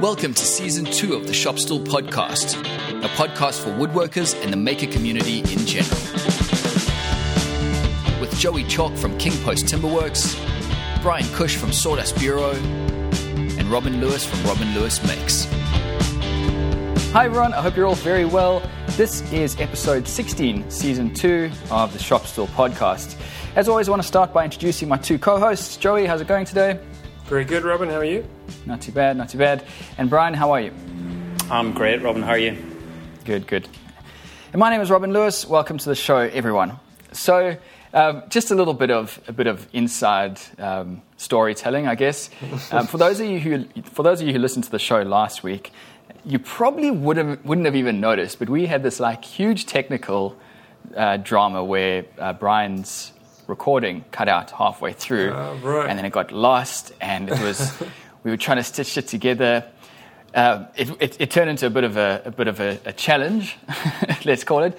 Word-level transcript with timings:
Welcome 0.00 0.32
to 0.32 0.44
season 0.46 0.86
two 0.86 1.12
of 1.12 1.26
the 1.26 1.34
Shop 1.34 1.58
Stool 1.58 1.78
podcast, 1.80 2.58
a 3.04 3.08
podcast 3.08 3.62
for 3.62 3.68
woodworkers 3.72 4.34
and 4.42 4.50
the 4.50 4.56
maker 4.56 4.86
community 4.86 5.40
in 5.40 5.66
general. 5.66 6.00
With 8.18 8.34
Joey 8.38 8.64
Chalk 8.64 8.96
from 8.96 9.18
King 9.18 9.34
Post 9.44 9.66
Timberworks, 9.66 10.40
Bryan 11.02 11.26
Cush 11.34 11.54
from 11.54 11.70
Sawdust 11.70 12.18
Bureau, 12.18 12.52
and 12.52 13.64
Robin 13.70 14.00
Lewis 14.00 14.24
from 14.24 14.42
Robin 14.44 14.72
Lewis 14.72 15.06
Makes. 15.06 15.44
Hi 17.12 17.26
everyone, 17.26 17.52
I 17.52 17.60
hope 17.60 17.76
you're 17.76 17.84
all 17.84 17.94
very 17.96 18.24
well. 18.24 18.62
This 18.92 19.20
is 19.32 19.60
episode 19.60 20.08
16, 20.08 20.70
season 20.70 21.12
2 21.12 21.50
of 21.70 21.92
the 21.92 21.98
Shop 21.98 22.24
Stool 22.24 22.46
podcast. 22.46 23.20
As 23.54 23.68
always, 23.68 23.88
I 23.88 23.90
want 23.90 24.00
to 24.00 24.08
start 24.08 24.32
by 24.32 24.44
introducing 24.44 24.88
my 24.88 24.96
two 24.96 25.18
co 25.18 25.38
hosts. 25.38 25.76
Joey, 25.76 26.06
how's 26.06 26.22
it 26.22 26.26
going 26.26 26.46
today? 26.46 26.80
Very 27.30 27.44
good, 27.44 27.62
Robin. 27.62 27.88
How 27.88 27.98
are 27.98 28.04
you? 28.04 28.26
Not 28.66 28.80
too 28.80 28.90
bad, 28.90 29.16
not 29.16 29.28
too 29.28 29.38
bad. 29.38 29.64
And 29.98 30.10
Bryan, 30.10 30.34
how 30.34 30.50
are 30.50 30.60
you? 30.60 30.72
I'm 31.48 31.72
great, 31.72 32.02
Robin. 32.02 32.22
How 32.22 32.30
are 32.30 32.38
you? 32.38 32.56
Good, 33.24 33.46
good. 33.46 33.68
And 34.52 34.58
my 34.58 34.68
name 34.68 34.80
is 34.80 34.90
Robin 34.90 35.12
Lewis. 35.12 35.46
Welcome 35.46 35.78
to 35.78 35.88
the 35.88 35.94
show, 35.94 36.16
everyone. 36.16 36.80
So, 37.12 37.56
um, 37.94 38.24
just 38.30 38.50
a 38.50 38.56
little 38.56 38.74
bit 38.74 38.90
of 38.90 39.20
a 39.28 39.32
bit 39.32 39.46
of 39.46 39.68
inside 39.72 40.40
um, 40.58 41.02
storytelling, 41.18 41.86
I 41.86 41.94
guess. 41.94 42.30
Um, 42.72 42.88
for 42.88 42.98
those 42.98 43.20
of 43.20 43.26
you 43.26 43.38
who 43.38 43.64
for 43.84 44.02
those 44.02 44.20
of 44.20 44.26
you 44.26 44.32
who 44.32 44.40
listened 44.40 44.64
to 44.64 44.70
the 44.72 44.80
show 44.80 45.02
last 45.02 45.44
week, 45.44 45.70
you 46.24 46.40
probably 46.40 46.90
would 46.90 47.16
have, 47.16 47.44
wouldn't 47.44 47.64
have 47.64 47.76
even 47.76 48.00
noticed, 48.00 48.40
but 48.40 48.48
we 48.48 48.66
had 48.66 48.82
this 48.82 48.98
like 48.98 49.24
huge 49.24 49.66
technical 49.66 50.36
uh, 50.96 51.16
drama 51.18 51.62
where 51.62 52.06
uh, 52.18 52.32
Bryan's 52.32 53.12
recording 53.50 54.04
cut 54.12 54.28
out 54.28 54.50
halfway 54.52 54.92
through, 54.94 55.32
Ah, 55.34 55.54
right. 55.62 55.88
and 55.90 55.98
then 55.98 56.06
it 56.06 56.12
got 56.12 56.32
lost, 56.32 56.92
and 57.00 57.28
it 57.28 57.38
was 57.40 57.58
we 58.24 58.30
were 58.30 58.36
trying 58.38 58.56
to 58.56 58.64
stitch 58.64 58.96
it 58.96 59.08
together. 59.08 59.64
Uh, 60.34 60.64
it, 60.76 60.88
it, 61.00 61.16
it 61.20 61.30
turned 61.30 61.50
into 61.50 61.66
a 61.66 61.70
bit 61.70 61.84
of 61.84 61.96
a, 61.96 62.22
a 62.24 62.30
bit 62.30 62.46
of 62.48 62.60
a, 62.60 62.78
a 62.86 62.92
challenge, 62.92 63.56
let's 64.24 64.44
call 64.44 64.62
it. 64.62 64.78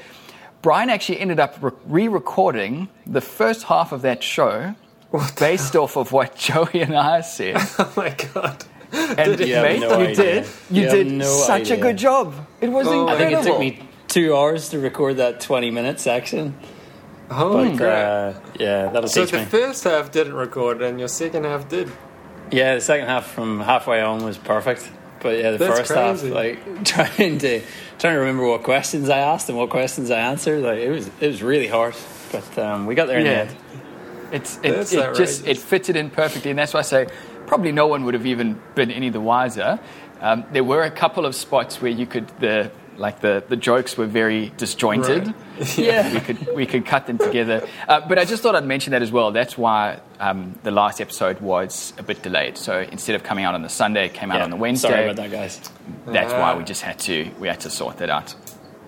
Bryan 0.61 0.89
actually 0.89 1.19
ended 1.19 1.39
up 1.39 1.57
re 1.85 2.07
recording 2.07 2.87
the 3.05 3.21
first 3.21 3.63
half 3.63 3.91
of 3.91 4.01
that 4.03 4.23
show 4.23 4.73
based 5.39 5.75
off 5.75 5.97
of 5.97 6.11
what 6.11 6.35
Joey 6.37 6.81
and 6.81 6.95
I 6.95 7.21
said. 7.21 7.57
Oh 7.79 7.93
my 7.97 8.15
god. 8.33 8.63
And 8.93 9.39
You 9.39 9.55
have 9.55 9.63
mate, 9.63 9.79
no 9.81 9.97
you 9.99 10.05
idea. 10.07 10.15
did. 10.15 10.45
You, 10.69 10.81
You 10.83 10.89
did 10.89 11.07
no 11.11 11.25
such 11.25 11.71
a 11.71 11.77
good 11.77 11.97
job. 11.97 12.33
It 12.61 12.69
was 12.69 12.87
Oh, 12.87 13.07
I 13.07 13.13
I 13.13 13.17
think 13.17 13.31
it 13.33 13.43
took 13.43 13.59
me 13.59 13.79
two 14.07 14.35
hours 14.35 14.69
to 14.69 14.79
record 14.79 15.17
that 15.17 15.39
20 15.41 15.71
minute 15.71 15.99
section. 15.99 16.53
Holy 17.31 17.69
But 17.69 17.77
crap. 17.77 18.35
uh, 18.35 18.39
yeah, 18.59 18.87
that'll 18.89 19.09
so 19.09 19.21
teach 19.25 19.31
the 19.31 19.45
first 19.45 19.83
half 19.85 20.11
didn't 20.11 20.33
record 20.33 20.81
and 20.81 20.99
your 20.99 21.07
second 21.07 21.45
half 21.45 21.67
did. 21.69 21.91
Yeah, 22.51 22.75
the 22.75 22.81
second 22.81 23.07
half 23.07 23.27
from 23.27 23.61
halfway 23.61 24.01
on 24.01 24.23
was 24.23 24.37
perfect. 24.37 24.89
But 25.21 25.37
yeah, 25.37 25.51
the 25.51 25.57
That's 25.59 25.77
first 25.79 25.91
crazy. 25.91 26.27
half, 26.27 26.35
like 26.35 26.83
trying 26.85 27.37
to 27.39 27.61
trying 27.99 28.13
to 28.15 28.19
remember 28.19 28.45
what 28.47 28.63
questions 28.63 29.07
I 29.09 29.19
asked 29.19 29.47
and 29.49 29.57
what 29.57 29.69
questions 29.69 30.09
I 30.11 30.19
answered, 30.19 30.61
like 30.63 30.79
it 30.79 30.89
was 30.89 31.07
it 31.19 31.27
was 31.27 31.41
really 31.43 31.67
hard. 31.67 31.95
But 32.31 32.57
um, 32.57 32.85
we 32.87 32.95
got 32.95 33.07
there 33.07 33.19
in 33.19 33.25
Yeah. 33.25 33.43
the 33.45 33.49
end. 33.51 33.57
It's, 34.33 34.57
it, 34.63 34.71
That's 34.71 34.93
it 34.93 35.15
just 35.15 35.45
it 35.45 35.57
fitted 35.57 35.95
in 35.97 36.09
perfectly, 36.09 36.51
and 36.51 36.57
that's 36.59 36.73
why 36.73 36.79
I 36.79 36.83
say 36.83 37.07
probably 37.47 37.71
no 37.73 37.87
one 37.87 38.05
would 38.05 38.13
have 38.13 38.25
even 38.25 38.59
been 38.75 38.89
any 38.89 39.09
the 39.09 39.19
wiser. 39.21 39.79
Um, 40.21 40.45
there 40.51 40.63
were 40.63 40.83
a 40.83 40.91
couple 40.91 41.25
of 41.25 41.35
spots 41.35 41.81
where 41.81 41.91
you 41.91 42.05
could 42.05 42.27
the 42.39 42.71
like 42.97 43.21
the, 43.21 43.43
the 43.47 43.55
jokes 43.55 43.97
were 43.97 44.05
very 44.07 44.51
disjointed. 44.57 45.27
Right. 45.27 45.35
Yeah, 45.77 46.11
we 46.13 46.19
could 46.21 46.55
we 46.55 46.65
could 46.65 46.85
cut 46.87 47.05
them 47.05 47.19
together. 47.19 47.67
Uh, 47.87 48.01
but 48.07 48.17
I 48.17 48.25
just 48.25 48.41
thought 48.41 48.55
I'd 48.55 48.65
mention 48.65 48.91
that 48.91 49.03
as 49.03 49.11
well. 49.11 49.31
That's 49.31 49.55
why 49.55 49.99
um, 50.19 50.55
the 50.63 50.71
last 50.71 50.99
episode 50.99 51.39
was 51.39 51.93
a 51.99 52.03
bit 52.03 52.23
delayed. 52.23 52.57
So 52.57 52.79
instead 52.79 53.15
of 53.15 53.21
coming 53.21 53.45
out 53.45 53.53
on 53.53 53.61
the 53.61 53.69
Sunday, 53.69 54.05
it 54.07 54.13
came 54.15 54.31
out 54.31 54.37
Yeah, 54.39 54.45
on 54.45 54.49
the 54.49 54.55
Wednesday. 54.55 54.89
Sorry 54.89 55.03
about 55.03 55.17
that, 55.17 55.29
guys. 55.31 55.61
That's 56.07 56.33
Ah. 56.33 56.39
why 56.39 56.55
we 56.57 56.63
just 56.63 56.81
had 56.81 56.97
to 57.01 57.29
we 57.39 57.47
had 57.47 57.59
to 57.59 57.69
sort 57.69 57.97
that 57.97 58.09
out. 58.09 58.33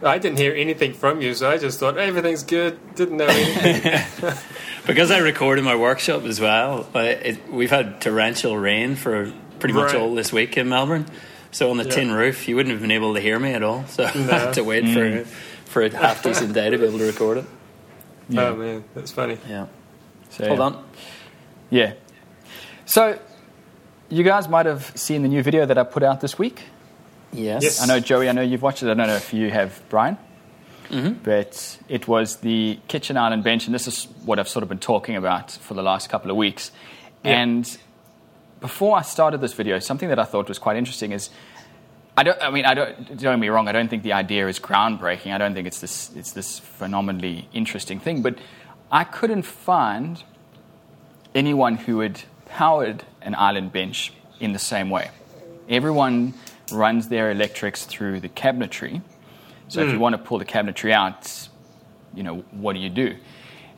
I 0.04 0.18
didn't 0.18 0.40
hear 0.40 0.54
anything 0.56 0.94
from 0.94 1.22
you, 1.22 1.36
so 1.36 1.48
I 1.50 1.58
just 1.60 1.80
thought 1.80 1.98
everything's 2.00 2.42
good. 2.44 2.80
Didn't 2.96 3.18
know 3.18 3.28
anything. 3.28 4.34
Because 4.88 5.12
I 5.12 5.20
record 5.20 5.60
in 5.60 5.66
my 5.66 5.76
workshop 5.78 6.24
as 6.24 6.42
well, 6.42 6.88
uh, 6.96 7.00
it, 7.00 7.50
we've 7.50 7.70
had 7.72 8.02
torrential 8.02 8.58
rain 8.58 8.96
for 8.96 9.32
pretty 9.60 9.74
much 9.76 9.94
Right. 9.94 10.02
all 10.02 10.14
this 10.16 10.34
week 10.34 10.58
in 10.58 10.68
Melbourne. 10.70 11.06
So 11.54 11.70
on 11.70 11.78
the 11.78 11.86
Yeah. 11.86 11.92
tin 11.92 12.12
roof, 12.12 12.48
you 12.48 12.56
wouldn't 12.56 12.72
have 12.74 12.82
been 12.82 12.92
able 12.92 13.14
to 13.14 13.22
hear 13.22 13.40
me 13.40 13.54
at 13.54 13.64
all. 13.64 13.86
So 13.88 14.04
I 14.06 14.08
had 14.10 14.54
to 14.56 14.64
wait 14.64 14.84
for 14.86 15.00
mm. 15.10 15.26
for 15.66 15.84
a 15.84 15.96
half 15.96 16.22
decent 16.22 16.54
day 16.54 16.70
to 16.70 16.78
be 16.78 16.86
able 16.86 16.98
to 16.98 17.06
record 17.06 17.38
it. 17.38 17.46
Oh 18.36 18.56
man, 18.56 18.84
that's 18.94 19.12
funny. 19.12 19.38
Yeah. 19.48 19.68
So, 20.30 20.48
Hold 20.48 20.60
yeah. 20.60 20.66
on. 20.66 20.86
Yeah. 21.70 21.94
So 22.86 23.20
you 24.10 24.24
guys 24.24 24.48
might 24.50 24.66
have 24.66 24.92
seen 24.96 25.22
the 25.22 25.30
new 25.30 25.44
video 25.44 25.66
that 25.66 25.78
I 25.78 25.84
put 25.84 26.04
out 26.04 26.22
this 26.22 26.38
week. 26.38 26.64
Yes. 27.32 27.64
Yes. 27.64 27.82
I 27.82 27.86
know 27.86 28.00
Joey. 28.00 28.30
I 28.30 28.32
know 28.32 28.42
you've 28.42 28.62
watched 28.62 28.84
it. 28.84 28.90
I 28.90 28.94
don't 28.94 29.08
know 29.08 29.16
if 29.16 29.34
you 29.34 29.50
have, 29.50 29.82
Bryan. 29.90 30.18
Mm-hmm. 30.90 31.24
But 31.24 31.80
it 31.88 32.08
was 32.08 32.38
the 32.38 32.80
kitchen 32.88 33.18
island 33.18 33.44
bench, 33.44 33.66
and 33.66 33.74
this 33.74 33.88
is 33.88 34.08
what 34.26 34.38
I've 34.40 34.50
sort 34.50 34.64
of 34.64 34.70
been 34.70 34.80
talking 34.80 35.16
about 35.16 35.52
for 35.52 35.74
the 35.74 35.82
last 35.82 36.10
couple 36.10 36.30
of 36.30 36.38
weeks. 36.38 36.72
Yeah. 37.24 37.42
And 37.42 37.78
before 38.64 38.98
I 38.98 39.02
started 39.02 39.42
this 39.42 39.52
video, 39.52 39.78
something 39.80 40.08
that 40.08 40.18
I 40.18 40.24
thought 40.24 40.48
was 40.48 40.58
quite 40.58 40.78
interesting 40.78 41.12
is, 41.12 41.30
I 42.16 42.24
don't. 42.24 42.42
I 42.42 42.50
mean, 42.50 42.64
I 42.64 42.74
don't. 42.74 43.08
Don't 43.08 43.18
get 43.18 43.38
me 43.38 43.50
wrong. 43.50 43.68
I 43.68 43.74
don't 43.74 43.90
think 43.90 44.04
the 44.04 44.14
idea 44.14 44.48
is 44.48 44.58
groundbreaking. 44.58 45.34
I 45.34 45.38
don't 45.38 45.54
think 45.54 45.68
it's 45.68 45.82
this. 45.82 46.12
It's 46.16 46.32
this 46.32 46.60
phenomenally 46.60 47.50
interesting 47.52 48.00
thing. 48.00 48.22
But 48.22 48.38
I 48.90 49.04
couldn't 49.04 49.42
find 49.44 50.24
anyone 51.36 51.76
who 51.76 52.00
had 52.00 52.22
powered 52.46 53.04
an 53.22 53.36
island 53.36 53.74
bench 53.74 54.14
in 54.40 54.54
the 54.54 54.60
same 54.60 54.90
way. 54.90 55.10
Everyone 55.68 56.34
runs 56.72 57.10
their 57.10 57.32
electrics 57.32 57.84
through 57.84 58.22
the 58.22 58.30
cabinetry. 58.30 59.02
So 59.68 59.82
if 59.82 59.88
you 59.88 59.96
hmm. 59.96 60.00
want 60.00 60.14
to 60.16 60.22
pull 60.22 60.40
the 60.40 60.46
cabinetry 60.46 60.92
out, 60.92 61.50
you 62.14 62.24
know, 62.24 62.46
what 62.52 62.74
do 62.74 62.80
you 62.80 62.90
do? 62.90 63.18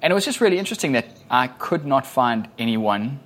And 0.04 0.12
it 0.12 0.14
was 0.14 0.26
just 0.26 0.42
really 0.42 0.60
interesting 0.60 0.92
that 0.92 1.08
I 1.28 1.48
could 1.48 1.86
not 1.86 2.06
find 2.06 2.50
anyone 2.60 3.20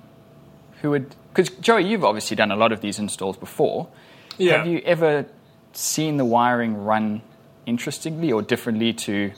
who 0.80 0.90
would. 0.92 1.16
Because, 1.32 1.50
Joey, 1.60 1.88
you've 1.88 2.04
obviously 2.04 2.36
done 2.36 2.50
a 2.50 2.56
lot 2.56 2.72
of 2.72 2.80
these 2.80 2.98
installs 2.98 3.36
before. 3.36 3.88
Yeah. 4.36 4.58
Have 4.58 4.66
you 4.66 4.78
ever 4.80 5.26
seen 5.72 6.16
the 6.16 6.24
wiring 6.24 6.84
run 6.84 7.22
interestingly 7.66 8.32
or 8.32 8.42
differently 8.42 8.92
to 8.92 9.32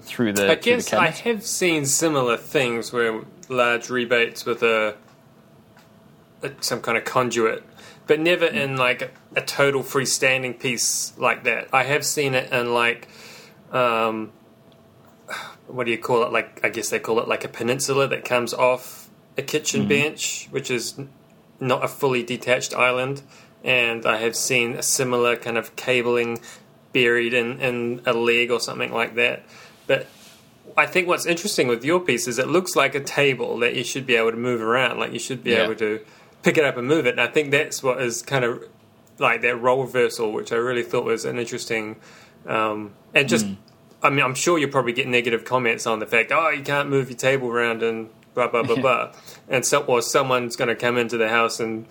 through 0.00 0.32
the, 0.32 0.50
I 0.50 0.56
through 0.56 0.76
the 0.76 0.82
guess 0.82 0.92
I 0.92 1.08
have 1.08 1.44
seen 1.44 1.86
similar 1.86 2.36
things 2.36 2.92
where 2.92 3.22
large 3.48 3.90
rebates 3.90 4.44
with 4.44 4.62
a, 4.62 4.96
a 6.42 6.50
some 6.60 6.80
kind 6.80 6.98
of 6.98 7.04
conduit, 7.04 7.62
but 8.06 8.20
never 8.20 8.46
in 8.46 8.76
like 8.76 9.02
a, 9.02 9.10
a 9.36 9.42
total 9.42 9.82
freestanding 9.82 10.58
piece 10.58 11.16
like 11.18 11.44
that. 11.44 11.68
I 11.72 11.84
have 11.84 12.04
seen 12.04 12.34
it 12.34 12.52
in 12.52 12.74
like, 12.74 13.08
um, 13.72 14.32
what 15.66 15.84
do 15.84 15.90
you 15.90 15.98
call 15.98 16.22
it? 16.24 16.32
Like 16.32 16.60
I 16.64 16.68
guess 16.68 16.90
they 16.90 16.98
call 16.98 17.20
it 17.20 17.28
like 17.28 17.44
a 17.44 17.48
peninsula 17.48 18.08
that 18.08 18.24
comes 18.24 18.52
off 18.52 19.03
a 19.36 19.42
kitchen 19.42 19.88
bench, 19.88 20.48
which 20.50 20.70
is 20.70 20.94
not 21.60 21.84
a 21.84 21.88
fully 21.88 22.22
detached 22.22 22.74
island. 22.74 23.22
And 23.62 24.04
I 24.04 24.18
have 24.18 24.36
seen 24.36 24.74
a 24.74 24.82
similar 24.82 25.36
kind 25.36 25.56
of 25.56 25.74
cabling 25.76 26.40
buried 26.92 27.32
in, 27.34 27.60
in 27.60 28.02
a 28.06 28.12
leg 28.12 28.50
or 28.50 28.60
something 28.60 28.92
like 28.92 29.14
that. 29.14 29.42
But 29.86 30.06
I 30.76 30.86
think 30.86 31.08
what's 31.08 31.26
interesting 31.26 31.66
with 31.68 31.84
your 31.84 32.00
piece 32.00 32.28
is 32.28 32.38
it 32.38 32.48
looks 32.48 32.76
like 32.76 32.94
a 32.94 33.00
table 33.00 33.58
that 33.60 33.74
you 33.74 33.84
should 33.84 34.06
be 34.06 34.16
able 34.16 34.30
to 34.32 34.36
move 34.36 34.60
around. 34.60 34.98
Like 34.98 35.12
you 35.12 35.18
should 35.18 35.42
be 35.42 35.50
Yeah. 35.52 35.64
able 35.64 35.74
to 35.76 36.00
pick 36.42 36.58
it 36.58 36.64
up 36.64 36.76
and 36.76 36.86
move 36.86 37.06
it. 37.06 37.12
And 37.12 37.20
I 37.20 37.26
think 37.26 37.50
that's 37.50 37.82
what 37.82 38.02
is 38.02 38.22
kind 38.22 38.44
of 38.44 38.62
like 39.18 39.40
that 39.42 39.56
role 39.56 39.82
reversal, 39.82 40.32
which 40.32 40.52
I 40.52 40.56
really 40.56 40.82
thought 40.82 41.04
was 41.04 41.24
an 41.24 41.38
interesting. 41.38 41.96
Um, 42.46 42.92
and 43.14 43.28
just, 43.28 43.46
I 44.02 44.10
mean, 44.10 44.22
I'm 44.24 44.34
sure 44.34 44.58
you'll 44.58 44.70
probably 44.70 44.92
get 44.92 45.08
negative 45.08 45.44
comments 45.44 45.86
on 45.86 46.00
the 46.00 46.06
fact, 46.06 46.32
oh, 46.32 46.50
you 46.50 46.62
can't 46.62 46.90
move 46.90 47.08
your 47.08 47.16
table 47.16 47.48
around 47.48 47.82
and 47.82 48.10
blah 48.34 48.48
blah 48.48 48.62
blah 48.62 48.76
blah, 48.76 49.12
and 49.48 49.64
so 49.64 49.82
or 49.84 50.02
someone's 50.02 50.56
going 50.56 50.68
to 50.68 50.74
come 50.76 50.98
into 50.98 51.16
the 51.16 51.28
house 51.28 51.60
and 51.60 51.86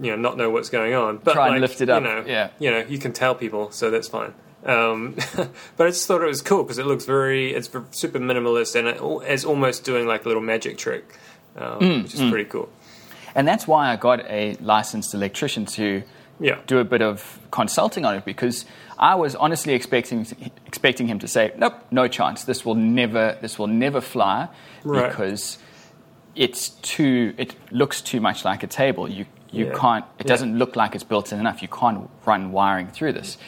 you 0.00 0.10
know 0.10 0.16
not 0.16 0.36
know 0.36 0.50
what's 0.50 0.68
going 0.70 0.94
on. 0.94 1.18
But 1.18 1.34
Try 1.34 1.46
and 1.48 1.54
like, 1.54 1.60
lift 1.62 1.80
it 1.80 1.88
up, 1.88 2.02
You 2.02 2.08
know, 2.08 2.24
yeah. 2.26 2.50
you 2.58 2.70
know, 2.70 2.80
you 2.88 2.98
can 2.98 3.12
tell 3.12 3.34
people, 3.34 3.70
so 3.70 3.90
that's 3.90 4.08
fine. 4.08 4.34
Um, 4.64 5.14
but 5.76 5.86
I 5.86 5.90
just 5.90 6.06
thought 6.08 6.22
it 6.22 6.26
was 6.26 6.42
cool 6.42 6.64
because 6.64 6.78
it 6.78 6.86
looks 6.86 7.04
very, 7.04 7.52
it's 7.54 7.70
super 7.92 8.18
minimalist 8.18 8.74
and 8.74 8.88
it, 8.88 8.98
it's 9.30 9.44
almost 9.44 9.84
doing 9.84 10.06
like 10.08 10.24
a 10.24 10.28
little 10.28 10.42
magic 10.42 10.76
trick, 10.76 11.16
um, 11.56 11.78
Mm, 11.78 12.02
which 12.02 12.14
is 12.14 12.20
pretty 12.30 12.46
cool. 12.50 12.68
And 13.36 13.46
that's 13.46 13.68
why 13.68 13.92
I 13.92 13.96
got 13.96 14.20
a 14.28 14.56
licensed 14.60 15.14
electrician 15.14 15.66
to 15.66 16.02
Yeah. 16.40 16.58
do 16.66 16.78
a 16.78 16.84
bit 16.84 17.00
of 17.00 17.38
consulting 17.52 18.04
on 18.04 18.16
it 18.16 18.24
because 18.24 18.64
I 18.98 19.14
was 19.14 19.34
honestly 19.34 19.74
expecting 19.74 20.26
expecting 20.66 21.06
him 21.08 21.18
to 21.20 21.28
say, 21.28 21.52
"Nope, 21.58 21.74
no 21.90 22.08
chance. 22.08 22.44
This 22.44 22.64
will 22.64 22.74
never 22.74 23.36
this 23.40 23.58
will 23.58 23.66
never 23.66 24.00
fly 24.00 24.48
Right. 24.84 25.08
because 25.10 25.58
it's 26.34 26.70
too 26.70 27.34
it 27.36 27.54
looks 27.70 28.00
too 28.00 28.20
much 28.20 28.44
like 28.44 28.62
a 28.62 28.66
table. 28.66 29.08
You 29.08 29.26
you 29.50 29.66
Yeah. 29.66 29.74
can't 29.78 30.04
it 30.18 30.24
Yeah. 30.26 30.28
doesn't 30.34 30.58
look 30.58 30.76
like 30.76 30.94
it's 30.94 31.04
built 31.04 31.32
in 31.32 31.38
enough. 31.40 31.60
You 31.62 31.68
can't 31.68 32.08
run 32.24 32.52
wiring 32.52 32.88
through 32.88 33.12
this." 33.12 33.38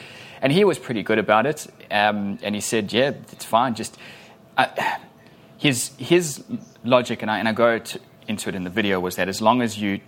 And 0.41 0.53
he 0.53 0.65
was 0.65 0.79
pretty 0.79 1.03
good 1.03 1.19
about 1.19 1.47
it, 1.47 1.67
um, 1.91 2.39
and 2.43 2.55
he 2.55 2.61
said, 2.61 2.93
"Yeah, 2.93 3.13
it's 3.33 3.45
fine. 3.45 3.75
Just 3.75 3.99
uh, 4.57 4.67
his 5.57 5.91
his 5.99 6.45
logic, 6.85 7.23
and 7.23 7.31
I 7.31 7.39
and 7.39 7.49
I 7.49 7.53
go 7.53 7.79
to, 7.79 7.99
into 8.29 8.49
it 8.49 8.55
in 8.55 8.65
the 8.65 8.71
video, 8.71 9.01
was 9.01 9.17
that 9.17 9.29
as 9.29 9.41
long 9.41 9.63
as 9.63 9.79
you 9.79 10.01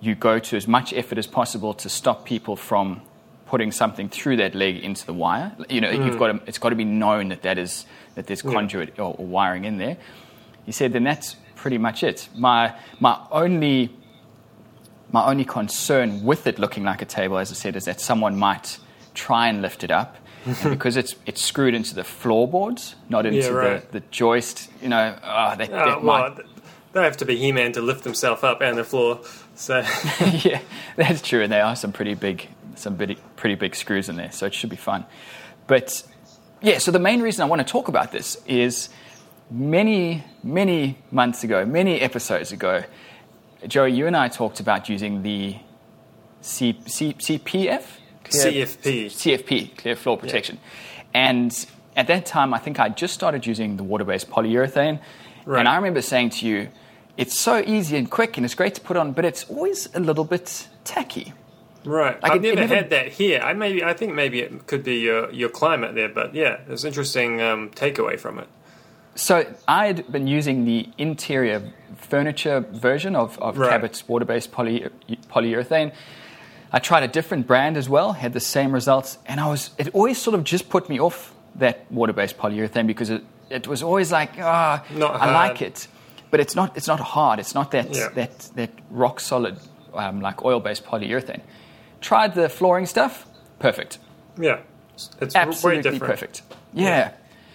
you 0.00 0.14
go 0.14 0.38
to 0.38 0.56
as 0.56 0.68
much 0.68 0.92
effort 0.92 1.18
as 1.18 1.26
possible 1.26 1.72
to 1.74 1.88
stop 1.88 2.24
people 2.24 2.56
from 2.56 3.00
putting 3.46 3.72
something 3.72 4.08
through 4.08 4.36
that 4.38 4.54
leg 4.54 4.76
into 4.76 5.04
the 5.06 5.12
wire. 5.12 5.54
You 5.68 5.80
know, 5.80 5.90
you've 5.90 6.14
mm. 6.14 6.18
got 6.18 6.26
to, 6.28 6.40
it's 6.46 6.58
got 6.58 6.70
to 6.70 6.76
be 6.76 6.84
known 6.84 7.28
that 7.28 7.42
that 7.42 7.58
is 7.58 7.86
that 8.14 8.26
there's 8.26 8.42
conduit 8.42 8.98
or, 8.98 9.14
or 9.18 9.26
wiring 9.26 9.64
in 9.64 9.78
there. 9.78 9.96
He 10.64 10.72
said, 10.72 10.92
then 10.92 11.04
that's 11.04 11.36
pretty 11.56 11.78
much 11.78 12.02
it. 12.02 12.28
My 12.34 12.74
my 13.00 13.18
only 13.30 13.94
my 15.12 15.26
only 15.26 15.44
concern 15.44 16.24
with 16.24 16.46
it 16.46 16.58
looking 16.58 16.84
like 16.84 17.02
a 17.02 17.06
table, 17.06 17.38
as 17.38 17.50
I 17.50 17.54
said, 17.54 17.76
is 17.76 17.84
that 17.84 18.00
someone 18.00 18.36
might 18.36 18.78
try 19.14 19.48
and 19.48 19.62
lift 19.62 19.84
it 19.84 19.90
up. 19.90 20.16
and 20.44 20.70
because 20.70 20.96
it's 20.96 21.14
it's 21.24 21.40
screwed 21.40 21.74
into 21.74 21.94
the 21.94 22.04
floorboards, 22.04 22.96
not 23.08 23.24
into 23.24 23.38
Yeah, 23.38 23.48
right. 23.48 23.92
the, 23.92 24.00
the 24.00 24.06
joist, 24.10 24.70
you 24.82 24.88
know, 24.88 25.16
oh, 25.22 25.56
that, 25.56 25.70
Oh, 25.70 25.74
that 25.74 26.02
well, 26.02 26.30
might 26.30 26.44
they 26.94 27.02
have 27.02 27.16
to 27.18 27.24
be 27.24 27.36
He-Man 27.36 27.72
to 27.72 27.82
lift 27.82 28.04
themselves 28.04 28.42
up 28.42 28.60
and 28.62 28.78
the 28.78 28.84
floor. 28.84 29.20
So 29.54 29.78
yeah, 30.44 30.60
that's 30.96 31.20
true, 31.20 31.42
and 31.42 31.52
they 31.52 31.60
are 31.60 31.76
some 31.76 31.92
pretty 31.92 32.14
big, 32.14 32.48
some 32.78 32.96
pretty, 32.96 33.16
pretty 33.36 33.54
big 33.54 33.74
screws 33.74 34.08
in 34.08 34.16
there, 34.16 34.32
so 34.32 34.46
it 34.46 34.54
should 34.54 34.70
be 34.70 34.76
fun. 34.76 35.04
But 35.66 36.02
yeah, 36.62 36.78
so 36.78 36.90
the 36.90 36.98
main 36.98 37.20
reason 37.22 37.42
I 37.42 37.46
want 37.46 37.60
to 37.66 37.70
talk 37.70 37.88
about 37.88 38.12
this 38.12 38.36
is 38.46 38.88
many, 39.50 40.24
many 40.42 40.98
months 41.10 41.44
ago, 41.44 41.64
many 41.64 42.00
episodes 42.00 42.52
ago, 42.52 42.84
Joey, 43.66 43.92
you 43.92 44.06
and 44.06 44.16
I 44.16 44.28
talked 44.28 44.60
about 44.60 44.88
using 44.88 45.22
the 45.22 45.56
C, 46.40 46.78
C, 46.86 47.14
CPF, 47.14 47.82
Clear- 48.24 48.66
CFP. 48.66 49.06
CFP, 49.06 49.76
clear 49.76 49.96
floor 49.96 50.16
protection, 50.18 50.58
and 51.14 51.66
at 51.96 52.06
that 52.08 52.26
time, 52.26 52.52
I 52.52 52.58
think 52.58 52.80
I 52.80 52.88
just 52.88 53.14
started 53.14 53.46
using 53.46 53.76
the 53.76 53.84
water-based 53.84 54.28
polyurethane, 54.30 54.98
Right. 55.46 55.60
and 55.60 55.68
I 55.68 55.76
remember 55.76 56.02
saying 56.02 56.30
to 56.30 56.46
you, 56.46 56.68
"It's 57.16 57.38
so 57.38 57.62
easy 57.66 57.96
and 57.96 58.10
quick, 58.10 58.36
and 58.36 58.44
it's 58.44 58.54
great 58.54 58.74
to 58.74 58.80
put 58.80 58.96
on, 58.96 59.12
but 59.12 59.24
it's 59.24 59.44
always 59.44 59.88
a 59.94 60.00
little 60.00 60.24
bit 60.24 60.66
tacky." 60.84 61.32
Right. 61.84 62.20
Like, 62.22 62.32
I've 62.32 62.44
it- 62.44 62.48
it 62.48 62.54
never, 62.54 62.60
never- 62.68 62.74
had 62.74 62.90
that 62.90 63.08
here. 63.08 63.40
I 63.42 63.52
maybe 63.52 63.84
I 63.84 63.92
think 63.94 64.14
maybe 64.14 64.40
it 64.40 64.66
could 64.66 64.82
be 64.84 64.96
your 65.00 65.30
your 65.30 65.48
climate 65.50 65.94
there, 65.94 66.08
but 66.08 66.34
yeah, 66.34 66.58
there's 66.66 66.84
interesting 66.84 67.40
um, 67.42 67.70
takeaway 67.70 68.18
from 68.18 68.38
it. 68.38 68.48
So 69.16 69.44
I'd 69.68 70.10
been 70.10 70.26
using 70.26 70.64
the 70.64 70.88
interior 70.98 71.62
furniture 71.96 72.60
version 72.60 73.14
of, 73.14 73.38
of 73.38 73.56
Right. 73.58 73.70
Cabot's 73.70 74.08
water-based 74.08 74.50
poly, 74.50 74.88
polyurethane. 75.32 75.92
I 76.72 76.78
tried 76.80 77.04
a 77.04 77.08
different 77.08 77.46
brand 77.46 77.76
as 77.76 77.88
well, 77.88 78.14
had 78.14 78.32
the 78.32 78.40
same 78.40 78.72
results, 78.72 79.18
and 79.26 79.38
I 79.40 79.46
was 79.48 79.70
it 79.78 79.88
always 79.94 80.18
sort 80.18 80.34
of 80.34 80.42
just 80.44 80.68
put 80.68 80.88
me 80.88 80.98
off 81.00 81.32
that 81.56 81.76
water-based 81.92 82.36
polyurethane 82.38 82.86
because 82.88 83.10
it, 83.10 83.22
it 83.50 83.68
was 83.68 83.82
always 83.82 84.10
like, 84.10 84.32
ah, 84.40 84.82
Not 84.90 85.14
I 85.20 85.32
like 85.32 85.62
it, 85.62 85.86
but 86.32 86.40
it's 86.40 86.56
not 86.56 86.76
it's 86.76 86.88
not 86.88 86.98
hard. 87.00 87.38
It's 87.38 87.54
not 87.54 87.70
that 87.70 87.94
Yeah. 87.94 88.08
that 88.14 88.50
that 88.56 88.70
rock 88.90 89.20
solid 89.20 89.56
um, 89.94 90.20
like 90.20 90.44
oil-based 90.44 90.84
polyurethane. 90.84 91.42
Tried 92.04 92.34
the 92.34 92.48
flooring 92.50 92.84
stuff, 92.86 93.24
perfect 93.58 93.98
Yeah, 94.38 94.58
it's 94.94 95.34
way 95.34 95.40
absolutely 95.40 95.82
different. 95.82 96.10
perfect. 96.12 96.42
Yeah. 96.74 97.12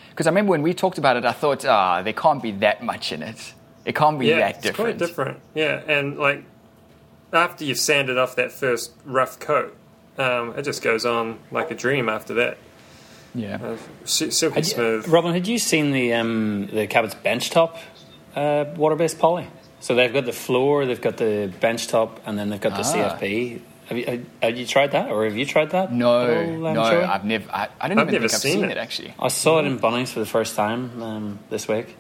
Because 0.10 0.26
I 0.26 0.32
remember 0.32 0.50
when 0.52 0.64
we 0.64 0.74
talked 0.74 0.98
about 0.98 1.18
it, 1.18 1.24
I 1.26 1.32
thought, 1.34 1.64
ah, 1.66 2.02
there 2.02 2.14
can't 2.14 2.42
be 2.42 2.52
that 2.66 2.84
much 2.84 3.12
in 3.12 3.22
it. 3.22 3.54
It 3.86 3.96
can't 3.96 4.18
be 4.20 4.26
Yeah, 4.28 4.40
that 4.40 4.50
it's 4.56 4.64
different. 4.64 4.98
quite 4.98 5.08
different. 5.08 5.40
Yeah, 5.54 5.82
and 5.88 6.18
like 6.18 6.44
after 7.32 7.64
you've 7.64 7.78
sanded 7.78 8.18
off 8.18 8.36
that 8.38 8.52
first 8.52 8.92
rough 9.06 9.40
coat, 9.40 9.76
um, 10.18 10.54
it 10.58 10.64
just 10.64 10.82
goes 10.82 11.06
on 11.06 11.38
like 11.52 11.70
a 11.72 11.76
dream 11.76 12.10
after 12.10 12.34
that. 12.34 12.58
Yeah. 13.36 13.60
Uh, 13.64 13.78
silky 14.06 14.56
Had 14.56 14.66
you- 14.66 14.72
smooth. 14.74 15.08
Robin, 15.08 15.32
had 15.34 15.48
you 15.48 15.60
seen 15.60 15.92
the 15.92 16.14
um, 16.16 16.68
the 16.74 16.88
Cabot's 16.88 17.16
benchtop 17.16 17.78
uh, 18.36 18.66
water-based 18.76 19.20
poly? 19.20 19.46
So 19.80 19.94
they've 19.96 20.12
got 20.12 20.26
the 20.26 20.34
floor, 20.34 20.86
they've 20.88 21.00
got 21.00 21.18
the 21.18 21.52
benchtop, 21.62 22.18
and 22.26 22.38
then 22.38 22.50
they've 22.50 22.60
got 22.60 22.72
the 22.74 22.80
Ah. 22.80 23.16
CFP. 23.18 23.62
Have 23.90 23.98
you, 23.98 24.06
have- 24.06 24.26
have 24.42 24.58
you 24.58 24.66
tried 24.66 24.92
that, 24.92 25.10
or 25.10 25.26
have 25.26 25.36
you 25.36 25.46
tried 25.46 25.72
that? 25.72 25.92
No, 25.92 26.10
all, 26.10 26.68
um, 26.68 26.74
no, 26.76 26.90
Joey? 26.90 27.04
I've 27.04 27.26
never. 27.26 27.50
I, 27.52 27.68
I 27.82 27.88
didn't 27.88 28.00
I've 28.00 28.08
even 28.10 28.22
never 28.22 28.28
think 28.28 28.34
I've 28.34 28.40
seen 28.42 28.54
seen 28.54 28.64
it. 28.66 28.72
it 28.72 28.78
actually. 28.78 29.14
I 29.20 29.28
saw 29.30 29.60
it 29.60 29.66
in 29.66 29.80
Bunnings 29.80 30.10
for 30.10 30.20
the 30.20 30.26
first 30.28 30.56
time 30.56 31.02
um, 31.02 31.40
this 31.50 31.68
week. 31.68 31.96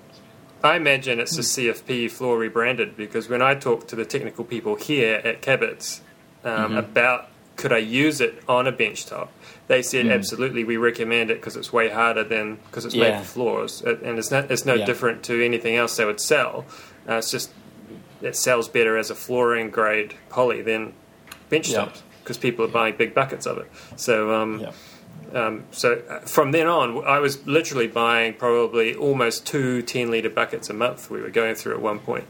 I 0.64 0.76
imagine 0.76 1.20
it's 1.20 1.36
the 1.36 1.42
CFP 1.42 2.12
floor 2.12 2.38
rebranded 2.38 2.96
because 2.98 3.28
when 3.30 3.42
I 3.42 3.56
talked 3.56 3.88
to 3.90 3.96
the 3.96 4.06
technical 4.06 4.44
people 4.44 4.76
here 4.76 5.16
at 5.24 5.42
Cabot's 5.42 6.02
um, 6.44 6.76
about 6.78 7.30
could 7.56 7.72
I 7.74 7.78
use 7.80 8.22
it 8.22 8.42
on 8.48 8.68
a 8.68 8.72
bench 8.72 9.06
top, 9.06 9.32
they 9.68 9.82
said 9.82 10.08
absolutely 10.08 10.64
we 10.66 10.78
recommend 10.78 11.32
it 11.32 11.36
because 11.36 11.56
it's 11.56 11.72
way 11.74 11.90
harder 11.90 12.24
than 12.24 12.56
because 12.68 12.86
it's 12.86 12.96
made 12.96 13.18
for 13.20 13.24
floors 13.26 13.82
It- 13.82 14.02
and 14.02 14.18
it's 14.20 14.32
not 14.32 14.52
it's 14.52 14.66
no 14.66 14.76
Yeah. 14.76 14.86
different 14.86 15.24
to 15.24 15.44
anything 15.44 15.76
else 15.76 15.96
they 15.98 16.06
would 16.06 16.20
sell. 16.22 16.66
Uh, 17.08 17.14
it's 17.16 17.32
just 17.32 17.52
it 18.22 18.36
sells 18.36 18.68
better 18.68 18.98
as 18.98 19.10
a 19.10 19.16
flooring 19.16 19.70
grade 19.70 20.14
poly 20.30 20.62
than 20.62 20.94
bench 21.50 21.70
Yeah. 21.70 21.90
because 22.24 22.38
people 22.38 22.66
are 22.66 22.70
buying 22.70 22.96
big 22.98 23.14
buckets 23.14 23.46
of 23.46 23.58
it. 23.58 23.72
So 23.96 24.34
um, 24.34 24.60
Yeah. 24.62 24.72
um, 25.34 25.64
so 25.72 26.02
uh, 26.10 26.20
from 26.22 26.52
then 26.52 26.68
on, 26.68 27.04
I 27.06 27.20
was 27.20 27.46
literally 27.48 27.88
buying 27.88 28.34
probably 28.34 28.96
almost 28.96 29.46
two 29.46 29.82
10 29.82 30.12
litre 30.12 30.30
buckets 30.30 30.70
a 30.70 30.74
month 30.74 31.10
we 31.10 31.22
were 31.22 31.30
going 31.30 31.56
through 31.56 31.74
at 31.76 31.82
one 31.82 32.00
point. 32.00 32.26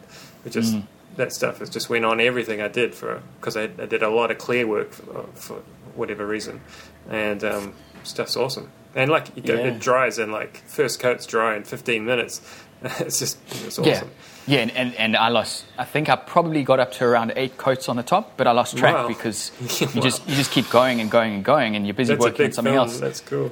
It 0.45 0.51
just, 0.51 0.75
That 1.18 1.33
stuff 1.33 1.60
has 1.60 1.69
just 1.69 1.89
went 1.89 2.06
on 2.06 2.21
everything 2.21 2.62
I 2.62 2.69
did 2.69 2.95
for 2.95 3.21
because 3.39 3.57
I, 3.57 3.63
I 3.63 3.86
did 3.88 4.01
a 4.04 4.10
lot 4.10 4.31
of 4.31 4.38
clear 4.38 4.66
work 4.66 4.92
for, 4.94 5.25
for 5.36 5.56
whatever 5.95 6.25
reason, 6.25 6.62
and 7.10 7.44
um, 7.44 7.74
stuff's 8.04 8.38
awesome. 8.38 8.72
And 8.95 9.12
like 9.12 9.27
you 9.36 9.44
Yeah. 9.44 9.68
it 9.68 9.80
dries 9.80 10.18
in 10.18 10.31
like 10.31 10.63
first 10.65 11.00
coat's 11.01 11.25
dry 11.25 11.57
in 11.57 11.63
15 11.65 12.06
minutes. 12.06 12.42
it's 13.00 13.20
just 13.20 13.38
it's 13.66 13.78
Yeah. 13.80 13.94
awesome. 13.94 14.10
Yeah, 14.48 14.60
and, 14.62 14.72
and, 14.72 14.96
and 14.96 15.16
I 15.18 15.28
lost. 15.30 15.66
I 15.78 15.86
think 15.86 16.10
I 16.10 16.16
probably 16.16 16.64
got 16.64 16.80
up 16.80 16.94
to 16.94 17.06
around 17.06 17.34
eight 17.36 17.58
coats 17.58 17.88
on 17.88 17.98
the 17.98 18.04
top, 18.04 18.36
but 18.36 18.48
I 18.48 18.52
lost 18.52 18.78
track 18.78 18.96
Wow. 18.96 19.08
because 19.08 19.52
Wow. 19.62 19.88
you 19.94 20.02
just 20.02 20.28
you 20.28 20.36
just 20.36 20.52
keep 20.52 20.70
going 20.72 21.02
and 21.02 21.12
going 21.12 21.36
and 21.36 21.44
going, 21.46 21.76
and 21.76 21.86
you're 21.86 21.94
busy 21.94 22.14
That's 22.16 22.26
a 22.26 22.30
working 22.30 22.46
on 22.48 22.52
something 22.54 22.74
film. 22.74 22.88
else. 22.88 23.00
That's 23.00 23.22
cool. 23.22 23.52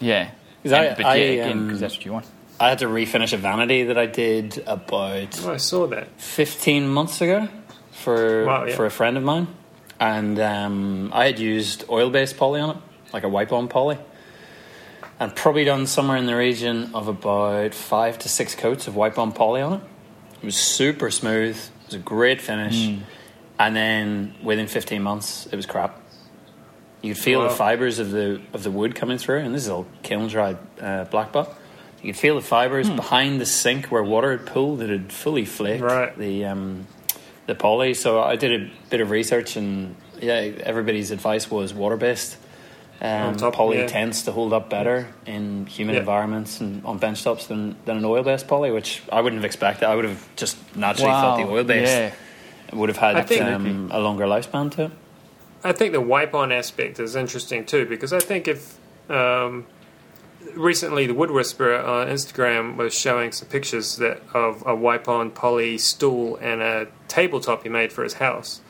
Yeah, 0.00 0.30
'Cause 0.62 0.72
I- 0.72 0.84
And- 0.84 0.96
but 0.96 1.06
I, 1.06 1.14
yeah, 1.16 1.24
again, 1.44 1.52
um, 1.58 1.66
because 1.66 1.80
that's 1.80 1.96
what 1.96 2.04
you 2.06 2.12
want. 2.12 2.26
I 2.58 2.68
had 2.70 2.78
to 2.80 2.86
refinish 2.86 3.32
a 3.32 3.36
vanity 3.38 3.84
that 3.84 3.98
I 3.98 4.06
did 4.06 4.62
about 4.66 5.38
Oh, 5.44 5.52
I 5.52 5.56
saw 5.56 5.86
that. 5.88 6.08
15 6.18 6.88
months 6.88 7.20
ago 7.20 7.48
for 7.92 8.44
Wow, 8.46 8.64
yeah. 8.64 8.76
for 8.76 8.86
a 8.86 8.90
friend 8.90 9.16
of 9.16 9.22
mine, 9.22 9.46
and 9.98 10.38
um, 10.38 11.10
I 11.12 11.26
had 11.26 11.38
used 11.38 11.84
oil-based 11.90 12.36
poly 12.38 12.60
on 12.60 12.70
it, 12.70 12.76
like 13.12 13.24
a 13.24 13.28
wipe-on 13.28 13.68
poly, 13.68 13.98
and 15.20 15.36
probably 15.36 15.64
done 15.64 15.86
somewhere 15.86 16.16
in 16.16 16.26
the 16.26 16.34
region 16.34 16.90
of 16.94 17.06
about 17.08 17.74
five 17.74 18.18
to 18.20 18.28
six 18.28 18.54
coats 18.54 18.88
of 18.88 18.96
wipe-on 18.96 19.32
poly 19.32 19.60
on 19.60 19.74
it. 19.74 19.80
It 20.42 20.46
was 20.46 20.56
super 20.56 21.10
smooth. 21.10 21.56
It 21.56 21.86
was 21.86 21.94
a 21.94 21.98
great 21.98 22.40
finish, 22.40 22.86
Hmm. 22.88 22.98
and 23.58 23.76
then 23.76 24.34
within 24.42 24.66
15 24.66 25.02
months, 25.02 25.46
it 25.52 25.56
was 25.56 25.66
crap. 25.66 26.00
You 27.02 27.14
could 27.14 27.22
feel 27.22 27.40
Wow. 27.40 27.48
the 27.48 27.54
fibers 27.54 27.98
of 27.98 28.10
the 28.10 28.40
of 28.52 28.62
the 28.62 28.70
wood 28.70 28.94
coming 28.94 29.18
through, 29.18 29.40
and 29.40 29.54
this 29.54 29.62
is 29.64 29.68
all 29.70 29.86
kiln 30.02 30.28
dried 30.28 30.58
uh, 30.80 31.04
black 31.04 31.32
butt. 31.32 31.54
You 32.02 32.12
could 32.12 32.20
feel 32.20 32.34
the 32.34 32.40
fibers 32.42 32.88
behind 32.88 33.40
the 33.40 33.46
sink 33.46 33.86
where 33.86 34.02
water 34.02 34.30
had 34.32 34.46
pooled; 34.46 34.80
it 34.82 34.88
had 34.90 35.12
fully 35.12 35.44
flaked 35.44 35.82
Right. 35.82 36.16
the 36.18 36.44
um, 36.46 36.86
the 37.46 37.54
poly. 37.54 37.94
So 37.94 38.22
I 38.22 38.36
did 38.36 38.52
a 38.62 38.70
bit 38.90 39.00
of 39.00 39.10
research, 39.10 39.56
and 39.56 39.96
yeah, 40.20 40.34
everybody's 40.62 41.10
advice 41.10 41.50
was 41.50 41.72
water 41.74 41.96
based. 41.96 42.36
Um, 43.02 43.36
top, 43.36 43.54
poly 43.54 43.78
yeah. 43.78 43.86
tends 43.86 44.24
to 44.24 44.32
hold 44.32 44.52
up 44.52 44.68
better 44.68 45.08
in 45.24 45.64
humid 45.66 45.94
Yeah. 45.94 46.00
environments 46.00 46.60
and 46.60 46.84
on 46.84 46.98
bench 46.98 47.24
tops 47.24 47.46
than, 47.46 47.76
than 47.86 47.96
an 47.96 48.04
oil 48.04 48.22
based 48.22 48.46
poly, 48.46 48.70
which 48.70 49.02
I 49.10 49.22
wouldn't 49.22 49.40
have 49.40 49.46
expected. 49.46 49.86
I 49.88 49.96
would 49.96 50.04
have 50.04 50.28
just 50.36 50.56
naturally 50.76 51.10
thought 51.10 51.38
the 51.38 51.44
oil 51.50 51.64
based 51.64 51.90
Yeah. 51.92 52.10
would 52.74 52.90
have 52.90 52.98
had 52.98 53.26
think- 53.26 53.42
um, 53.42 53.88
a 53.90 53.98
longer 54.00 54.26
lifespan 54.26 54.70
to 54.72 54.84
it. 54.84 54.90
I 55.64 55.72
think 55.72 55.92
the 55.92 56.00
wipe 56.00 56.34
on 56.34 56.52
aspect 56.52 56.98
is 57.00 57.16
interesting 57.16 57.64
too 57.64 57.86
because 57.86 58.12
I 58.12 58.18
think 58.20 58.46
if 58.48 58.76
um, 59.10 59.66
recently 60.54 61.06
the 61.06 61.14
Wood 61.14 61.30
Whisperer 61.30 61.78
on 61.82 62.08
Instagram 62.08 62.76
was 62.76 62.94
showing 62.94 63.32
some 63.32 63.48
pictures 63.48 63.96
that 63.96 64.22
of 64.34 64.62
a 64.66 64.74
wipe 64.74 65.08
on 65.08 65.30
poly 65.30 65.78
stool 65.78 66.36
and 66.40 66.60
a 66.62 66.86
tabletop 67.08 67.62
he 67.62 67.68
made 67.68 67.92
for 67.92 68.04
his 68.04 68.14
house. 68.14 68.60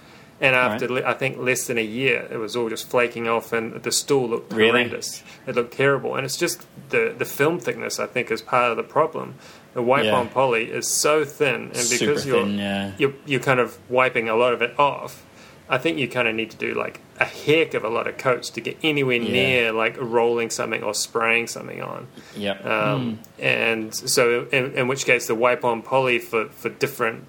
And 0.43 0.57
after 0.57 0.89
le- 0.89 1.05
I 1.05 1.13
think 1.13 1.37
less 1.37 1.67
than 1.67 1.77
a 1.77 1.83
year, 1.85 2.27
it 2.31 2.39
was 2.39 2.57
all 2.57 2.71
just 2.71 2.89
flaking 2.89 3.29
off, 3.29 3.53
and 3.53 3.75
the 3.83 3.93
stool 3.93 4.29
looked 4.29 4.53
Really? 4.55 4.71
horrendous. 4.71 5.23
It 5.47 5.55
looked 5.55 5.75
terrible, 5.75 6.15
and 6.17 6.25
it's 6.25 6.37
just 6.39 6.67
the 6.89 7.15
the 7.17 7.27
film 7.27 7.59
thickness. 7.59 7.99
I 8.01 8.07
think 8.07 8.31
is 8.31 8.41
part 8.41 8.71
of 8.71 8.77
the 8.79 8.83
problem. 8.83 9.35
The 9.75 9.83
wipe 9.83 10.13
on 10.13 10.29
poly 10.31 10.65
is 10.71 10.89
so 10.89 11.25
thin, 11.25 11.55
and 11.55 11.71
because 11.73 11.89
Super 11.99 12.29
you're 12.29 12.45
thin, 12.45 12.59
yeah. 12.59 12.93
you're, 12.99 13.13
you're 13.25 13.39
kind 13.41 13.61
of 13.61 13.79
wiping 13.89 14.29
a 14.29 14.35
lot 14.35 14.53
of 14.53 14.63
it 14.63 14.77
off. 14.81 15.25
I 15.69 15.79
think 15.79 15.99
you 15.99 16.09
kind 16.09 16.27
of 16.27 16.35
need 16.35 16.51
to 16.51 16.57
do 16.57 16.75
like 16.75 16.99
a 17.21 17.25
heck 17.25 17.75
of 17.75 17.85
a 17.85 17.89
lot 17.89 18.09
of 18.09 18.17
coats 18.19 18.51
to 18.51 18.61
get 18.61 18.77
anywhere 18.83 19.19
Yeah. 19.19 19.33
near 19.33 19.73
like 19.73 19.97
rolling 20.01 20.51
something 20.51 20.83
or 20.83 20.93
spraying 20.95 21.47
something 21.47 21.81
on. 21.81 22.09
Yep. 22.37 22.67
Um, 22.67 23.21
And 23.39 23.95
so, 23.95 24.49
in, 24.51 24.73
in 24.75 24.89
which 24.89 25.05
case, 25.05 25.29
the 25.29 25.37
wipe 25.37 25.65
on 25.65 25.83
poly 25.83 26.19
for, 26.19 26.47
for 26.49 26.69
different 26.71 27.27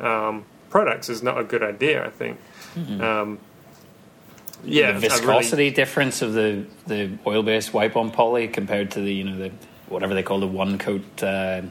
um, 0.00 0.44
products 0.70 1.08
is 1.08 1.22
not 1.22 1.38
a 1.38 1.44
good 1.44 1.62
idea, 1.62 2.04
I 2.04 2.10
think. 2.10 2.38
Um, 2.76 2.80
yeah, 2.80 2.92
Mm-hmm. 2.92 4.64
the 4.64 4.82
I 4.86 4.90
really- 4.90 4.98
viscosity 5.08 5.70
difference 5.70 6.22
of 6.22 6.32
the, 6.34 6.64
the 6.86 7.10
oil 7.26 7.42
based 7.42 7.72
wipe 7.72 7.96
on 7.96 8.10
poly 8.10 8.48
compared 8.48 8.90
to 8.92 9.00
the 9.00 9.12
you 9.12 9.24
know 9.24 9.36
the 9.38 9.50
whatever 9.88 10.14
they 10.14 10.22
call 10.22 10.40
the 10.40 10.46
one 10.46 10.78
coat 10.78 11.22
uh, 11.22 11.62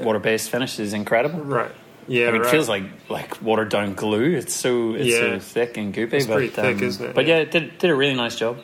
water 0.00 0.18
based 0.18 0.50
finish 0.50 0.78
is 0.78 0.92
incredible. 0.92 1.40
right. 1.40 1.70
Yeah, 2.08 2.28
I 2.28 2.30
mean, 2.30 2.42
right. 2.42 2.48
it 2.48 2.50
feels 2.52 2.68
like 2.68 2.84
like 3.08 3.42
watered 3.42 3.68
down 3.68 3.94
glue. 3.94 4.36
It's 4.36 4.54
so 4.54 4.94
it's 4.94 5.06
Yeah. 5.08 5.18
so 5.18 5.38
thick 5.40 5.76
and 5.76 5.92
goopy. 5.92 6.12
It's 6.14 6.26
but, 6.26 6.34
pretty 6.34 6.48
thick, 6.48 6.76
um, 6.76 6.82
isn't 6.84 7.04
it? 7.10 7.14
But 7.16 7.26
Yeah. 7.26 7.36
yeah, 7.36 7.42
it 7.42 7.50
did 7.50 7.78
did 7.78 7.90
a 7.90 7.94
really 7.96 8.14
nice 8.14 8.36
job. 8.36 8.58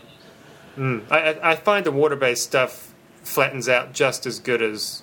I, 0.79 1.01
I 1.11 1.51
I 1.53 1.57
find 1.57 1.85
the 1.85 1.91
water 1.93 2.15
based 2.17 2.45
stuff 2.45 2.95
flattens 3.25 3.69
out 3.69 3.93
just 3.93 4.27
as 4.27 4.39
good 4.39 4.63
as 4.63 5.03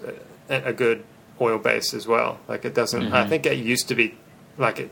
a, 0.50 0.70
a 0.70 0.74
good 0.74 1.04
oil 1.42 1.58
base 1.60 1.94
as 1.94 2.08
well. 2.08 2.40
Like 2.48 2.64
it 2.66 2.74
doesn't. 2.74 3.12
I 3.14 3.28
think 3.28 3.46
it 3.46 3.58
used 3.58 3.88
to 3.90 3.96
be 3.96 4.16
like 4.60 4.80
it. 4.80 4.92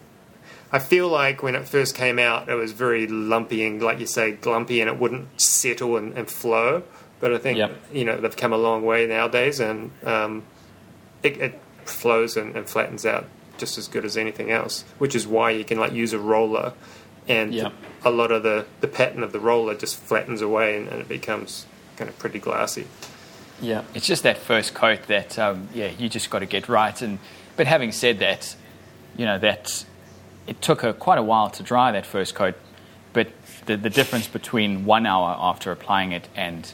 I 0.72 0.80
feel 0.80 1.08
like 1.08 1.44
when 1.44 1.56
it 1.56 1.68
first 1.68 1.96
came 1.96 2.18
out, 2.20 2.50
it 2.50 2.56
was 2.56 2.72
very 2.74 3.08
lumpy 3.08 3.66
and, 3.66 3.82
like 3.82 4.00
you 4.00 4.06
say, 4.08 4.34
glumpy, 4.34 4.82
and 4.82 4.90
it 4.90 4.98
wouldn't 5.00 5.40
settle 5.40 5.96
and, 5.96 6.18
and 6.18 6.28
flow. 6.28 6.84
But 7.20 7.34
I 7.34 7.38
think 7.38 7.58
Yep. 7.58 7.72
you 7.94 8.06
know 8.06 8.18
they've 8.20 8.36
come 8.36 8.54
a 8.54 8.58
long 8.58 8.84
way 8.86 9.08
nowadays, 9.08 9.60
and 9.60 9.92
um, 10.04 10.44
it, 11.24 11.38
it 11.38 11.62
flows 11.86 12.36
and, 12.38 12.56
and 12.56 12.68
flattens 12.70 13.06
out 13.06 13.26
just 13.58 13.78
as 13.78 13.88
good 13.88 14.06
as 14.06 14.18
anything 14.18 14.52
else. 14.52 14.84
Which 14.98 15.16
is 15.16 15.26
why 15.26 15.52
you 15.52 15.64
can 15.64 15.80
like 15.80 15.94
use 15.94 16.14
a 16.14 16.20
roller, 16.20 16.74
and 17.28 17.54
Yep. 17.54 17.74
a 18.06 18.12
lot 18.12 18.32
of 18.32 18.44
the 18.44 18.66
the 18.82 18.88
pattern 18.88 19.24
of 19.24 19.32
the 19.32 19.40
roller 19.40 19.74
just 19.74 19.98
flattens 19.98 20.42
away, 20.42 20.78
and, 20.78 20.88
and 20.90 21.02
it 21.02 21.08
becomes 21.08 21.66
kind 21.96 22.10
of 22.10 22.20
pretty 22.20 22.40
glassy. 22.40 22.86
Yeah, 23.60 23.82
It's 23.96 24.06
just 24.06 24.22
that 24.22 24.38
first 24.38 24.76
coat 24.76 25.08
that, 25.08 25.40
um, 25.40 25.68
yeah, 25.74 25.90
you 25.98 26.10
just 26.10 26.30
got 26.30 26.40
to 26.40 26.46
get 26.46 26.70
right. 26.70 27.02
And 27.02 27.18
but 27.56 27.66
having 27.66 27.92
said 27.92 28.20
that, 28.20 28.56
you 29.18 29.26
know 29.26 29.38
that 29.40 29.86
it 30.46 30.62
took 30.62 30.82
her 30.82 30.94
quite 30.94 31.18
a 31.18 31.24
while 31.24 31.50
to 31.52 31.64
dry 31.64 31.92
that 31.92 32.06
first 32.06 32.36
coat. 32.36 32.56
But 33.14 33.32
the 33.66 33.78
the 33.78 33.90
difference 33.90 34.28
between 34.28 34.86
one 34.86 35.06
hour 35.06 35.36
after 35.40 35.72
applying 35.72 36.12
it 36.12 36.28
and 36.36 36.72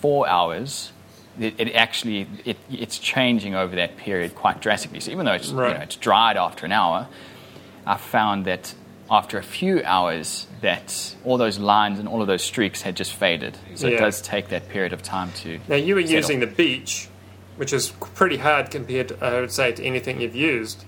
four 0.00 0.28
hours, 0.28 0.92
it, 1.38 1.54
it 1.58 1.74
actually 1.74 2.26
it, 2.44 2.56
it's 2.70 2.98
changing 2.98 3.54
over 3.54 3.76
that 3.76 3.96
period 3.96 4.34
quite 4.34 4.60
drastically. 4.60 5.00
So 5.00 5.10
even 5.10 5.26
though 5.26 5.34
it's 5.34 5.50
you 5.50 5.56
know 5.56 5.68
it's 5.68 5.96
dried 5.96 6.36
after 6.36 6.64
an 6.66 6.72
hour, 6.72 7.08
I 7.86 7.96
found 7.96 8.44
that 8.46 8.74
after 9.10 9.38
a 9.38 9.42
few 9.42 9.82
hours 9.84 10.46
that 10.60 11.16
all 11.24 11.36
those 11.36 11.58
lines 11.58 11.98
and 11.98 12.06
all 12.06 12.20
of 12.20 12.28
those 12.28 12.42
streaks 12.42 12.82
had 12.82 12.94
just 12.96 13.12
faded. 13.12 13.58
So 13.74 13.88
it 13.88 13.98
does 13.98 14.22
take 14.22 14.48
that 14.50 14.68
period 14.68 14.92
of 14.92 15.02
time 15.02 15.32
to. 15.42 15.58
Now 15.68 15.76
you 15.76 15.96
were 15.96 16.02
settle. 16.02 16.16
using 16.16 16.40
the 16.40 16.46
beech, 16.46 17.08
which 17.56 17.72
is 17.72 17.90
pretty 17.90 18.36
hard 18.36 18.70
compared, 18.70 19.08
to, 19.08 19.24
I 19.24 19.40
would 19.40 19.50
say, 19.50 19.72
to 19.72 19.82
anything 19.82 20.20
you've 20.20 20.36
used, 20.36 20.84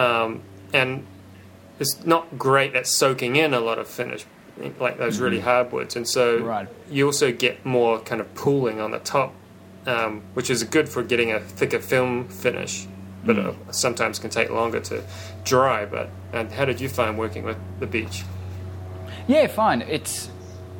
um, 0.00 0.42
and 0.72 1.06
it's 1.78 2.04
not 2.04 2.38
great 2.38 2.74
at 2.74 2.86
soaking 2.86 3.36
in 3.36 3.54
a 3.54 3.60
lot 3.60 3.78
of 3.78 3.86
finish, 3.88 4.24
like 4.78 4.98
those 4.98 5.18
really 5.18 5.40
hardwoods, 5.40 5.96
and 5.96 6.06
so 6.08 6.38
Right. 6.38 6.68
you 6.90 7.06
also 7.06 7.32
get 7.32 7.64
more 7.64 7.98
kind 8.00 8.20
of 8.20 8.34
pooling 8.34 8.80
on 8.80 8.90
the 8.90 8.98
top, 8.98 9.32
um, 9.86 10.22
which 10.34 10.50
is 10.50 10.62
good 10.64 10.88
for 10.88 11.02
getting 11.02 11.32
a 11.32 11.40
thicker 11.40 11.78
film 11.80 12.28
finish, 12.28 12.86
but 13.24 13.38
uh, 13.38 13.52
sometimes 13.70 14.18
can 14.18 14.30
take 14.30 14.50
longer 14.50 14.80
to 14.80 15.02
dry. 15.44 15.84
But 15.86 16.10
and 16.32 16.50
how 16.52 16.64
did 16.64 16.80
you 16.80 16.88
find 16.88 17.18
working 17.18 17.44
with 17.44 17.56
the 17.78 17.86
beech? 17.86 18.24
Yeah, 19.26 19.46
fine. 19.46 19.82
It's 19.82 20.30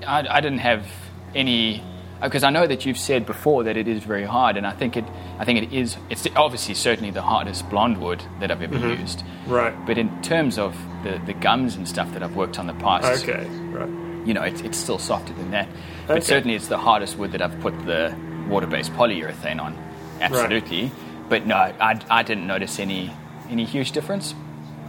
I, 0.07 0.27
I 0.29 0.41
didn't 0.41 0.59
have 0.61 0.87
any 1.35 1.83
because 2.23 2.43
I 2.43 2.51
know 2.51 2.67
that 2.67 2.85
you've 2.85 2.99
said 2.99 3.27
before 3.27 3.65
that 3.65 3.77
it 3.77 3.89
is 3.89 4.03
very 4.03 4.25
hard, 4.25 4.57
and 4.57 4.67
I 4.67 4.73
think 4.73 4.97
it 4.97 5.05
I 5.39 5.45
think 5.45 5.63
it 5.63 5.73
is. 5.73 5.97
It's 6.11 6.27
obviously 6.37 6.75
certainly 6.75 7.11
the 7.11 7.23
hardest 7.23 7.69
blonde 7.71 7.99
wood 7.99 8.23
that 8.41 8.51
I've 8.51 8.63
ever 8.63 8.77
mm-hmm. 8.77 9.01
used. 9.01 9.23
Right. 9.47 9.75
But 9.87 9.99
in 9.99 10.23
terms 10.23 10.59
of 10.59 10.77
the, 11.03 11.21
the 11.27 11.33
gums 11.35 11.77
and 11.77 11.89
stuff 11.89 12.13
that 12.13 12.23
I've 12.23 12.37
worked 12.37 12.59
on 12.59 12.67
the 12.67 12.75
past, 12.75 13.23
Okay. 13.23 13.47
Right. 13.71 14.27
you 14.27 14.35
know, 14.35 14.43
it's, 14.43 14.61
it's 14.61 14.77
still 14.79 14.99
softer 14.99 15.33
than 15.33 15.51
that. 15.53 15.69
But 16.07 16.19
Okay. 16.19 16.27
certainly 16.27 16.57
it's 16.57 16.69
the 16.69 16.79
hardest 16.79 17.17
wood 17.17 17.33
that 17.33 17.43
I've 17.43 17.59
put 17.61 17.75
the 17.87 18.15
water-based 18.49 18.93
polyurethane 18.93 19.61
on. 19.61 19.77
Absolutely. 20.21 20.91
But 21.29 21.47
no, 21.47 21.55
I, 21.57 22.01
I 22.11 22.23
didn't 22.23 22.47
notice 22.47 22.79
any 22.79 23.11
any 23.49 23.65
huge 23.65 23.93
difference. 23.93 24.35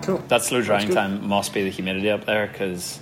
Cool. 0.03 0.17
that 0.29 0.43
slow 0.43 0.61
drying 0.61 0.89
time 0.89 1.27
must 1.27 1.53
be 1.53 1.63
the 1.63 1.69
humidity 1.69 2.09
up 2.09 2.25
there 2.25 2.47
because 2.47 2.99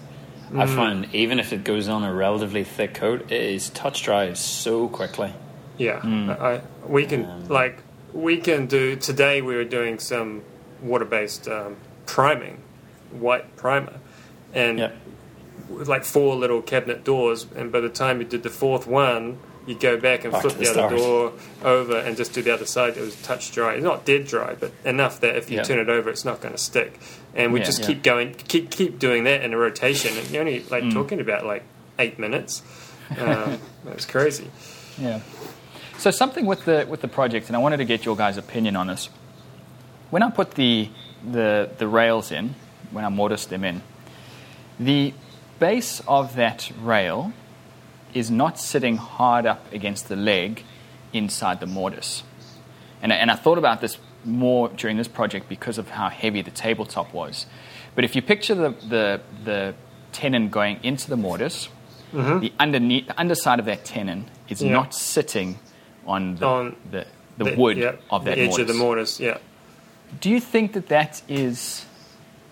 I 0.55 0.65
Mm. 0.65 0.75
find 0.75 1.07
even 1.13 1.39
if 1.39 1.53
it 1.53 1.63
goes 1.63 1.87
on 1.87 2.03
a 2.03 2.13
relatively 2.13 2.63
thick 2.63 2.93
coat, 2.95 3.31
it 3.31 3.41
is 3.41 3.69
touch 3.69 4.03
dry 4.03 4.33
so 4.33 4.87
quickly. 4.87 5.33
Yeah, 5.77 5.99
I, 6.03 6.45
I- 6.55 6.61
we 6.87 7.05
can 7.05 7.47
like 7.47 7.77
we 8.13 8.37
can 8.37 8.65
do 8.65 8.95
today. 8.95 9.41
We 9.41 9.55
were 9.55 9.63
doing 9.63 9.99
some 9.99 10.41
water-based 10.81 11.47
um, 11.47 11.75
priming, 12.07 12.57
white 13.11 13.55
primer, 13.55 13.93
and 14.53 14.79
Yeah. 14.79 14.91
like 15.69 16.03
four 16.03 16.35
little 16.35 16.61
cabinet 16.63 17.03
doors. 17.03 17.45
And 17.55 17.71
by 17.71 17.79
the 17.81 17.89
time 17.89 18.19
you 18.19 18.25
did 18.25 18.41
the 18.43 18.49
fourth 18.49 18.87
one, 18.87 19.37
you 19.67 19.75
go 19.75 19.97
back 19.99 20.23
and 20.23 20.31
Back 20.31 20.41
flip 20.41 20.53
the, 20.57 20.63
the 20.65 20.83
other 20.83 20.95
door 20.95 21.33
over 21.63 21.97
and 21.97 22.17
just 22.17 22.33
do 22.33 22.41
the 22.41 22.53
other 22.53 22.65
side. 22.65 22.97
It 22.97 23.01
was 23.01 23.15
touch 23.21 23.51
dry. 23.51 23.73
It's 23.75 23.83
not 23.83 24.05
dead 24.05 24.25
dry, 24.25 24.55
but 24.59 24.71
enough 24.85 25.19
that 25.21 25.35
if 25.35 25.49
you 25.51 25.57
Yeah. 25.57 25.63
turn 25.63 25.79
it 25.79 25.89
over, 25.89 26.09
it's 26.09 26.25
not 26.25 26.41
going 26.41 26.53
to 26.53 26.57
stick. 26.61 26.99
And 27.35 27.53
we 27.53 27.59
Yeah. 27.59 27.65
just 27.65 27.81
Yeah. 27.81 27.87
keep 27.87 28.03
going, 28.03 28.33
keep 28.33 28.71
keep 28.71 28.97
doing 28.99 29.25
that 29.25 29.43
in 29.43 29.53
a 29.53 29.57
rotation. 29.57 30.17
And 30.17 30.29
you're 30.31 30.41
only 30.41 30.61
Mm. 30.61 30.71
like 30.71 30.91
talking 30.91 31.19
about 31.19 31.45
like 31.45 31.63
eight 31.99 32.17
minutes. 32.19 32.61
Um, 33.19 33.57
That's 33.85 34.05
crazy. 34.05 34.51
Yeah. 34.99 35.21
So 35.97 36.11
something 36.11 36.45
with 36.45 36.65
the 36.65 36.85
with 36.87 37.01
the 37.01 37.07
project, 37.07 37.47
and 37.47 37.55
I 37.55 37.59
wanted 37.59 37.77
to 37.77 37.85
get 37.85 38.05
your 38.05 38.15
guys' 38.15 38.37
opinion 38.37 38.75
on 38.75 38.85
this. 38.87 39.09
When 40.11 40.21
I 40.23 40.29
put 40.29 40.51
the 40.51 40.89
the 41.23 41.69
the 41.77 41.87
rails 41.87 42.31
in, 42.31 42.53
when 42.91 43.03
I 43.03 43.09
mortised 43.09 43.49
them 43.49 43.63
in, 43.63 43.81
the 44.79 45.13
base 45.59 46.01
of 46.07 46.35
that 46.35 46.71
rail 46.81 47.33
is 48.13 48.29
not 48.31 48.59
sitting 48.59 48.97
hard 48.97 49.45
up 49.45 49.71
against 49.73 50.07
the 50.09 50.15
leg 50.15 50.63
inside 51.13 51.59
the 51.59 51.65
mortise. 51.65 52.23
And, 53.01 53.11
I- 53.13 53.17
and 53.17 53.31
I 53.31 53.35
thought 53.35 53.57
about 53.57 53.81
this 53.81 53.97
more 54.25 54.69
during 54.69 54.97
this 54.97 55.07
project 55.07 55.47
because 55.47 55.77
of 55.77 55.89
how 55.89 56.09
heavy 56.09 56.41
the 56.41 56.51
tabletop 56.51 57.13
was. 57.13 57.45
But 57.95 58.03
if 58.03 58.15
you 58.15 58.21
picture 58.21 58.55
the, 58.55 58.69
the, 58.87 59.21
the 59.43 59.75
tenon 60.11 60.49
going 60.49 60.79
into 60.83 61.09
the 61.09 61.17
mortise, 61.17 61.69
the, 62.11 62.51
underneath, 62.59 63.07
the 63.07 63.19
underside 63.19 63.59
of 63.59 63.65
that 63.65 63.85
tenon 63.85 64.25
is 64.49 64.59
Mm-hmm. 64.59 64.67
Yeah. 64.67 64.73
not 64.73 64.93
sitting 64.95 65.59
on 66.07 66.35
the, 66.35 66.45
On 66.47 66.75
the, 66.89 67.05
the, 67.37 67.55
wood 67.55 67.77
yeah, 67.77 67.91
of 68.09 68.25
that 68.25 68.35
the 68.35 68.41
edge 68.41 68.49
mortise. 68.49 68.59
of 68.61 68.67
the 68.67 68.73
mortise. 68.73 69.19
Yeah. 69.19 69.37
Do 70.19 70.29
you 70.31 70.39
think 70.39 70.73
that 70.73 70.87
that 70.87 71.21
is 71.27 71.85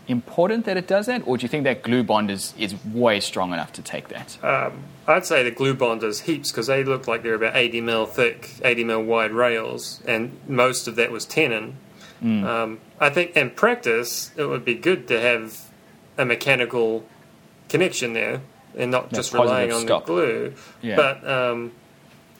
important 0.08 0.66
that 0.66 0.78
it 0.78 0.88
does 0.88 1.06
that, 1.08 1.22
or 1.28 1.38
do 1.38 1.44
you 1.44 1.50
think 1.50 1.64
that 1.66 1.84
glue 1.84 2.04
bond 2.04 2.32
is, 2.32 2.54
is 2.58 2.76
way 2.86 3.20
strong 3.20 3.54
enough 3.54 3.72
to 3.74 3.82
take 3.82 4.08
that? 4.10 4.42
Um, 4.44 4.84
I'd 5.08 5.26
say 5.26 5.44
the 5.44 5.52
glue 5.52 5.74
bond 5.74 6.04
is 6.04 6.22
heaps 6.22 6.52
because 6.52 6.68
they 6.68 6.84
look 6.84 7.08
like 7.08 7.24
they're 7.24 7.36
about 7.36 7.56
80 7.56 7.82
mil 7.82 8.06
thick, 8.06 8.52
80 8.64 8.84
mil 8.84 9.04
wide 9.04 9.32
rails, 9.32 10.02
and 10.08 10.38
most 10.48 10.88
of 10.88 10.96
that 10.96 11.12
was 11.12 11.26
tenon. 11.26 11.78
Mm. 12.24 12.44
Um, 12.46 12.80
I 13.00 13.10
think 13.10 13.36
in 13.36 13.52
practice, 13.52 14.32
it 14.36 14.46
would 14.46 14.66
be 14.66 14.74
good 14.76 15.08
to 15.10 15.20
have 15.22 15.70
a 16.18 16.26
mechanical 16.26 17.06
connection 17.70 18.14
there 18.14 18.42
and 18.76 18.90
not 18.92 19.10
Yeah, 19.12 19.18
just 19.18 19.34
relying 19.34 19.72
on 19.72 19.82
stop. 19.82 20.06
the 20.06 20.14
glue. 20.14 20.54
Yeah. 20.82 20.96
But, 20.96 21.28
um, 21.30 21.72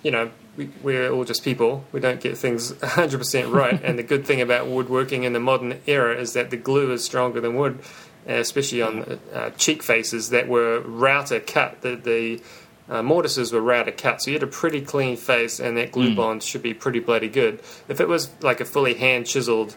you 0.04 0.12
know, 0.12 0.32
we, 0.58 0.70
we're 0.82 1.12
all 1.12 1.24
just 1.24 1.44
people. 1.44 1.86
We 1.92 2.00
don't 2.00 2.20
get 2.20 2.38
things 2.38 2.72
100% 2.74 3.54
right. 3.54 3.82
and 3.82 3.98
the 3.98 4.04
good 4.04 4.26
thing 4.26 4.42
about 4.42 4.68
woodworking 4.68 5.24
in 5.24 5.34
the 5.34 5.40
modern 5.40 5.80
era 5.86 6.20
is 6.20 6.34
that 6.34 6.50
the 6.50 6.58
glue 6.58 6.92
is 6.92 7.06
stronger 7.06 7.40
than 7.40 7.56
wood, 7.56 7.80
uh, 8.28 8.34
especially 8.34 8.82
on 8.82 9.20
uh, 9.34 9.52
cheek 9.52 9.84
faces 9.84 10.32
that 10.32 10.48
were 10.48 10.82
router 10.82 11.40
cut. 11.40 11.82
The, 11.82 11.96
the 11.96 12.42
uh, 12.90 13.04
mortises 13.04 13.54
were 13.54 13.62
router 13.62 13.92
cut, 13.92 14.22
so 14.22 14.32
you 14.32 14.36
had 14.36 14.44
a 14.44 14.48
pretty 14.48 14.82
clean 14.82 15.16
face, 15.16 15.60
and 15.60 15.78
that 15.78 15.92
glue 15.92 16.16
bond 16.16 16.42
should 16.42 16.64
be 16.64 16.74
pretty 16.74 17.00
bloody 17.00 17.30
good. 17.30 17.62
If 17.88 18.02
it 18.02 18.08
was 18.08 18.32
like 18.42 18.60
a 18.60 18.66
fully 18.66 18.96
hand 18.96 19.28
chiseled 19.28 19.76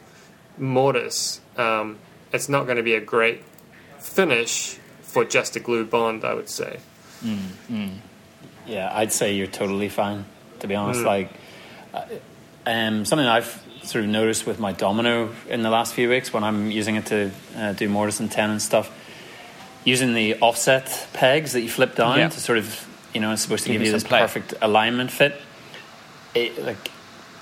mortise, 0.58 1.40
um, 1.56 1.98
it's 2.32 2.48
not 2.48 2.64
going 2.64 2.76
to 2.76 2.82
be 2.82 2.94
a 2.94 3.00
great 3.00 3.42
finish 3.98 4.78
for 5.02 5.24
just 5.24 5.56
a 5.56 5.60
glue 5.60 5.84
bond, 5.84 6.24
I 6.24 6.34
would 6.34 6.48
say. 6.48 6.78
Yeah, 8.66 8.90
I'd 8.94 9.12
say 9.12 9.34
you're 9.34 9.48
totally 9.48 9.88
fine. 9.88 10.24
To 10.60 10.66
be 10.66 10.74
Mm. 10.74 10.78
honest, 10.80 11.02
like 11.04 11.30
uh, 11.94 12.02
um, 12.66 13.04
something 13.04 13.26
I've 13.26 13.62
sort 13.82 14.04
of 14.04 14.10
noticed 14.10 14.46
with 14.46 14.60
my 14.60 14.72
domino 14.72 15.30
in 15.48 15.62
the 15.62 15.70
last 15.70 15.94
few 15.94 16.08
weeks 16.08 16.32
when 16.32 16.44
I'm 16.44 16.70
using 16.70 16.96
it 16.96 17.06
to 17.06 17.30
uh, 17.56 17.72
do 17.72 17.88
mortise 17.88 18.20
and 18.20 18.30
tenon 18.30 18.52
and 18.52 18.62
stuff, 18.62 18.90
using 19.84 20.14
the 20.14 20.36
offset 20.40 21.06
pegs 21.14 21.52
that 21.52 21.62
you 21.62 21.68
flip 21.68 21.94
down 21.96 22.18
Yeah. 22.18 22.28
to 22.28 22.40
sort 22.40 22.58
of 22.58 22.86
you 23.14 23.20
know 23.20 23.32
it's 23.32 23.42
supposed 23.42 23.64
to 23.64 23.68
Give 23.70 23.74
give 23.80 23.82
you 23.82 23.86
you 23.88 23.92
this 23.92 24.04
play. 24.04 24.20
perfect 24.20 24.54
alignment 24.62 25.10
fit. 25.10 25.34
It, 26.34 26.62
like 26.64 26.90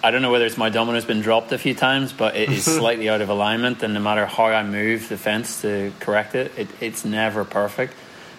I 0.03 0.11
don't 0.13 0.23
know 0.23 0.31
whether 0.31 0.47
it's 0.47 0.57
my 0.57 0.71
domino's 0.71 1.05
been 1.05 1.21
dropped 1.21 1.51
a 1.53 1.59
few 1.59 1.75
times, 1.75 2.13
but 2.13 2.37
it 2.37 2.49
is 2.51 2.65
slightly 2.79 3.09
out 3.09 3.21
of 3.21 3.29
alignment, 3.29 3.83
and 3.83 3.93
no 3.95 4.01
matter 4.01 4.25
how 4.27 4.45
I 4.47 4.63
move 4.63 5.09
the 5.09 5.17
fence 5.19 5.61
to 5.63 5.93
correct 6.01 6.35
it, 6.37 6.53
it 6.57 6.69
it's 6.81 7.05
never 7.05 7.45
perfect. 7.45 7.95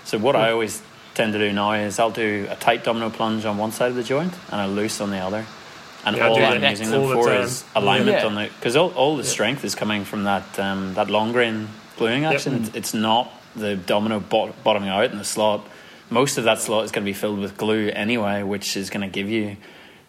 So 0.05 0.17
what 0.17 0.35
I 0.35 0.51
always 0.51 0.81
tend 1.15 1.33
to 1.33 1.39
do 1.39 1.51
now 1.53 1.73
is 1.73 1.99
I'll 1.99 2.11
do 2.11 2.47
a 2.49 2.55
tight 2.55 2.83
domino 2.83 3.09
plunge 3.09 3.45
on 3.45 3.57
one 3.57 3.71
side 3.71 3.89
of 3.89 3.95
the 3.95 4.03
joint 4.03 4.33
and 4.51 4.61
a 4.61 4.67
loose 4.67 5.01
on 5.01 5.09
the 5.11 5.17
other, 5.17 5.45
and 6.05 6.15
Yeah, 6.15 6.27
all 6.27 6.37
I'm 6.41 6.63
using 6.63 6.89
them 6.91 7.11
for 7.11 7.25
time. 7.27 7.41
is 7.41 7.63
alignment 7.75 8.17
Yeah. 8.19 8.25
on 8.25 8.35
the 8.35 8.43
because 8.55 8.75
all, 8.75 8.89
all 8.91 9.17
the 9.17 9.23
strength 9.23 9.63
is 9.65 9.75
coming 9.75 10.05
from 10.05 10.23
that 10.25 10.57
um, 10.59 10.93
that 10.95 11.09
long 11.09 11.31
grain 11.31 11.67
gluing 11.97 12.25
action. 12.25 12.55
It's, 12.63 12.75
it's 12.75 12.93
not 12.93 13.31
the 13.55 13.75
domino 13.75 14.19
bot- 14.19 14.63
bottoming 14.63 14.89
out 14.89 15.11
in 15.11 15.17
the 15.17 15.23
slot. 15.25 15.67
Most 16.09 16.37
of 16.37 16.45
that 16.45 16.59
slot 16.59 16.85
is 16.85 16.91
going 16.91 17.03
to 17.05 17.09
be 17.09 17.13
filled 17.13 17.39
with 17.39 17.57
glue 17.57 17.89
anyway, 17.89 18.41
which 18.43 18.75
is 18.77 18.89
going 18.89 19.01
to 19.01 19.07
give 19.09 19.29
you 19.29 19.57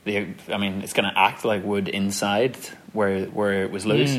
the. 0.04 0.28
I 0.48 0.56
mean, 0.58 0.82
it's 0.82 0.92
going 0.92 1.10
to 1.10 1.18
act 1.18 1.44
like 1.44 1.64
wood 1.64 1.88
inside 1.88 2.56
where 2.92 3.24
where 3.26 3.64
it 3.64 3.70
was 3.70 3.84
loose. 3.84 4.16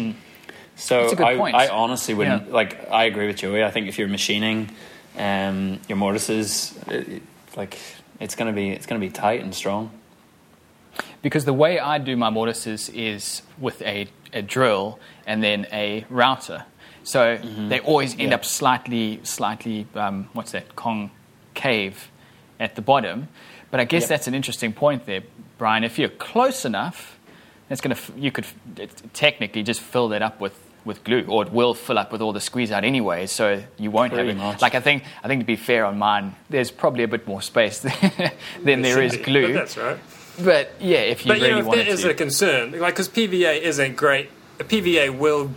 So 0.76 1.02
That's 1.02 1.14
a 1.14 1.16
good 1.16 1.26
I, 1.28 1.38
point. 1.38 1.56
I 1.56 1.68
honestly 1.70 2.14
wouldn't 2.14 2.48
Yeah. 2.48 2.54
like. 2.54 2.90
I 2.92 3.06
agree 3.06 3.28
with 3.28 3.38
Joey. 3.38 3.64
I 3.64 3.72
think 3.72 3.88
if 3.88 3.98
you're 4.00 4.08
machining 4.08 4.70
um, 5.18 5.80
your 5.88 5.98
mortises, 5.98 6.78
it, 6.88 7.08
it- 7.08 7.22
like 7.58 7.78
it's 8.22 8.36
gonna 8.36 8.54
be 8.54 8.70
it's 8.70 8.86
gonna 8.86 9.02
be 9.02 9.10
tight 9.10 9.42
and 9.42 9.54
strong. 9.54 9.92
because 11.22 11.44
the 11.46 11.54
way 11.54 11.80
I 11.80 11.98
do 11.98 12.16
my 12.16 12.30
mortises 12.30 12.90
is 12.90 13.42
with 13.60 13.82
a, 13.82 14.08
a 14.34 14.42
drill 14.42 15.00
and 15.28 15.44
then 15.44 15.68
a 15.72 16.06
router. 16.10 16.66
So 17.04 17.38
they 17.70 17.80
always 17.80 18.14
end 18.14 18.30
Yeah. 18.30 18.36
up 18.36 18.46
slightly, 18.46 19.20
slightly, 19.24 19.86
um, 19.96 20.30
what's 20.34 20.52
that, 20.52 20.76
concave 20.76 22.10
at 22.60 22.76
the 22.76 22.82
bottom. 22.82 23.28
But 23.70 23.80
I 23.80 23.86
guess 23.86 24.04
Yep. 24.04 24.10
that's 24.10 24.28
an 24.28 24.34
interesting 24.36 24.72
point 24.74 25.06
there, 25.06 25.24
Bryan. 25.58 25.84
If 25.84 25.98
you're 26.00 26.10
close 26.10 26.64
enough, 26.66 27.18
that's 27.70 27.82
going 27.82 27.96
to 27.96 28.02
you 28.18 28.32
could 28.32 28.46
technically 29.14 29.64
just 29.64 29.82
fill 29.82 30.10
that 30.10 30.22
up 30.22 30.40
with, 30.40 30.54
with 30.86 31.04
glue, 31.04 31.24
or 31.28 31.44
it 31.44 31.52
will 31.52 31.74
fill 31.74 31.98
up 32.00 32.12
with 32.12 32.22
all 32.22 32.34
the 32.34 32.40
squeeze 32.40 32.72
out 32.72 32.84
anyway. 32.84 33.28
So 33.28 33.64
you 33.78 33.92
won't 33.92 34.14
have 34.14 34.28
it. 34.28 34.36
much. 34.38 34.62
Like 34.62 34.76
I 34.76 34.80
think, 34.80 35.04
I 35.24 35.28
think 35.28 35.42
to 35.42 35.46
be 35.46 35.56
fair 35.56 35.86
on 35.86 35.98
mine, 35.98 36.36
there's 36.50 36.72
probably 36.72 37.04
a 37.04 37.08
bit 37.08 37.28
more 37.28 37.42
space 37.42 37.80
than 38.64 38.82
there 38.82 39.02
is 39.02 39.18
glue. 39.18 39.48
But 39.48 39.54
that's 39.54 39.78
right. 39.78 40.00
But 40.44 40.72
yeah, 40.80 41.00
if 41.00 41.26
you 41.26 41.32
But 41.32 41.40
you 41.40 41.48
really 41.48 41.62
know, 41.62 41.72
if 41.72 41.78
that 41.78 41.88
is 41.88 42.02
to, 42.02 42.10
a 42.12 42.14
concern, 42.14 42.72
like 42.80 42.94
because 42.96 43.10
PVA 43.10 43.62
isn't 43.62 43.96
great. 43.96 44.30
A 44.60 44.64
PVA 44.64 45.16
will 45.18 45.52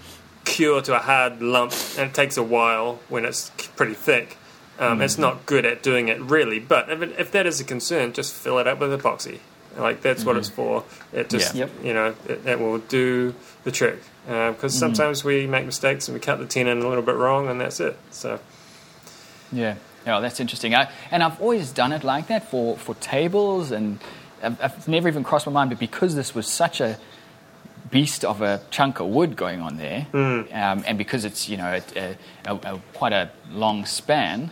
cure 0.45 0.83
to 0.83 0.95
a 0.97 0.99
hard 0.99 1.41
lump, 1.41 1.73
and 1.99 2.11
it 2.11 2.15
takes 2.15 2.37
a 2.37 2.43
while 2.43 3.01
when 3.09 3.25
it's 3.25 3.51
pretty 3.77 3.95
thick. 3.95 4.37
Um, 4.79 5.01
It's 5.01 5.19
not 5.19 5.47
good 5.47 5.65
at 5.65 5.83
doing 5.83 6.09
it 6.09 6.21
really. 6.21 6.59
But 6.59 6.91
if, 6.91 7.01
it, 7.01 7.15
if 7.19 7.31
that 7.31 7.47
is 7.47 7.61
a 7.61 7.65
concern, 7.65 8.13
just 8.13 8.35
fill 8.35 8.59
it 8.59 8.67
up 8.67 8.81
with 8.81 8.91
epoxy. 9.01 9.39
Like 9.77 10.03
that's 10.03 10.25
what 10.25 10.37
it's 10.37 10.49
mm-hmm. 10.49 10.57
for. 10.57 10.85
It 11.13 11.31
just 11.31 11.55
Yeah. 11.55 11.69
You 11.83 11.95
know 11.95 12.15
it, 12.29 12.47
it 12.47 12.61
will 12.61 12.79
do 12.79 13.35
the 13.65 13.71
trick. 13.71 13.99
Uh, 14.27 14.53
because 14.53 14.73
mm-hmm. 14.73 14.81
sometimes 14.81 15.23
we 15.23 15.47
make 15.47 15.67
mistakes 15.67 16.09
and 16.09 16.15
we 16.15 16.21
cut 16.21 16.39
the 16.39 16.47
tenon 16.47 16.81
a 16.81 16.89
little 16.89 17.03
bit 17.03 17.17
wrong, 17.17 17.49
and 17.49 17.61
that's 17.61 17.79
it. 17.81 17.97
So 18.11 18.41
yeah, 19.53 19.77
yeah, 20.07 20.21
that's 20.21 20.41
interesting. 20.41 20.75
I, 20.75 20.91
and 21.11 21.23
I've 21.23 21.41
always 21.41 21.71
done 21.71 21.93
it 21.93 22.05
like 22.05 22.29
that 22.29 22.51
for, 22.51 22.77
for 22.77 22.95
tables, 22.97 23.71
and 23.71 24.01
I've, 24.43 24.61
I've 24.61 24.89
never 24.89 25.09
even 25.09 25.25
crossed 25.25 25.47
my 25.47 25.53
mind. 25.53 25.71
But 25.71 25.79
because 25.79 26.15
this 26.15 26.35
was 26.35 26.47
such 26.47 26.81
a 26.81 26.99
beast 27.91 28.25
of 28.25 28.43
a 28.43 28.61
chunk 28.71 29.01
of 29.01 29.09
wood 29.09 29.37
going 29.37 29.61
on 29.61 29.77
there, 29.77 30.07
mm. 30.13 30.55
um, 30.55 30.85
and 30.87 30.99
because 30.99 31.25
it's 31.25 31.49
you 31.49 31.57
know 31.57 31.81
a, 31.97 32.01
uh, 32.11 32.15
a, 32.47 32.75
a, 32.75 32.81
quite 32.93 33.13
a 33.13 33.31
long 33.51 33.85
span, 33.85 34.51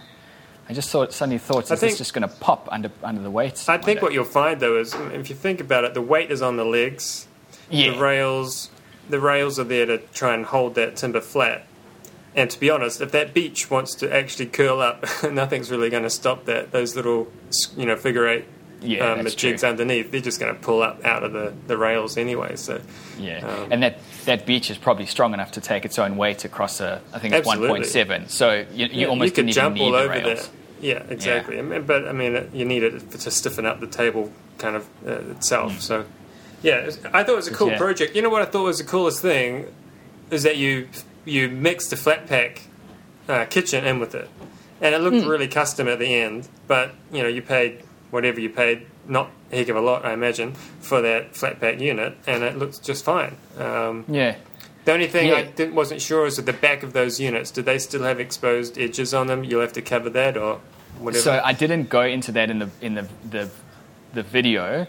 I 0.73 0.75
just 0.75 0.89
thought 0.89 1.13
suddenly 1.13 1.37
thought, 1.39 1.65
is 1.65 1.69
think- 1.69 1.81
this 1.81 1.99
just 1.99 2.15
going 2.15 2.27
to 2.27 2.35
pop 2.37 2.67
under 2.73 2.91
under 3.03 3.21
the 3.21 3.31
weight? 3.31 3.63
I 3.69 3.77
think 3.77 4.01
what 4.01 4.15
you'll 4.15 4.25
find 4.25 4.59
though 4.59 4.79
is 4.79 4.95
if 4.95 5.29
you 5.29 5.37
think 5.37 5.61
about 5.61 5.85
it, 5.85 5.93
the 5.93 6.01
weight 6.01 6.31
is 6.31 6.41
on 6.41 6.57
the 6.57 6.65
legs. 6.65 7.27
yeah, 7.71 7.93
the 7.93 7.99
rails 8.01 8.71
the 9.11 9.21
rails 9.21 9.59
are 9.59 9.65
there 9.65 9.85
to 9.85 9.99
try 10.15 10.33
and 10.33 10.47
hold 10.47 10.75
that 10.77 10.97
timber 10.97 11.21
flat. 11.21 11.67
And 12.35 12.49
to 12.51 12.59
be 12.59 12.71
honest, 12.71 13.03
if 13.03 13.13
that 13.13 13.35
beech 13.35 13.71
wants 13.71 13.95
to 13.97 14.11
actually 14.11 14.47
curl 14.47 14.81
up, 14.81 15.05
nothing's 15.31 15.71
really 15.71 15.91
going 15.91 16.05
to 16.05 16.09
stop 16.11 16.47
that. 16.47 16.71
Those 16.73 16.97
little, 16.97 17.31
you 17.77 17.85
know, 17.85 17.97
figure 17.97 18.27
eight 18.27 18.47
Yeah, 18.81 19.13
um, 19.13 19.23
that's 19.25 19.35
jigs 19.35 19.61
true. 19.61 19.69
underneath, 19.69 20.11
they're 20.11 20.23
just 20.23 20.41
going 20.41 20.55
to 20.55 20.59
pull 20.59 20.83
up 20.83 21.05
out 21.05 21.25
of 21.25 21.33
the, 21.35 21.53
the 21.67 21.77
rails 21.77 22.17
anyway. 22.17 22.57
So 22.57 22.81
Yeah, 23.19 23.47
Um, 23.47 23.73
and 23.73 23.83
that, 23.83 23.99
that 24.25 24.47
beech 24.47 24.71
is 24.71 24.79
probably 24.79 25.05
strong 25.05 25.35
enough 25.35 25.53
to 25.53 25.61
take 25.61 25.85
its 25.85 25.99
own 25.99 26.17
weight 26.17 26.47
across 26.47 26.81
a, 26.81 27.03
I 27.13 27.19
think 27.19 27.35
it's 27.35 27.47
Absolutely. 27.47 27.81
1.7. 27.81 28.31
So 28.31 28.65
you, 28.73 28.87
you 28.87 29.01
Yeah, 29.03 29.07
almost 29.09 29.35
could 29.35 29.45
didn't 29.47 29.55
jump 29.55 29.77
even 29.77 29.89
need 29.89 29.95
all 29.95 29.99
the 30.09 30.15
over 30.15 30.29
rails. 30.29 30.49
that. 30.49 30.51
Yeah, 30.83 31.03
exactly. 31.09 31.59
I 31.59 31.63
mean, 31.63 31.83
but 31.87 32.07
I 32.07 32.13
mean, 32.13 32.51
you 32.53 32.65
need 32.67 32.83
it 32.83 33.11
to 33.13 33.31
stiffen 33.31 33.65
up 33.65 33.81
the 33.81 33.87
table 33.87 34.31
kind 34.59 34.77
of 34.77 34.87
uh, 35.07 35.31
itself. 35.31 35.81
So 35.81 36.05
yeah, 36.63 36.91
I 37.13 37.23
thought 37.23 37.33
it 37.33 37.37
was 37.37 37.49
a 37.49 37.55
cool 37.55 37.69
Yeah. 37.71 37.79
project. 37.79 38.15
You 38.15 38.21
know 38.23 38.29
what 38.29 38.43
I 38.43 38.47
thought 38.47 38.65
was 38.65 38.79
the 38.79 38.85
coolest 38.85 39.23
thing 39.23 39.67
is 40.31 40.43
that 40.43 40.57
you 40.59 40.89
you 41.25 41.49
mixed 41.49 41.91
the 41.91 41.97
flat 41.97 42.27
pack 42.27 42.63
uh, 43.29 43.45
kitchen 43.47 43.85
in 43.85 44.01
with 44.01 44.15
it, 44.15 44.29
and 44.81 44.95
it 44.95 44.99
looked 45.01 45.25
really 45.25 45.49
custom 45.49 45.87
at 45.89 45.99
the 46.01 46.15
end. 46.15 46.49
But 46.67 46.93
you 47.13 47.23
know, 47.23 47.29
you 47.29 47.43
paid 47.43 47.83
whatever 48.11 48.41
you 48.41 48.51
paid, 48.51 48.85
not 49.09 49.31
a 49.53 49.57
heck 49.57 49.69
of 49.69 49.77
a 49.77 49.81
lot, 49.81 50.05
I 50.05 50.13
imagine, 50.13 50.53
for 50.81 51.01
that 51.01 51.35
flat 51.37 51.61
pack 51.61 51.81
unit, 51.81 52.15
and 52.27 52.43
it 52.43 52.59
looks 52.59 52.79
just 52.79 53.05
fine. 53.05 53.37
Um, 53.59 54.05
Yeah, 54.09 54.35
the 54.85 54.93
only 54.93 55.07
thing 55.07 55.33
I 55.33 55.45
didn't, 55.45 55.75
wasn't 55.75 56.03
sure 56.03 56.27
is 56.27 56.39
at 56.39 56.45
the 56.45 56.53
back 56.53 56.83
of 56.83 56.93
those 56.93 57.19
units, 57.21 57.51
did 57.51 57.65
they 57.65 57.79
still 57.79 58.03
have 58.03 58.21
exposed 58.21 58.77
edges 58.79 59.15
on 59.15 59.29
them? 59.29 59.45
You'll 59.45 59.63
have 59.63 59.73
to 59.75 59.81
cover 59.83 60.11
that 60.11 60.37
or 60.37 60.61
whatever. 61.03 61.23
So 61.23 61.41
I 61.45 61.53
didn't 61.53 61.89
go 61.89 62.03
into 62.03 62.33
that 62.33 62.51
in 62.51 62.59
the 62.61 62.71
in 62.81 62.95
the 62.95 63.09
the, 63.29 63.51
the 64.15 64.23
video 64.23 64.87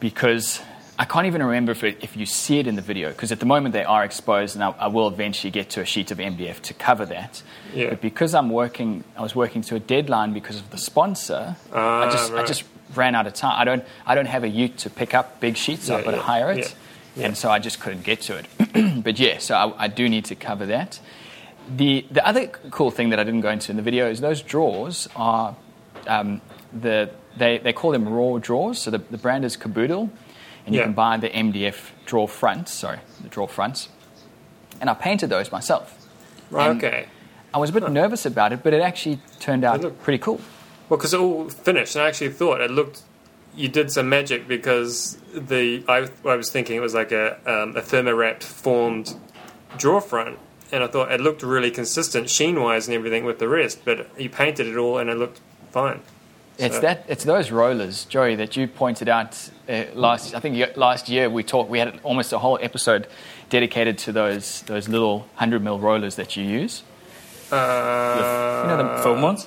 because 0.00 0.60
I 0.98 1.04
can't 1.04 1.26
even 1.26 1.42
remember 1.42 1.72
if 1.72 1.82
it, 1.82 1.98
if 2.02 2.16
you 2.16 2.24
see 2.26 2.58
it 2.60 2.66
in 2.66 2.76
the 2.76 2.82
video 2.82 3.10
because 3.10 3.32
at 3.32 3.40
the 3.40 3.46
moment 3.46 3.72
they 3.72 3.82
are 3.84 4.04
exposed 4.04 4.54
and 4.54 4.62
I, 4.62 4.70
I 4.78 4.86
will 4.86 5.08
eventually 5.08 5.50
get 5.50 5.70
to 5.70 5.80
a 5.80 5.84
sheet 5.84 6.10
of 6.10 6.18
MDF 6.18 6.60
to 6.62 6.74
cover 6.74 7.04
that. 7.06 7.42
Yeah. 7.74 7.90
But 7.90 8.00
because 8.00 8.34
I'm 8.34 8.50
working, 8.50 9.02
I 9.16 9.22
was 9.22 9.34
working 9.34 9.62
to 9.62 9.74
a 9.76 9.80
deadline 9.80 10.32
because 10.32 10.56
of 10.58 10.70
the 10.70 10.78
sponsor. 10.78 11.56
I 11.72 11.76
Ah, 11.78 12.10
just 12.12 12.32
I 12.32 12.44
just 12.44 12.64
ran 12.94 13.14
out 13.16 13.26
of 13.26 13.34
time. 13.34 13.54
I 13.58 13.64
don't 13.64 13.84
I 14.06 14.14
don't 14.14 14.26
have 14.26 14.44
a 14.44 14.48
ute 14.48 14.76
to 14.78 14.90
pick 14.90 15.14
up 15.14 15.40
big 15.40 15.56
sheets. 15.56 15.84
so 15.86 15.92
Yeah, 15.94 15.98
I've 15.98 16.04
got 16.04 16.10
to 16.12 16.20
hire 16.22 16.52
it, 16.52 16.58
yeah, 16.58 16.68
yeah. 17.16 17.26
and 17.26 17.36
so 17.36 17.50
I 17.50 17.58
just 17.58 17.80
couldn't 17.80 18.04
get 18.04 18.20
to 18.22 18.38
it. 18.38 19.02
but 19.02 19.18
yeah, 19.18 19.38
so 19.38 19.54
I, 19.56 19.84
I 19.84 19.88
do 19.88 20.08
need 20.08 20.26
to 20.26 20.36
cover 20.36 20.66
that. 20.66 21.00
The 21.68 22.06
the 22.10 22.26
other 22.26 22.48
cool 22.70 22.90
thing 22.90 23.10
that 23.10 23.18
I 23.18 23.24
didn't 23.24 23.40
go 23.40 23.50
into 23.50 23.70
in 23.70 23.76
the 23.76 23.82
video 23.82 24.08
is 24.10 24.20
those 24.20 24.42
drawers 24.42 25.08
are 25.16 25.56
um, 26.06 26.40
the 26.72 27.10
they, 27.36 27.58
they 27.58 27.72
call 27.72 27.90
them 27.92 28.08
raw 28.08 28.38
drawers. 28.38 28.78
So 28.80 28.90
the, 28.90 28.98
the 28.98 29.18
brand 29.18 29.44
is 29.44 29.56
Kaboodle, 29.56 30.10
and 30.66 30.74
you 30.74 30.80
Yeah. 30.80 30.84
can 30.86 30.92
buy 30.92 31.16
the 31.16 31.28
MDF 31.30 31.90
drawer 32.06 32.28
fronts. 32.28 32.72
Sorry, 32.72 32.98
the 33.22 33.28
drawer 33.28 33.48
fronts. 33.48 33.88
And 34.80 34.90
I 34.90 34.94
painted 34.94 35.30
those 35.30 35.50
myself. 35.50 36.06
Right, 36.50 36.70
and- 36.70 36.84
okay. 36.84 37.06
I 37.54 37.58
was 37.58 37.70
a 37.70 37.72
bit 37.72 37.88
nervous 37.88 38.26
about 38.26 38.52
it, 38.52 38.64
but 38.64 38.72
it 38.74 38.82
actually 38.82 39.20
turned 39.38 39.62
out 39.64 39.80
pretty 40.02 40.18
cool. 40.18 40.40
Well, 40.88 40.98
because 40.98 41.14
it 41.14 41.20
all 41.20 41.48
finished, 41.48 41.94
and 41.94 42.02
I 42.02 42.08
actually 42.08 42.30
thought 42.30 42.60
it 42.60 42.70
looked. 42.70 43.02
You 43.56 43.68
did 43.68 43.92
some 43.92 44.08
magic 44.08 44.48
because 44.48 45.16
the 45.32 45.84
I, 45.88 46.08
I 46.28 46.34
was 46.34 46.50
thinking 46.50 46.76
it 46.76 46.80
was 46.80 46.94
like 46.94 47.12
a 47.12 47.36
um, 47.46 47.76
a 47.76 47.80
thermowrapped 47.80 48.42
formed 48.42 49.14
drawer 49.78 50.00
front, 50.00 50.38
and 50.74 50.84
I 50.84 50.86
thought 50.88 51.10
it 51.12 51.20
looked 51.20 51.42
really 51.42 51.70
consistent 51.70 52.28
sheen 52.28 52.60
wise 52.60 52.86
and 52.88 52.94
everything 52.94 53.24
with 53.24 53.38
the 53.38 53.48
rest. 53.48 53.84
But 53.84 54.08
you 54.20 54.28
painted 54.28 54.66
it 54.66 54.76
all, 54.76 54.98
and 54.98 55.08
it 55.08 55.16
looked 55.16 55.40
fine. 55.70 56.00
It's 56.58 56.76
So- 56.76 56.82
that. 56.82 57.04
It's 57.08 57.24
those 57.24 57.50
rollers, 57.50 58.04
Joey, 58.04 58.34
that 58.36 58.56
you 58.56 58.66
pointed 58.68 59.08
out 59.08 59.36
uh, 59.68 59.84
last. 59.94 60.34
I 60.34 60.40
think 60.40 60.76
last 60.76 61.08
year 61.08 61.28
we 61.30 61.42
talked. 61.42 61.70
We 61.70 61.78
had 61.80 61.98
almost 62.02 62.32
a 62.32 62.38
whole 62.38 62.58
episode 62.60 63.06
dedicated 63.50 63.98
to 63.98 64.12
those 64.12 64.62
those 64.66 64.88
little 64.88 65.26
hundred 65.36 65.62
mil 65.64 65.78
rollers 65.78 66.14
that 66.16 66.36
you 66.36 66.44
use. 66.44 66.82
Uh, 67.50 68.60
you 68.62 68.68
know 68.76 68.96
the 68.96 69.02
Foam 69.02 69.22
ones? 69.22 69.46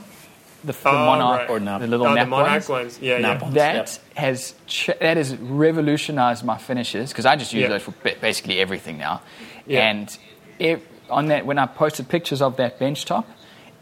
the, 0.64 0.74
the 0.74 0.90
Oh, 0.90 0.92
monarch 1.06 1.42
right. 1.42 1.50
or 1.50 1.60
nap- 1.60 1.82
the 1.82 1.88
little 1.88 2.08
oh, 2.08 2.14
nap 2.14 2.26
the 2.26 2.30
Monarch 2.30 2.52
ones. 2.52 2.70
ones. 2.70 3.00
Yeah, 3.02 3.20
Nap 3.20 3.38
yeah. 3.38 3.44
ones. 3.44 3.56
That 3.56 3.76
Yep. 3.76 4.18
has 4.18 4.54
ch- 4.68 4.90
that 5.00 5.18
has 5.18 5.36
revolutionized 5.38 6.44
my 6.44 6.58
finishes 6.58 7.10
because 7.12 7.26
I 7.26 7.36
just 7.36 7.54
use 7.54 7.64
Yeah. 7.64 7.70
those 7.70 7.84
for 7.84 7.92
basically 8.22 8.60
everything 8.60 8.98
now. 8.98 9.22
Yeah. 9.66 9.88
And 9.90 10.18
if, 10.60 10.82
on 11.10 11.28
that, 11.28 11.46
when 11.46 11.58
I 11.60 11.66
posted 11.66 12.10
pictures 12.10 12.42
of 12.42 12.58
that 12.58 12.80
bench 12.80 13.06
top, 13.06 13.28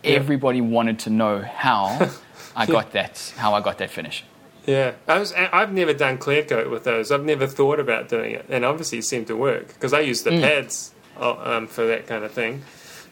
Yeah. 0.04 0.12
everybody 0.16 0.62
wanted 0.62 1.00
to 1.00 1.10
know 1.10 1.42
how 1.42 2.12
I 2.56 2.66
got 2.66 2.92
that 2.94 3.34
how 3.38 3.54
I 3.54 3.62
got 3.62 3.78
that 3.80 3.90
finish. 3.90 4.24
Yeah, 4.66 4.94
I 5.08 5.20
was. 5.20 5.32
I've 5.34 5.72
never 5.74 5.94
done 5.94 6.18
clear 6.18 6.44
coat 6.44 6.72
with 6.72 6.84
those. 6.86 7.12
I've 7.12 7.24
never 7.24 7.46
thought 7.46 7.80
about 7.80 8.10
doing 8.10 8.32
it, 8.34 8.46
and 8.50 8.66
obviously 8.66 8.98
it 8.98 9.04
seemed 9.06 9.28
to 9.28 9.36
work 9.36 9.68
because 9.68 9.94
I 9.94 10.00
use 10.00 10.24
the 10.24 10.32
Mm. 10.32 10.42
pads 10.42 10.92
uh, 11.20 11.36
um, 11.58 11.68
for 11.68 11.86
that 11.86 12.08
kind 12.08 12.24
of 12.24 12.32
thing. 12.32 12.64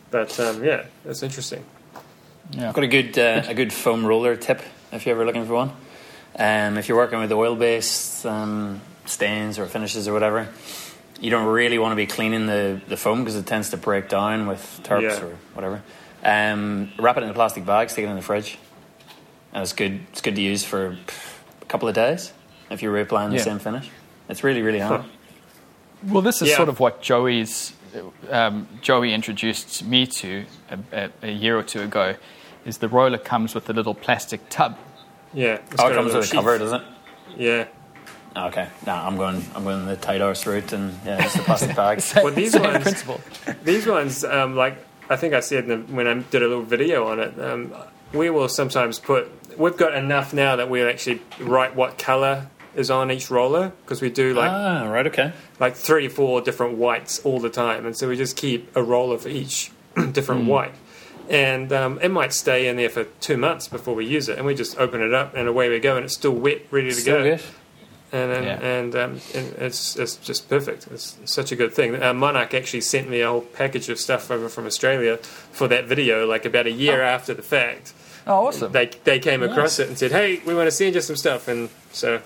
But 0.09 0.39
um, 0.39 0.63
yeah, 0.63 0.85
that's 1.05 1.21
interesting. 1.23 1.63
Yeah. 2.51 2.69
I've 2.69 2.73
Got 2.75 2.83
a 2.83 2.87
good 2.87 3.19
uh, 3.19 3.43
a 3.47 3.53
good 3.53 3.71
foam 3.71 4.03
roller 4.05 4.35
tip 4.35 4.61
if 4.91 5.05
you're 5.05 5.15
ever 5.15 5.25
looking 5.25 5.45
for 5.45 5.53
one. 5.53 5.71
Um, 6.37 6.77
if 6.79 6.89
you're 6.89 6.97
working 6.97 7.19
with 7.19 7.31
oil 7.31 7.55
based 7.55 8.25
um, 8.25 8.81
stains 9.05 9.59
or 9.59 9.67
finishes 9.67 10.07
or 10.07 10.13
whatever, 10.13 10.47
you 11.23 11.29
don't 11.31 11.47
really 11.47 11.79
want 11.79 11.93
to 11.93 11.95
be 11.95 12.05
cleaning 12.05 12.45
the, 12.47 12.81
the 12.87 12.97
foam 12.97 13.19
because 13.23 13.35
it 13.37 13.45
tends 13.47 13.69
to 13.69 13.77
break 13.77 14.09
down 14.09 14.45
with 14.45 14.81
terps 14.83 15.01
Yeah. 15.03 15.23
or 15.23 15.37
whatever. 15.53 15.81
Um, 16.23 16.91
wrap 16.99 17.17
it 17.17 17.23
in 17.23 17.29
a 17.29 17.33
plastic 17.33 17.65
bag, 17.65 17.89
stick 17.89 18.05
it 18.05 18.09
in 18.09 18.15
the 18.15 18.21
fridge, 18.21 18.57
and 19.53 19.61
it's 19.63 19.73
good. 19.73 20.01
It's 20.11 20.21
good 20.21 20.35
to 20.35 20.41
use 20.41 20.63
for 20.65 20.97
a 21.61 21.65
couple 21.67 21.87
of 21.87 21.95
days 21.95 22.33
if 22.69 22.81
you're 22.81 22.93
reapplying 22.93 23.29
the 23.29 23.37
Yeah. 23.37 23.43
same 23.43 23.59
finish. 23.59 23.89
It's 24.29 24.43
really 24.43 24.61
really 24.61 24.79
handy. 24.79 25.07
Well, 26.05 26.21
this 26.21 26.41
is 26.41 26.49
Yeah. 26.49 26.57
sort 26.57 26.69
of 26.69 26.79
what 26.81 27.01
Joey's 27.01 27.73
um, 28.29 28.67
Joey 28.81 29.13
introduced 29.13 29.83
me 29.85 30.05
to 30.07 30.45
a, 30.69 30.79
a, 30.91 31.09
a 31.29 31.31
year 31.31 31.57
or 31.57 31.63
two 31.63 31.81
ago. 31.81 32.15
Is 32.65 32.79
the 32.79 32.87
roller 32.89 33.17
comes 33.17 33.53
with 33.55 33.69
a 33.69 33.73
little 33.73 33.93
plastic 33.93 34.41
tub. 34.49 34.77
Yeah, 35.33 35.59
it's 35.71 35.81
Oh, 35.81 35.87
it 35.87 35.93
comes 35.95 36.05
little 36.13 36.19
with 36.21 36.29
a 36.31 36.35
cover, 36.35 36.53
sheath. 36.57 36.59
does 36.71 36.73
it? 36.73 36.81
Yeah. 37.37 37.65
Okay, 38.35 38.67
no, 38.87 38.93
I'm 38.93 39.15
going. 39.15 39.43
I'm 39.55 39.63
going 39.63 39.85
the 39.85 39.95
tight 39.95 40.21
arse 40.21 40.45
route, 40.47 40.73
and 40.73 40.99
yeah, 41.05 41.21
just 41.21 41.37
a 41.37 41.43
plastic 41.43 41.75
bag. 41.75 42.03
Well, 42.15 42.33
these 42.33 42.55
ones- 42.57 42.83
principle. 42.83 43.21
These 43.63 43.85
ones, 43.85 44.23
um, 44.23 44.55
like 44.55 44.77
I 45.09 45.15
think 45.15 45.33
I 45.33 45.39
said 45.39 45.65
in 45.65 45.69
the, 45.69 45.93
when 45.93 46.07
I 46.07 46.13
did 46.15 46.41
a 46.41 46.47
little 46.47 46.63
video 46.63 47.07
on 47.07 47.19
it, 47.19 47.39
um, 47.39 47.73
we 48.11 48.29
will 48.29 48.49
sometimes 48.49 48.99
put. 48.99 49.29
We've 49.57 49.77
got 49.77 49.93
enough 49.95 50.33
now 50.33 50.55
that 50.55 50.69
we'll 50.69 50.89
actually 50.89 51.21
write 51.39 51.75
what 51.75 51.99
color 51.99 52.47
is 52.75 52.89
on 52.89 53.11
each 53.11 53.29
roller 53.29 53.71
because 53.83 54.01
we 54.01 54.09
do 54.09 54.33
like 54.33 54.49
ah, 54.49 54.87
right, 54.89 55.05
okay. 55.07 55.31
like 55.59 55.75
three, 55.75 56.07
four 56.07 56.41
different 56.41 56.77
whites 56.77 57.19
all 57.19 57.39
the 57.39 57.49
time, 57.49 57.85
and 57.85 57.95
so 57.95 58.09
we 58.09 58.17
just 58.17 58.35
keep 58.35 58.75
a 58.75 58.81
roller 58.81 59.17
for 59.17 59.29
each 59.29 59.71
different 60.11 60.45
white. 60.45 60.73
And 61.29 61.71
um, 61.71 61.99
it 62.01 62.09
might 62.09 62.33
stay 62.33 62.67
in 62.67 62.75
there 62.75 62.89
for 62.89 63.05
two 63.21 63.37
months 63.37 63.67
before 63.67 63.95
we 63.95 64.05
use 64.05 64.27
it, 64.27 64.37
and 64.37 64.45
we 64.45 64.55
just 64.55 64.77
open 64.77 65.01
it 65.01 65.13
up, 65.13 65.35
and 65.35 65.47
away 65.47 65.69
we 65.69 65.79
go, 65.79 65.95
and 65.95 66.03
it's 66.03 66.15
still 66.15 66.33
wet, 66.33 66.63
ready 66.71 66.89
to 66.89 66.95
Still 66.95 67.23
go. 67.23 67.37
And 68.13 68.31
and, 68.31 68.45
Yeah. 68.45 68.59
and, 68.65 68.95
um, 68.95 69.21
and 69.33 69.55
it's 69.57 69.95
it's 69.97 70.15
just 70.17 70.47
perfect. 70.47 70.87
It's 70.91 71.17
such 71.25 71.51
a 71.51 71.55
good 71.55 71.73
thing. 71.73 72.01
Uh, 72.01 72.13
Monarch 72.13 72.53
actually 72.53 72.81
sent 72.81 73.09
me 73.09 73.21
a 73.21 73.27
whole 73.27 73.41
package 73.41 73.89
of 73.89 73.99
stuff 73.99 74.29
over 74.31 74.47
from 74.49 74.65
Australia 74.67 75.17
for 75.51 75.67
that 75.67 75.85
video, 75.85 76.25
like 76.25 76.45
about 76.45 76.67
a 76.67 76.71
year 76.71 77.01
after 77.01 77.33
the 77.33 77.41
fact. 77.41 77.91
Oh, 78.27 78.47
awesome. 78.47 78.71
They 78.71 78.85
they 79.03 79.19
came 79.19 79.41
across 79.43 79.79
it 79.79 79.89
and 79.89 79.97
said, 79.97 80.11
"Hey, 80.11 80.41
we 80.45 80.53
want 80.53 80.67
to 80.67 80.71
send 80.71 80.95
you 80.95 81.01
some 81.01 81.15
stuff," 81.17 81.47
and 81.47 81.69
so 81.91 82.21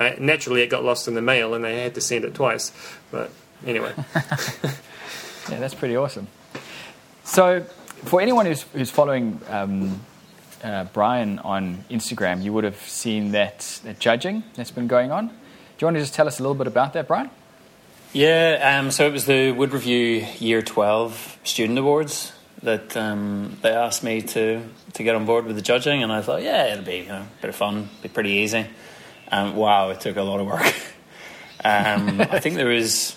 I, 0.00 0.16
naturally 0.18 0.62
it 0.62 0.70
got 0.70 0.84
lost 0.84 1.06
in 1.08 1.14
the 1.14 1.22
mail, 1.22 1.54
and 1.54 1.64
they 1.64 1.82
had 1.82 1.94
to 1.94 2.00
send 2.00 2.24
it 2.24 2.34
twice. 2.34 2.72
But 3.10 3.30
anyway. 3.64 3.92
Yeah, 5.50 5.58
that's 5.58 5.74
pretty 5.74 5.96
awesome. 5.96 6.28
So, 7.24 7.62
for 8.04 8.20
anyone 8.20 8.46
who's, 8.46 8.62
who's 8.62 8.90
following 8.90 9.40
um, 9.48 10.00
uh, 10.62 10.84
Bryan 10.84 11.38
on 11.40 11.84
Instagram, 11.90 12.42
you 12.42 12.52
would 12.52 12.64
have 12.64 12.80
seen 12.80 13.32
that, 13.32 13.80
that 13.84 13.98
judging 13.98 14.44
that's 14.54 14.70
been 14.70 14.86
going 14.86 15.10
on. 15.10 15.28
Do 15.28 15.34
you 15.80 15.86
want 15.86 15.96
to 15.96 16.00
just 16.00 16.14
tell 16.14 16.26
us 16.26 16.38
a 16.38 16.42
little 16.42 16.54
bit 16.54 16.66
about 16.66 16.92
that, 16.92 17.08
Bryan? 17.08 17.30
Yeah, 18.12 18.78
um, 18.78 18.90
so 18.90 19.06
it 19.06 19.12
was 19.12 19.24
the 19.24 19.52
Wood 19.52 19.72
Review 19.72 20.26
Year 20.38 20.62
12 20.62 21.38
Student 21.44 21.78
Awards 21.78 22.32
that 22.62 22.96
um, 22.96 23.56
they 23.62 23.70
asked 23.70 24.04
me 24.04 24.22
to, 24.22 24.62
to 24.92 25.02
get 25.02 25.14
on 25.14 25.26
board 25.26 25.46
with 25.46 25.56
the 25.56 25.62
judging, 25.62 26.02
and 26.02 26.12
I 26.12 26.22
thought, 26.22 26.42
yeah, 26.42 26.72
it'll 26.72 26.84
be 26.84 26.98
you 26.98 27.08
know, 27.08 27.22
a 27.22 27.40
bit 27.40 27.48
of 27.48 27.56
fun, 27.56 27.88
be 28.02 28.08
pretty 28.08 28.30
easy. 28.30 28.66
Um, 29.30 29.56
wow, 29.56 29.90
it 29.90 30.00
took 30.00 30.16
a 30.16 30.22
lot 30.22 30.40
of 30.40 30.46
work. 30.46 30.62
um, 31.64 32.20
I 32.20 32.38
think 32.38 32.56
there 32.56 32.68
was 32.68 33.16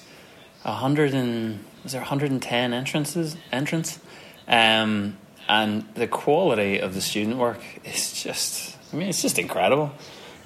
a 0.64 0.72
hundred 0.72 1.14
and 1.14 1.60
was 1.84 1.92
there 1.92 2.02
110 2.02 2.74
entrances 2.74 3.38
entrance, 3.52 4.00
um, 4.48 5.18
and 5.48 5.86
the 5.96 6.08
quality 6.08 6.80
of 6.80 6.94
the 6.94 7.02
student 7.02 7.38
work 7.38 7.62
is 7.84 8.24
just, 8.24 8.78
I 8.92 8.96
mean, 8.96 9.10
it's 9.10 9.22
just 9.22 9.38
incredible. 9.40 9.92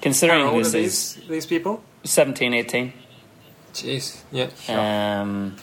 Considering 0.02 0.40
How 0.40 0.50
old 0.52 0.60
are 0.66 0.70
this 0.70 0.74
is 0.74 1.14
these 1.14 1.28
these 1.28 1.46
people? 1.46 1.82
17, 2.04 2.54
18. 2.54 2.92
Jeez, 3.74 4.22
yeah. 4.32 4.48
Um, 4.68 5.56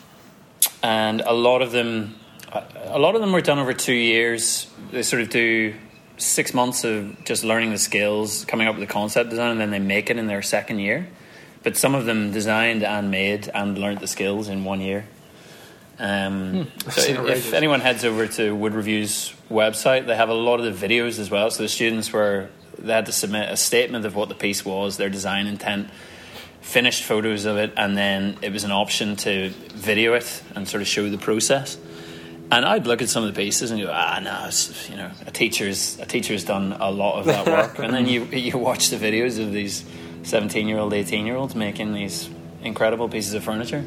and 0.84 1.22
a 1.22 1.34
lot 1.34 1.62
of 1.62 1.72
them, 1.72 2.16
a- 2.52 2.64
a 2.86 3.00
lot 3.00 3.16
of 3.16 3.22
them 3.22 3.32
were 3.32 3.42
done 3.42 3.60
over 3.60 3.74
two 3.74 3.94
years. 3.94 4.68
They 4.92 5.04
sort 5.04 5.22
of 5.24 5.30
do 5.30 5.74
six 6.18 6.54
months 6.54 6.84
of 6.84 7.24
just 7.26 7.44
learning 7.44 7.72
the 7.72 7.78
skills, 7.78 8.46
coming 8.46 8.68
up 8.68 8.76
with 8.78 8.88
the 8.88 8.92
concept 8.94 9.30
design, 9.30 9.52
and 9.52 9.60
then 9.60 9.72
they 9.72 9.80
make 9.80 10.10
it 10.10 10.18
in 10.18 10.28
their 10.28 10.42
second 10.42 10.80
year. 10.80 11.08
But 11.64 11.76
some 11.76 11.96
of 11.96 12.06
them 12.06 12.32
designed 12.32 12.84
and 12.84 13.12
made 13.12 13.50
and 13.54 13.78
learned 13.78 14.00
the 14.00 14.08
skills 14.08 14.48
in 14.48 14.64
one 14.64 14.80
year. 14.82 15.06
Um, 16.00 16.72
so 16.92 17.26
if, 17.28 17.48
if 17.48 17.54
anyone 17.54 17.80
heads 17.80 18.06
over 18.06 18.28
to 18.28 18.56
Wood 18.56 18.74
Review's 18.74 19.34
website, 19.50 20.06
they 20.06 20.16
have 20.16 20.30
a 20.30 20.34
lot 20.34 20.60
of 20.60 20.80
the 20.80 20.88
videos 20.88 21.18
as 21.20 21.32
well. 21.32 21.50
So 21.50 21.64
the 21.64 21.70
students 21.70 22.14
were 22.14 22.50
they 22.78 22.94
had 22.94 23.08
to 23.08 23.12
submit 23.12 23.50
a 23.50 23.58
statement 23.58 24.06
of 24.06 24.16
what 24.16 24.30
the 24.30 24.36
piece 24.36 24.64
was, 24.64 24.98
their 24.98 25.10
design 25.10 25.48
intent, 25.48 25.90
finished 26.62 27.04
photos 27.04 27.46
of 27.46 27.58
it, 27.58 27.74
and 27.76 27.98
then 27.98 28.38
it 28.42 28.52
was 28.52 28.64
an 28.64 28.72
option 28.72 29.16
to 29.16 29.50
video 29.74 30.14
it 30.14 30.44
and 30.56 30.68
sort 30.68 30.82
of 30.82 30.88
show 30.88 31.10
the 31.10 31.18
process. 31.18 31.78
And 32.50 32.64
I'd 32.64 32.88
look 32.88 33.02
at 33.02 33.10
some 33.10 33.24
of 33.24 33.34
the 33.34 33.38
pieces 33.42 33.72
and 33.72 33.82
go, 33.82 33.92
ah, 33.92 34.20
no, 34.24 34.46
it's, 34.48 34.90
you 34.90 34.96
know, 34.96 35.12
a 35.26 35.32
teacher's 35.32 36.00
a 36.00 36.06
teacher's 36.06 36.46
done 36.46 36.74
a 36.80 36.90
lot 36.90 37.20
of 37.20 37.26
that 37.26 37.46
work. 37.46 37.80
and 37.84 37.94
then 37.94 38.08
you 38.08 38.26
you 38.26 38.58
watch 38.58 38.90
the 38.90 38.98
videos 38.98 39.42
of 39.42 39.52
these 39.52 39.84
seventeen 40.24 40.68
year 40.68 40.78
old, 40.78 40.94
eighteen 40.94 41.26
year 41.26 41.36
olds 41.36 41.56
making 41.56 41.94
these 41.94 42.30
incredible 42.64 43.10
pieces 43.10 43.34
of 43.34 43.44
furniture. 43.44 43.84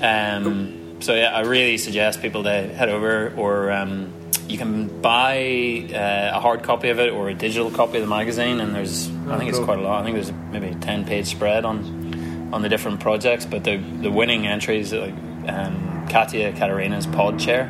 Um, 0.00 0.85
so 1.00 1.14
yeah, 1.14 1.30
I 1.34 1.40
really 1.40 1.78
suggest 1.78 2.20
people 2.22 2.42
to 2.44 2.50
head 2.50 2.88
over, 2.88 3.32
or 3.36 3.70
um, 3.72 4.12
you 4.48 4.58
can 4.58 5.00
buy 5.00 5.88
uh, 5.92 6.36
a 6.36 6.40
hard 6.40 6.62
copy 6.62 6.88
of 6.90 6.98
it 7.00 7.12
or 7.12 7.28
a 7.28 7.34
digital 7.34 7.70
copy 7.70 7.96
of 7.98 8.02
the 8.02 8.08
magazine. 8.08 8.60
And 8.60 8.74
there's, 8.74 9.08
I 9.28 9.38
think 9.38 9.50
it's 9.50 9.58
quite 9.58 9.78
a 9.78 9.82
lot. 9.82 10.00
I 10.00 10.04
think 10.04 10.14
there's 10.14 10.32
maybe 10.52 10.68
a 10.68 10.74
ten 10.74 11.04
page 11.04 11.26
spread 11.26 11.64
on 11.64 12.50
on 12.52 12.62
the 12.62 12.68
different 12.68 13.00
projects. 13.00 13.44
But 13.44 13.64
the 13.64 13.76
the 13.76 14.10
winning 14.10 14.46
entries, 14.46 14.92
like 14.92 15.14
um, 15.48 16.06
Katia 16.08 16.52
Katarina's 16.52 17.06
pod 17.06 17.38
chair, 17.38 17.68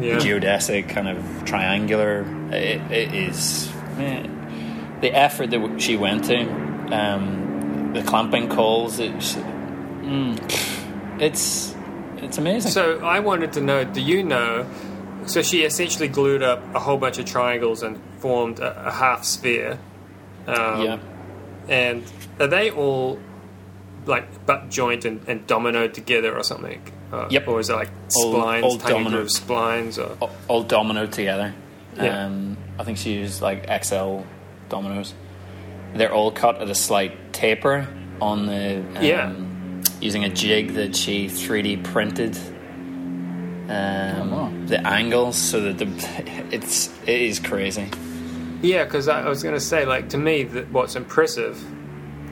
Yeah. 0.00 0.16
geodesic 0.16 0.88
kind 0.88 1.08
of 1.08 1.44
triangular. 1.44 2.24
It, 2.52 2.80
it 2.90 3.14
is 3.14 3.72
man, 3.96 4.98
the 5.00 5.10
effort 5.12 5.50
that 5.50 5.80
she 5.80 5.96
went 5.96 6.24
to, 6.26 6.40
um, 6.94 7.92
the 7.94 8.02
clamping 8.02 8.48
calls. 8.48 8.98
It's 9.00 9.36
it's 11.18 11.71
it's 12.22 12.38
amazing. 12.38 12.70
So 12.70 12.98
I 13.04 13.20
wanted 13.20 13.52
to 13.54 13.60
know, 13.60 13.84
do 13.84 14.00
you 14.00 14.22
know? 14.22 14.66
So 15.26 15.42
she 15.42 15.62
essentially 15.62 16.08
glued 16.08 16.42
up 16.42 16.62
a 16.74 16.80
whole 16.80 16.96
bunch 16.98 17.18
of 17.18 17.26
triangles 17.26 17.82
and 17.82 18.00
formed 18.18 18.58
a, 18.58 18.88
a 18.88 18.90
half 18.90 19.24
sphere. 19.24 19.78
Um, 20.46 20.82
yeah, 20.82 20.98
And 21.68 22.02
are 22.40 22.48
they 22.48 22.70
all 22.70 23.20
like 24.06 24.44
butt 24.46 24.68
joint 24.68 25.04
and, 25.04 25.20
and 25.28 25.46
dominoed 25.46 25.92
together 25.94 26.36
or 26.36 26.42
something? 26.42 26.82
Uh, 27.12 27.28
Yep. 27.30 27.46
Or 27.48 27.60
is 27.60 27.70
it 27.70 27.74
like 27.74 27.90
All- 28.16 28.34
splines, 28.34 28.62
all 28.64 28.78
tiny 28.78 29.04
domino. 29.04 29.24
splines? 29.24 29.98
Or 30.02 30.16
all, 30.20 30.30
all 30.48 30.64
dominoed 30.64 31.12
together. 31.12 31.54
Yeah. 31.96 32.24
Um, 32.26 32.56
I 32.78 32.84
think 32.84 32.98
she 32.98 33.12
used 33.12 33.42
like 33.42 33.66
XL 33.84 34.20
dominoes. 34.68 35.14
They're 35.94 36.12
all 36.12 36.32
cut 36.32 36.60
at 36.60 36.68
a 36.70 36.74
slight 36.74 37.32
taper 37.34 37.86
on 38.20 38.46
the 38.46 38.78
um, 38.96 39.04
Yeah. 39.04 39.32
Using 40.02 40.24
a 40.24 40.28
jig 40.28 40.74
that 40.74 40.94
she 40.96 41.26
3D 41.26 41.84
printed. 41.84 42.36
Um, 43.68 44.30
wow. 44.30 44.52
The 44.66 44.86
angles 44.86 45.36
so 45.36 45.60
that 45.60 45.78
the 45.78 45.86
it's 46.54 46.88
it 47.06 47.20
is 47.22 47.38
crazy. 47.38 47.88
yeah, 48.60 48.84
because 48.84 49.08
I, 49.08 49.22
I 49.22 49.28
was 49.28 49.42
going 49.42 49.54
to 49.54 49.60
say, 49.60 49.86
like 49.86 50.10
to 50.10 50.18
me, 50.18 50.42
that 50.44 50.70
what's 50.70 50.96
impressive 50.96 51.62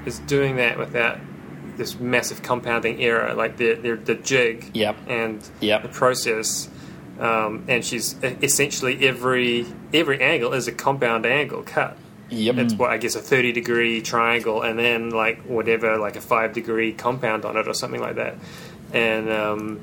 is 0.06 0.18
doing 0.20 0.56
that 0.56 0.78
without 0.78 1.18
this 1.76 1.98
massive 1.98 2.42
compounding 2.42 3.00
error, 3.02 3.32
like 3.34 3.56
the 3.56 3.74
the, 3.74 3.94
the 3.96 4.14
jig 4.16 4.70
Yep. 4.74 4.96
and 5.08 5.48
Yep. 5.60 5.82
the 5.84 5.88
process. 5.88 6.68
Um, 7.18 7.64
and 7.68 7.84
she's 7.84 8.16
essentially 8.22 9.06
every 9.06 9.66
every 9.94 10.20
angle 10.20 10.52
is 10.52 10.66
a 10.68 10.72
compound 10.72 11.24
angle 11.26 11.62
cut. 11.62 11.96
Yep. 12.30 12.56
It's 12.58 12.74
what 12.74 12.90
I 12.90 12.96
guess 12.98 13.14
a 13.16 13.20
thirty 13.20 13.52
degree 13.52 14.00
triangle, 14.02 14.62
and 14.62 14.78
then 14.78 15.10
like 15.10 15.42
whatever, 15.42 15.98
like 15.98 16.16
a 16.16 16.20
five 16.20 16.52
degree 16.52 16.92
compound 16.92 17.44
on 17.44 17.56
it, 17.56 17.66
or 17.66 17.74
something 17.74 18.00
like 18.00 18.16
that. 18.16 18.36
And 18.92 19.30
um, 19.30 19.80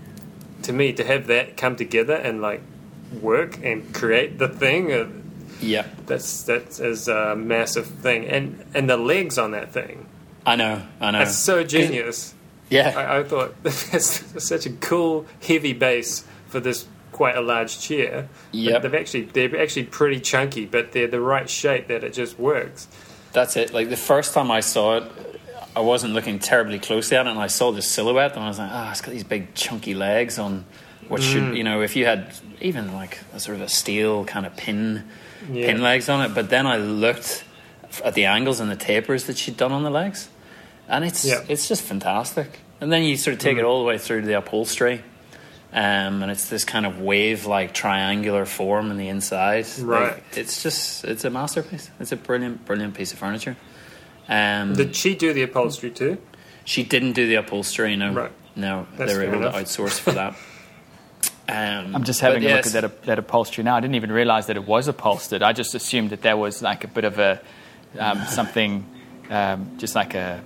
to 0.64 0.74
me, 0.74 0.94
to 0.94 1.04
have 1.04 1.28
that 1.28 1.58
come 1.58 1.76
together 1.76 2.14
and 2.16 2.42
like 2.42 2.62
work 3.22 3.60
and 3.64 3.94
create 3.94 4.38
the 4.40 4.48
thing, 4.48 4.92
uh, 4.94 5.08
Yep. 5.62 6.06
that's 6.06 6.44
that 6.44 6.80
is 6.80 7.08
a 7.08 7.36
massive 7.36 7.88
thing. 7.88 8.26
And 8.28 8.64
and 8.74 8.90
the 8.90 8.98
legs 8.98 9.38
on 9.38 9.52
that 9.52 9.74
thing, 9.74 10.06
I 10.46 10.56
know. 10.56 10.84
I 11.02 11.12
know. 11.12 11.20
that's 11.20 11.38
so 11.38 11.64
genius. 11.64 12.34
yeah. 12.70 12.94
I, 12.96 13.20
I 13.20 13.24
thought 13.24 13.56
that's 13.64 14.44
such 14.44 14.66
a 14.66 14.72
cool, 14.72 15.26
heavy 15.42 15.74
base 15.74 16.26
for 16.48 16.60
this 16.60 16.86
quite 17.12 17.36
a 17.36 17.42
large 17.42 17.80
chair. 17.80 18.30
Yeah, 18.52 18.80
they've 18.80 18.94
actually 18.94 19.24
they're 19.24 19.60
actually 19.62 19.86
pretty 19.86 20.20
chunky, 20.20 20.66
but 20.66 20.92
they're 20.92 21.08
the 21.08 21.22
right 21.22 21.50
shape 21.50 21.88
that 21.88 22.04
it 22.04 22.14
just 22.14 22.38
works. 22.40 22.88
That's 23.34 23.56
it. 23.58 23.74
Like 23.74 23.90
the 23.90 23.98
first 23.98 24.34
time 24.34 24.50
I 24.52 24.62
saw 24.62 24.98
it, 24.98 25.04
I 25.76 25.82
wasn't 25.82 26.14
looking 26.14 26.40
terribly 26.40 26.80
closely 26.80 27.18
at 27.18 27.28
it, 27.28 27.30
and 27.30 27.40
I 27.40 27.48
saw 27.48 27.72
the 27.72 27.82
silhouette, 27.82 28.34
and 28.36 28.44
I 28.44 28.48
was 28.48 28.60
like, 28.60 28.70
"Ah, 28.72 28.92
it's 28.92 29.02
got 29.02 29.12
these 29.12 29.24
big 29.24 29.54
chunky 29.54 29.94
legs 29.94 30.40
on 30.40 30.66
what 31.08 31.22
should 31.22 31.56
you 31.56 31.64
know? 31.64 31.82
If 31.82 31.96
you 31.96 32.06
had 32.06 32.34
even 32.62 32.94
like 32.94 33.20
a 33.34 33.40
sort 33.40 33.56
of 33.56 33.62
a 33.62 33.70
steel 33.70 34.26
kind 34.26 34.46
of 34.46 34.56
pin 34.58 35.04
Yeah. 35.52 35.68
pin 35.68 35.82
legs 35.82 36.10
on 36.10 36.22
it, 36.26 36.34
but 36.34 36.50
then 36.50 36.66
I 36.68 36.78
looked 36.78 37.44
at 38.04 38.14
the 38.16 38.26
angles 38.26 38.60
and 38.60 38.70
the 38.70 38.76
tapers 38.76 39.26
that 39.26 39.38
she'd 39.38 39.56
done 39.58 39.72
on 39.72 39.84
the 39.84 39.90
legs, 39.90 40.30
and 40.90 41.06
it's 41.06 41.24
Yeah. 41.24 41.42
it's 41.48 41.68
just 41.68 41.82
fantastic. 41.84 42.60
And 42.82 42.92
then 42.92 43.04
you 43.04 43.16
sort 43.18 43.34
of 43.36 43.40
take 43.40 43.58
it 43.58 43.64
all 43.64 43.80
the 43.80 43.86
way 43.86 43.98
through 43.98 44.22
to 44.22 44.28
the 44.28 44.38
upholstery. 44.38 45.02
Um, 45.74 46.24
and 46.24 46.32
it's 46.32 46.50
this 46.50 46.64
kind 46.64 46.86
of 46.86 47.00
wave-like 47.02 47.74
triangular 47.74 48.46
form 48.46 48.90
in 48.90 48.98
the 48.98 49.10
inside. 49.10 49.66
Right. 49.82 50.14
Like, 50.14 50.24
it's 50.38 50.64
just, 50.64 51.04
it's 51.04 51.26
a 51.26 51.30
masterpiece. 51.30 51.92
It's 52.00 52.12
a 52.14 52.16
brilliant, 52.16 52.66
brilliant 52.66 52.94
piece 52.96 53.12
of 53.12 53.20
furniture. 53.20 53.58
Um, 54.30 54.74
Did 54.74 54.96
she 54.96 55.16
do 55.16 55.34
the 55.34 55.44
upholstery 55.44 55.92
too? 55.92 56.18
she 56.66 56.84
didn't 56.84 57.14
do 57.14 57.28
the 57.28 57.36
upholstery. 57.36 57.96
No, 57.96 58.12
Right. 58.14 58.32
no, 58.56 58.88
That's 58.98 59.12
they 59.12 59.18
were 59.18 59.24
able 59.24 59.38
enough. 59.38 59.56
to 59.56 59.62
outsource 59.62 60.00
for 60.00 60.12
that. 60.14 60.36
Um, 61.50 61.96
I'm 61.96 62.04
just 62.04 62.20
having 62.20 62.42
but 62.44 62.48
a 62.48 62.56
yes, 62.56 62.74
look 62.74 62.84
at 62.84 62.92
that, 62.92 63.04
that 63.06 63.20
upholstery 63.20 63.64
now. 63.64 63.78
I 63.78 63.80
didn't 63.80 63.96
even 63.96 64.12
realize 64.12 64.48
that 64.48 64.58
it 64.58 64.68
was 64.68 64.90
upholstered. 64.90 65.42
I 65.42 65.54
just 65.54 65.76
assumed 65.76 66.10
that 66.10 66.22
there 66.22 66.36
was 66.36 66.62
like 66.62 66.84
a 66.84 66.90
bit 66.90 67.06
of 67.06 67.20
a 67.20 67.42
um, 67.98 68.26
something, 68.28 68.84
um, 69.30 69.78
just 69.78 69.96
like 69.96 70.14
a, 70.14 70.42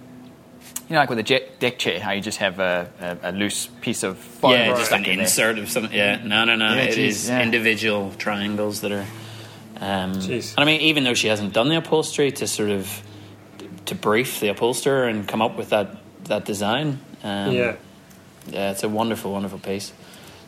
you 0.89 0.93
know, 0.95 0.99
like 0.99 1.09
with 1.09 1.19
a 1.19 1.23
jet, 1.23 1.59
deck 1.59 1.77
chair, 1.79 1.99
how 1.99 2.11
you 2.11 2.21
just 2.21 2.39
have 2.39 2.59
a, 2.59 2.89
a, 3.23 3.29
a 3.29 3.31
loose 3.31 3.67
piece 3.81 4.03
of 4.03 4.17
foam 4.17 4.51
Yeah, 4.51 4.67
just 4.69 4.79
an 4.81 4.85
stuck 4.85 4.99
in 5.07 5.15
there. 5.17 5.23
insert 5.23 5.57
of 5.59 5.69
something. 5.69 5.93
Yeah, 5.93 6.21
no, 6.23 6.43
no, 6.45 6.55
no. 6.55 6.73
Yeah, 6.75 6.81
it 6.83 6.95
geez, 6.95 7.23
is 7.23 7.29
yeah. 7.29 7.41
individual 7.41 8.11
triangles 8.17 8.81
that 8.81 8.91
are. 8.91 9.05
Um, 9.79 10.13
Jeez. 10.13 10.51
and 10.51 10.59
I 10.59 10.65
mean, 10.65 10.81
even 10.81 11.03
though 11.03 11.15
she 11.15 11.27
hasn't 11.27 11.53
done 11.53 11.69
the 11.69 11.77
upholstery, 11.77 12.31
to 12.33 12.47
sort 12.47 12.69
of 12.69 13.01
to 13.85 13.95
brief 13.95 14.39
the 14.39 14.49
upholsterer 14.49 15.07
and 15.07 15.27
come 15.27 15.41
up 15.41 15.57
with 15.57 15.69
that 15.69 15.97
that 16.25 16.45
design. 16.45 16.99
Um, 17.23 17.53
yeah. 17.53 17.75
yeah, 18.47 18.71
it's 18.71 18.83
a 18.83 18.89
wonderful, 18.89 19.31
wonderful 19.31 19.59
piece. 19.59 19.91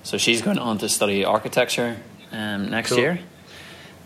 So 0.04 0.18
she's 0.18 0.42
going 0.42 0.60
on 0.60 0.78
to 0.80 0.90
study 0.90 1.26
architecture 1.26 1.98
um, 2.32 2.70
next 2.70 2.90
Cool. 2.90 3.00
year. 3.00 3.20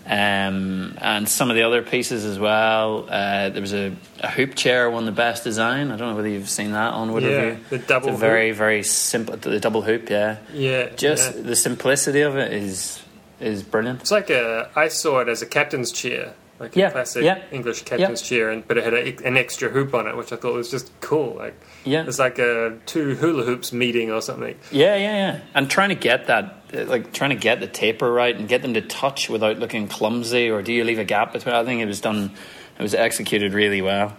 Um, 0.09 0.97
and 1.01 1.27
some 1.27 1.49
of 1.49 1.57
the 1.57 1.63
other 1.63 1.81
pieces 1.81 2.23
as 2.23 2.39
well. 2.39 3.07
Uh, 3.09 3.49
there 3.49 3.59
was 3.61 3.73
a, 3.73 3.93
a 4.21 4.29
hoop 4.31 4.55
chair 4.55 4.89
won 4.89 5.05
the 5.05 5.11
best 5.11 5.43
design. 5.43 5.91
I 5.91 5.97
don't 5.97 6.09
know 6.11 6.15
whether 6.15 6.29
you've 6.29 6.49
seen 6.49 6.71
that 6.71 6.93
on 6.93 7.11
Wood 7.11 7.23
Yeah, 7.23 7.29
Review. 7.41 7.63
the 7.69 7.77
double 7.79 8.09
It's 8.09 8.19
very, 8.19 8.51
very 8.51 8.83
simple. 8.83 9.35
The 9.35 9.59
double 9.59 9.81
hoop, 9.81 10.09
yeah. 10.09 10.37
Yeah. 10.53 10.89
Just 10.95 11.35
yeah. 11.35 11.41
the 11.41 11.55
simplicity 11.57 12.21
of 12.21 12.37
it 12.37 12.53
is 12.53 13.01
is 13.41 13.63
brilliant. 13.63 13.99
It's 14.01 14.11
like 14.11 14.29
a. 14.29 14.69
I 14.75 14.87
saw 14.87 15.19
it 15.19 15.27
as 15.27 15.41
a 15.41 15.45
captain's 15.45 15.91
chair, 15.91 16.33
like 16.59 16.75
a 16.75 16.79
Yeah, 16.79 16.89
classic 16.91 17.23
yeah. 17.23 17.41
English 17.51 17.83
captain's 17.83 18.21
chair, 18.21 18.49
and 18.49 18.67
but 18.67 18.77
it 18.77 18.83
had 18.83 18.93
a, 18.93 19.15
an 19.27 19.37
extra 19.37 19.69
hoop 19.69 19.93
on 19.93 20.07
it, 20.07 20.15
which 20.17 20.31
I 20.31 20.35
thought 20.37 20.53
was 20.53 20.71
just 20.71 20.91
cool. 21.01 21.35
Like 21.35 21.59
Yeah. 21.85 22.05
it's 22.07 22.19
like 22.19 22.39
a 22.39 22.77
two 22.85 23.15
hula 23.15 23.43
hoops 23.43 23.71
meeting 23.71 24.11
or 24.11 24.21
something. 24.21 24.55
Yeah, 24.71 24.95
yeah, 24.95 25.15
yeah. 25.33 25.39
And 25.53 25.69
trying 25.69 25.89
to 25.89 25.95
get 25.95 26.27
that, 26.27 26.55
like 26.73 27.13
trying 27.13 27.29
to 27.31 27.35
get 27.35 27.59
the 27.59 27.67
taper 27.67 28.11
right 28.11 28.35
and 28.35 28.47
get 28.47 28.61
them 28.61 28.73
to 28.73 28.81
touch 28.81 29.29
without 29.29 29.59
looking 29.59 29.87
clumsy, 29.87 30.49
or 30.49 30.61
do 30.61 30.73
you 30.73 30.83
leave 30.83 30.99
a 30.99 31.05
gap 31.05 31.33
between? 31.33 31.55
I 31.55 31.63
think 31.63 31.81
it 31.81 31.85
was 31.85 32.01
done. 32.01 32.31
It 32.77 32.81
was 32.81 32.93
executed 32.93 33.53
really 33.53 33.81
well. 33.81 34.15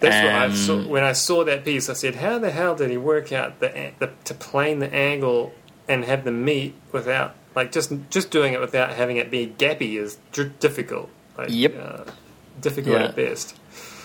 That's 0.00 0.24
what 0.24 0.32
I 0.34 0.44
Um, 0.46 0.54
saw 0.54 0.88
when 0.88 1.04
I 1.04 1.12
saw 1.12 1.44
that 1.44 1.64
piece. 1.64 1.90
I 1.90 1.92
said, 1.92 2.14
"How 2.16 2.38
the 2.38 2.50
hell 2.50 2.74
did 2.74 2.90
he 2.90 2.96
work 2.96 3.32
out 3.32 3.60
the, 3.60 3.90
the 3.98 4.10
to 4.24 4.32
plane 4.34 4.78
the 4.78 4.90
angle 4.94 5.52
and 5.88 6.04
have 6.06 6.24
them 6.24 6.42
meet 6.44 6.74
without 6.92 7.34
like 7.54 7.70
just 7.72 7.92
just 8.08 8.30
doing 8.30 8.54
it 8.54 8.60
without 8.60 8.94
having 8.94 9.18
it 9.18 9.30
be 9.30 9.46
gappy 9.58 9.98
is 10.00 10.16
difficult. 10.60 11.10
Like, 11.40 11.48
Yep. 11.50 11.74
uh, 11.82 12.10
difficult 12.60 12.96
Yeah. 13.00 13.04
at 13.08 13.16
best. 13.16 13.56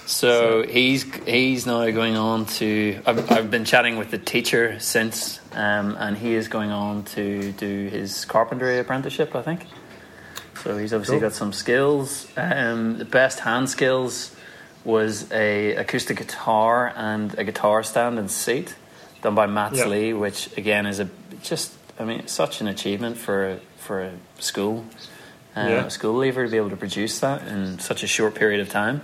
So 0.08 0.64
he's 0.64 1.04
he's 1.26 1.66
now 1.66 1.90
going 1.90 2.16
on 2.16 2.46
to. 2.60 3.00
I've, 3.08 3.32
I've 3.32 3.50
been 3.50 3.66
chatting 3.66 3.98
with 3.98 4.12
the 4.12 4.20
teacher 4.20 4.80
since, 4.80 5.40
um, 5.54 5.98
and 6.00 6.16
he 6.16 6.36
is 6.36 6.48
going 6.48 6.70
on 6.72 7.04
to 7.16 7.52
do 7.54 7.88
his 7.90 8.24
carpentry 8.26 8.78
apprenticeship. 8.80 9.36
I 9.36 9.42
think. 9.42 9.66
So 10.64 10.78
he's 10.78 10.94
obviously 10.94 11.16
Cool. 11.20 11.30
got 11.30 11.34
some 11.34 11.54
skills. 11.54 12.28
Um, 12.38 12.98
the 13.00 13.06
best 13.06 13.40
hand 13.40 13.68
skills 13.70 14.32
was 14.84 15.32
a 15.32 15.74
acoustic 15.76 16.18
guitar 16.18 16.94
and 16.96 17.38
a 17.40 17.44
guitar 17.44 17.82
stand 17.84 18.20
and 18.20 18.30
seat 18.30 18.76
done 19.24 19.34
by 19.34 19.48
Matt 19.48 19.74
Yeah. 19.76 19.88
Lee, 19.88 20.14
which 20.14 20.56
again 20.56 20.86
is 20.86 21.00
a 21.00 21.10
just. 21.42 21.72
I 22.00 22.04
mean, 22.06 22.28
such 22.28 22.62
an 22.62 22.68
achievement 22.68 23.18
for 23.18 23.60
for 23.78 24.02
a 24.04 24.12
school. 24.40 24.86
Uh, 25.56 25.62
Yeah. 25.70 25.86
a 25.86 25.90
school 25.90 26.16
leaver 26.18 26.44
to 26.46 26.52
be 26.52 26.58
able 26.58 26.70
to 26.72 26.76
produce 26.76 27.20
that 27.20 27.48
in 27.48 27.80
such 27.80 28.04
a 28.04 28.08
short 28.08 28.36
period 28.36 28.60
of 28.60 28.70
time. 28.70 29.02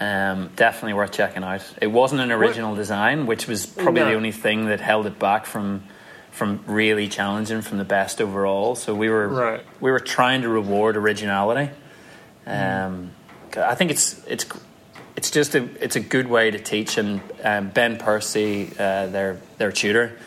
Um, 0.00 0.50
definitely 0.56 0.92
worth 0.94 1.12
checking 1.12 1.44
out. 1.44 1.62
It 1.80 1.86
wasn't 1.86 2.20
an 2.20 2.32
original 2.32 2.74
design, 2.74 3.26
which 3.26 3.46
was 3.46 3.64
probably 3.64 4.02
No. 4.02 4.08
the 4.10 4.14
only 4.16 4.32
thing 4.32 4.66
that 4.66 4.80
held 4.80 5.06
it 5.06 5.18
back 5.18 5.46
from 5.46 5.84
from 6.32 6.58
really 6.66 7.06
challenging 7.06 7.62
from 7.62 7.78
the 7.78 7.84
best 7.84 8.20
overall. 8.20 8.74
So 8.74 8.92
we 8.92 9.08
were 9.08 9.28
Right. 9.28 9.60
we 9.80 9.92
were 9.92 10.00
trying 10.00 10.42
to 10.42 10.48
reward 10.48 10.96
originality. 10.96 11.70
Um, 12.44 13.12
I 13.56 13.76
think 13.76 13.92
it's 13.92 14.20
it's 14.26 14.44
it's 15.14 15.30
just 15.30 15.54
a 15.54 15.68
it's 15.80 15.94
a 15.94 16.00
good 16.00 16.28
way 16.28 16.50
to 16.50 16.58
teach. 16.58 16.98
And 16.98 17.20
um, 17.44 17.68
Ben 17.68 17.98
Percy, 17.98 18.68
uh, 18.76 19.06
their 19.06 19.36
their 19.58 19.70
tutor, 19.70 20.18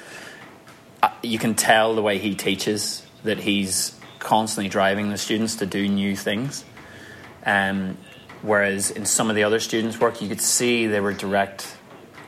uh, 1.03 1.09
you 1.21 1.37
can 1.39 1.55
tell 1.55 1.93
the 1.93 2.01
way 2.01 2.19
he 2.19 2.35
teaches 2.35 3.03
that 3.25 3.39
he's 3.39 3.91
constantly 4.19 4.69
driving 4.69 5.09
the 5.09 5.17
students 5.17 5.55
to 5.57 5.65
do 5.65 5.87
new 5.87 6.15
things. 6.15 6.63
Um, 7.45 7.97
whereas 8.41 8.91
in 8.91 9.05
some 9.05 9.29
of 9.29 9.35
the 9.35 9.43
other 9.43 9.59
students' 9.59 9.99
work, 9.99 10.21
you 10.21 10.27
could 10.27 10.41
see 10.41 10.87
they 10.87 10.99
were 10.99 11.13
direct 11.13 11.75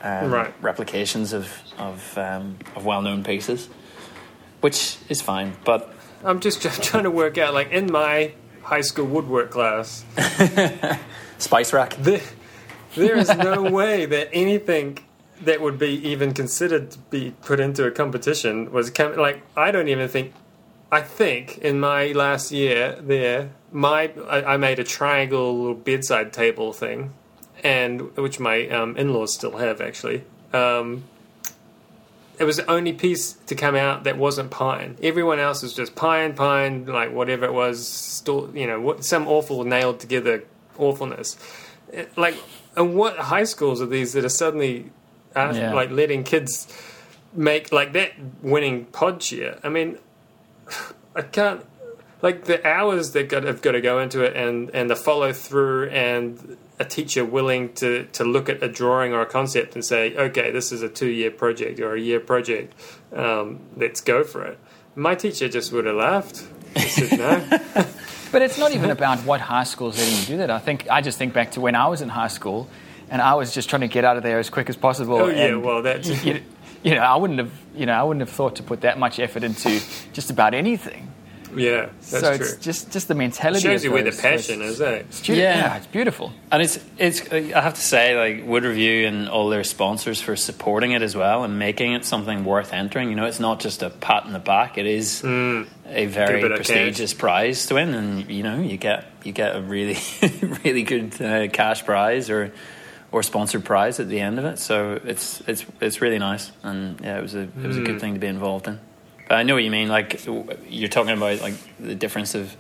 um, 0.02 0.32
Right. 0.32 0.54
replications 0.62 1.34
of 1.34 1.52
of, 1.78 2.18
um, 2.18 2.58
of 2.76 2.86
well 2.86 3.02
known 3.02 3.24
pieces, 3.24 3.70
which 4.62 4.98
is 5.10 5.22
fine. 5.22 5.54
But 5.66 5.94
I'm 6.24 6.40
just 6.40 6.62
trying 6.84 7.04
to 7.04 7.12
work 7.12 7.38
out, 7.38 7.54
like 7.54 7.72
in 7.72 7.92
my 7.92 8.34
high 8.64 8.82
school 8.82 9.06
woodwork 9.06 9.50
class, 9.52 10.04
Spice 11.38 11.74
Rack, 11.74 11.96
there, 11.98 12.22
there 12.96 13.18
is 13.18 13.30
no 13.36 13.64
way 13.64 14.06
that 14.06 14.30
anything 14.34 15.00
that 15.42 15.62
would 15.62 15.80
be 15.80 16.06
even 16.10 16.34
considered 16.34 16.92
to 16.92 17.00
be 17.10 17.34
put 17.44 17.60
into 17.62 17.86
a 17.86 17.92
competition 17.92 18.72
was 18.72 18.98
like 19.00 19.42
I 19.58 19.72
don't 19.72 19.88
even 19.88 20.08
think. 20.08 20.34
I 20.92 21.02
think 21.02 21.60
in 21.60 21.80
my 21.80 22.08
last 22.14 22.52
year 22.52 22.98
there, 23.02 23.52
my 23.72 24.12
I, 24.28 24.54
I 24.54 24.58
made 24.58 24.80
a 24.80 24.84
triangle 24.84 25.58
little 25.58 25.76
bedside 25.76 26.34
table 26.34 26.74
thing, 26.74 27.14
and 27.64 28.16
which 28.18 28.40
my 28.40 28.68
um, 28.70 28.98
in-laws 28.98 29.34
still 29.34 29.58
have 29.58 29.82
actually. 29.82 30.24
Um, 30.54 31.04
it 32.40 32.46
was 32.46 32.56
the 32.58 32.72
only 32.72 32.94
piece 32.94 33.34
to 33.34 33.54
come 33.56 33.76
out 33.76 34.06
that 34.06 34.18
wasn't 34.18 34.50
pine. 34.50 34.98
Everyone 35.04 35.40
else 35.40 35.62
was 35.62 35.74
just 35.74 35.94
pine, 35.96 36.34
pine, 36.34 36.86
like 36.86 37.12
whatever 37.12 37.44
it 37.46 37.52
was, 37.54 37.86
sto- 37.86 38.50
you 38.54 38.66
know, 38.66 38.80
what, 38.80 39.04
some 39.04 39.28
awful 39.28 39.66
nailed 39.66 40.00
together 40.00 40.44
awfulness. 40.78 41.36
It- 41.92 42.18
like, 42.18 42.36
and 42.78 42.96
what 42.96 43.18
high 43.18 43.44
schools 43.44 43.82
are 43.82 43.86
these 43.88 44.14
that 44.14 44.24
are 44.24 44.30
suddenly 44.30 44.90
uh, 45.36 45.52
Yeah. 45.54 45.74
like 45.74 45.92
letting 45.92 46.24
kids 46.24 46.68
make 47.34 47.74
like 47.74 47.92
that 47.94 48.14
winning 48.42 48.86
pod 48.86 49.20
cheer? 49.20 49.60
I 49.62 49.68
mean, 49.68 49.98
I 51.16 51.22
can't 51.22 51.66
like 52.22 52.46
the 52.46 52.66
hours 52.68 53.12
that 53.12 53.30
got, 53.30 53.44
have 53.44 53.62
got 53.62 53.72
to 53.74 53.82
go 53.82 54.00
into 54.00 54.22
it 54.24 54.36
and 54.36 54.70
and 54.74 54.90
the 54.90 54.96
follow 54.96 55.32
through 55.34 55.90
and 55.90 56.58
a 56.80 56.86
teacher 56.86 57.26
willing 57.26 57.74
to 57.74 58.06
to 58.14 58.24
look 58.24 58.50
at 58.50 58.62
a 58.64 58.70
drawing 58.70 59.14
or 59.14 59.22
a 59.22 59.26
concept 59.26 59.76
and 59.76 59.84
say 59.84 60.16
okay 60.16 60.52
this 60.52 60.72
is 60.72 60.82
a 60.82 60.90
two 60.90 61.08
year 61.10 61.32
project 61.32 61.80
or 61.80 61.94
a 61.96 62.00
year 62.00 62.20
project 62.20 62.74
um, 63.16 63.60
let's 63.76 64.02
go 64.02 64.24
for 64.24 64.46
it 64.46 64.58
my 64.96 65.16
teacher 65.16 65.48
just 65.50 65.72
would 65.72 65.86
have 65.86 65.96
laughed 65.96 66.46
said 66.78 67.18
no 67.20 67.86
But 68.32 68.44
it's 68.44 68.60
not 68.60 68.74
even 68.74 68.92
about 68.92 69.18
what 69.26 69.42
high 69.42 69.64
schools 69.64 69.98
letting 69.98 70.20
you 70.20 70.26
do 70.26 70.38
that. 70.38 70.52
I 70.52 70.60
think 70.60 70.88
I 70.88 71.02
just 71.02 71.18
think 71.18 71.34
back 71.34 71.54
to 71.54 71.62
when 71.62 71.74
I 71.74 71.88
was 71.88 72.02
in 72.02 72.10
high 72.10 72.28
school, 72.28 72.70
and 73.10 73.24
I 73.24 73.34
was 73.34 73.52
just 73.56 73.72
trying 73.72 73.82
to 73.82 73.88
get 73.88 74.06
out 74.06 74.18
of 74.18 74.24
there 74.24 74.38
as 74.38 74.52
quick 74.52 74.70
as 74.70 74.78
possible. 74.78 75.16
Oh, 75.16 75.30
yeah, 75.30 75.56
well, 75.56 75.82
that- 75.82 76.06
you, 76.24 76.34
you 76.34 76.44
know, 76.86 77.02
I 77.02 77.16
wouldn't 77.16 77.40
have, 77.40 77.52
you 77.76 77.86
know, 77.86 77.94
I 77.94 78.04
wouldn't 78.04 78.22
have 78.28 78.36
thought 78.36 78.56
to 78.58 78.64
put 78.64 78.82
that 78.82 78.98
much 79.00 79.20
effort 79.20 79.44
into 79.44 79.82
just 80.14 80.30
about 80.30 80.54
anything. 80.54 81.06
yeah 81.56 81.90
that's 81.98 82.10
so 82.12 82.38
true 82.38 82.46
it's 82.46 82.58
just 82.58 82.92
just 82.92 83.08
the 83.08 83.16
mentality. 83.16 83.62
shows 83.64 83.82
of 83.82 83.86
you 83.86 83.92
where 83.92 84.04
the 84.04 84.12
passion 84.12 84.62
is 84.62 84.80
eh 84.80 85.02
student- 85.10 85.40
Yeah. 85.42 85.58
yeah, 85.58 85.78
it's 85.78 85.88
beautiful. 85.88 86.32
and 86.52 86.62
it's 86.62 86.78
it's. 87.00 87.20
I 87.34 87.60
have 87.62 87.74
to 87.74 87.82
say, 87.82 88.16
like 88.16 88.48
Wood 88.48 88.64
Review 88.66 89.08
and 89.08 89.28
all 89.28 89.50
their 89.50 89.64
sponsors 89.64 90.22
for 90.22 90.36
supporting 90.36 90.92
it 90.92 91.02
as 91.02 91.16
well 91.16 91.44
and 91.44 91.58
making 91.58 91.94
it 91.94 92.06
something 92.06 92.46
worth 92.46 92.72
entering. 92.72 93.10
You 93.10 93.16
know, 93.16 93.26
it's 93.26 93.40
not 93.40 93.60
just 93.62 93.82
a 93.82 93.90
pat 93.90 94.26
in 94.28 94.32
the 94.34 94.38
back; 94.40 94.78
it 94.78 94.86
is 94.86 95.24
a 95.24 96.06
very 96.06 96.42
bit 96.42 96.52
of 96.52 96.58
prestigious 96.58 97.16
prize 97.16 97.66
to 97.66 97.74
win, 97.76 97.96
and 97.96 98.30
you 98.30 98.44
know, 98.44 98.60
you 98.62 98.78
get 98.78 99.06
you 99.24 99.32
get 99.32 99.56
a 99.56 99.62
really 99.62 99.98
really 100.64 100.84
good 100.84 101.20
uh, 101.20 101.48
cash 101.48 101.84
prize 101.84 102.30
or 102.30 102.54
or 103.12 103.24
sponsored 103.24 103.66
prize 103.66 104.00
at 104.00 104.08
the 104.10 104.20
end 104.20 104.40
of 104.40 104.46
it. 104.46 104.60
So 104.60 105.00
it's 105.04 105.42
it's 105.48 105.66
it's 105.82 106.02
really 106.02 106.20
nice, 106.20 106.52
and 106.64 107.00
yeah, 107.02 107.18
it 107.18 107.22
was 107.22 107.36
a 107.36 107.42
it 107.42 107.66
was 107.66 107.78
a 107.78 107.82
good 107.82 108.00
thing 108.00 108.14
to 108.14 108.20
be 108.20 108.28
involved 108.28 108.68
in. 108.68 108.80
But 109.28 109.36
I 109.36 109.44
know 109.44 109.54
what 109.56 109.64
you 109.64 109.72
mean. 109.72 109.90
Like 109.90 110.26
you're 110.70 110.90
talking 110.90 111.16
about 111.16 111.42
like 111.42 111.54
the 111.80 111.96
difference 111.96 112.36
of 112.36 112.56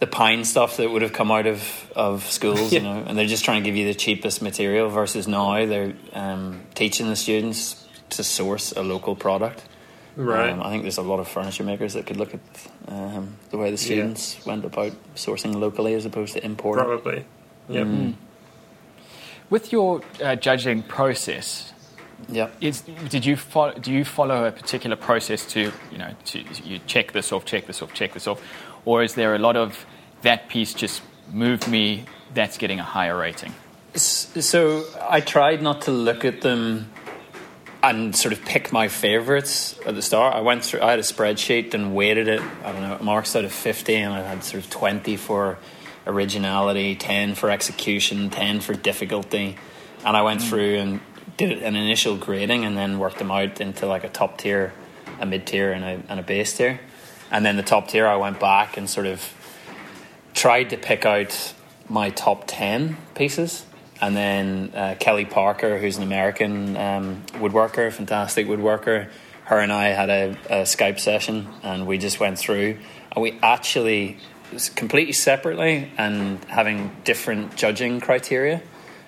the 0.00 0.06
pine 0.06 0.44
stuff 0.44 0.76
that 0.76 0.88
would 0.90 1.02
have 1.02 1.12
come 1.12 1.32
out 1.32 1.46
of, 1.46 1.92
of 1.96 2.22
schools, 2.30 2.72
you 2.72 2.80
know, 2.80 3.02
and 3.04 3.18
they're 3.18 3.26
just 3.26 3.44
trying 3.44 3.64
to 3.64 3.68
give 3.68 3.74
you 3.76 3.84
the 3.84 3.94
cheapest 3.94 4.40
material 4.40 4.88
versus 4.88 5.26
now 5.26 5.66
they're 5.66 5.92
um, 6.12 6.60
teaching 6.76 7.08
the 7.08 7.16
students 7.16 7.84
to 8.10 8.22
source 8.22 8.70
a 8.72 8.82
local 8.82 9.16
product. 9.16 9.64
right 10.14 10.50
Um, 10.50 10.62
I 10.62 10.70
think 10.70 10.82
there's 10.84 10.98
a 10.98 11.02
lot 11.02 11.18
of 11.18 11.26
furniture 11.26 11.64
makers 11.64 11.94
that 11.94 12.06
could 12.06 12.16
look 12.16 12.32
at 12.32 12.40
um, 12.86 13.36
the 13.50 13.58
way 13.58 13.72
the 13.72 13.76
students 13.76 14.38
went 14.46 14.64
about 14.64 14.92
sourcing 15.16 15.56
locally 15.56 15.94
as 15.94 16.06
opposed 16.06 16.34
to 16.34 16.44
importing. 16.44 16.84
probably 16.84 17.24
yep 17.68 17.86
Mm. 17.86 18.14
With 19.50 19.72
your 19.72 20.02
uh, 20.22 20.36
judging 20.36 20.82
process, 20.82 21.72
Yeah. 22.28 22.48
is 22.60 22.82
did 23.08 23.24
you 23.24 23.36
follow, 23.36 23.72
do 23.72 23.92
you 23.92 24.04
follow 24.04 24.44
a 24.44 24.52
particular 24.52 24.96
process 24.96 25.46
to 25.52 25.72
you 25.92 25.98
know 25.98 26.14
to 26.26 26.44
you 26.64 26.80
check 26.86 27.12
this 27.12 27.32
off, 27.32 27.44
check 27.44 27.66
this 27.66 27.80
off, 27.82 27.94
check 27.94 28.12
this 28.12 28.26
off, 28.26 28.40
or 28.84 29.02
is 29.02 29.14
there 29.14 29.34
a 29.34 29.38
lot 29.38 29.56
of 29.56 29.86
that 30.22 30.48
piece 30.48 30.74
just 30.74 31.02
moved 31.32 31.68
me? 31.68 32.04
That's 32.34 32.58
getting 32.58 32.78
a 32.78 32.82
higher 32.84 33.16
rating. 33.16 33.54
So 33.94 34.84
I 35.08 35.20
tried 35.20 35.62
not 35.62 35.82
to 35.82 35.90
look 35.92 36.24
at 36.26 36.42
them 36.42 36.90
and 37.82 38.14
sort 38.14 38.32
of 38.32 38.44
pick 38.44 38.70
my 38.72 38.88
favorites 38.88 39.78
at 39.86 39.94
the 39.94 40.02
start. 40.02 40.34
I 40.34 40.40
went 40.40 40.64
through, 40.64 40.82
I 40.82 40.90
had 40.90 40.98
a 40.98 41.02
spreadsheet 41.02 41.72
and 41.74 41.94
weighted 41.94 42.28
it. 42.28 42.42
I 42.64 42.72
don't 42.72 42.82
know, 42.82 42.98
marks 43.00 43.34
out 43.36 43.44
of 43.44 43.52
50, 43.52 43.94
and 43.94 44.12
I 44.12 44.22
had 44.22 44.44
sort 44.44 44.62
of 44.64 44.68
20 44.70 45.16
for 45.16 45.56
originality, 46.08 46.96
10 46.96 47.34
for 47.34 47.50
execution, 47.50 48.30
10 48.30 48.60
for 48.60 48.74
difficulty. 48.74 49.56
And 50.04 50.16
I 50.16 50.22
went 50.22 50.42
through 50.42 50.76
and 50.78 51.00
did 51.36 51.62
an 51.62 51.76
initial 51.76 52.16
grading 52.16 52.64
and 52.64 52.76
then 52.76 52.98
worked 52.98 53.18
them 53.18 53.30
out 53.30 53.60
into 53.60 53.86
like 53.86 54.04
a 54.04 54.08
top 54.08 54.38
tier, 54.38 54.72
a 55.20 55.26
mid 55.26 55.46
tier, 55.46 55.72
and 55.72 55.84
a, 55.84 56.02
and 56.08 56.18
a 56.18 56.22
base 56.22 56.56
tier. 56.56 56.80
And 57.30 57.44
then 57.44 57.56
the 57.56 57.62
top 57.62 57.88
tier, 57.88 58.06
I 58.06 58.16
went 58.16 58.40
back 58.40 58.76
and 58.76 58.88
sort 58.88 59.06
of 59.06 59.22
tried 60.34 60.70
to 60.70 60.76
pick 60.76 61.04
out 61.04 61.54
my 61.88 62.10
top 62.10 62.44
10 62.46 62.96
pieces 63.14 63.64
and 64.00 64.16
then 64.16 64.72
uh, 64.74 64.94
Kelly 64.98 65.24
Parker, 65.24 65.78
who's 65.78 65.96
an 65.96 66.02
American 66.02 66.76
um, 66.76 67.22
woodworker, 67.32 67.92
fantastic 67.92 68.46
woodworker. 68.46 69.08
Her 69.44 69.58
and 69.58 69.72
I 69.72 69.88
had 69.88 70.10
a, 70.10 70.30
a 70.48 70.62
Skype 70.62 71.00
session, 71.00 71.48
and 71.62 71.86
we 71.86 71.98
just 71.98 72.20
went 72.20 72.38
through, 72.38 72.78
and 73.12 73.22
we 73.22 73.38
actually 73.42 74.18
completely 74.74 75.12
separately 75.12 75.90
and 75.98 76.42
having 76.44 76.90
different 77.04 77.56
judging 77.56 78.00
criteria. 78.00 78.62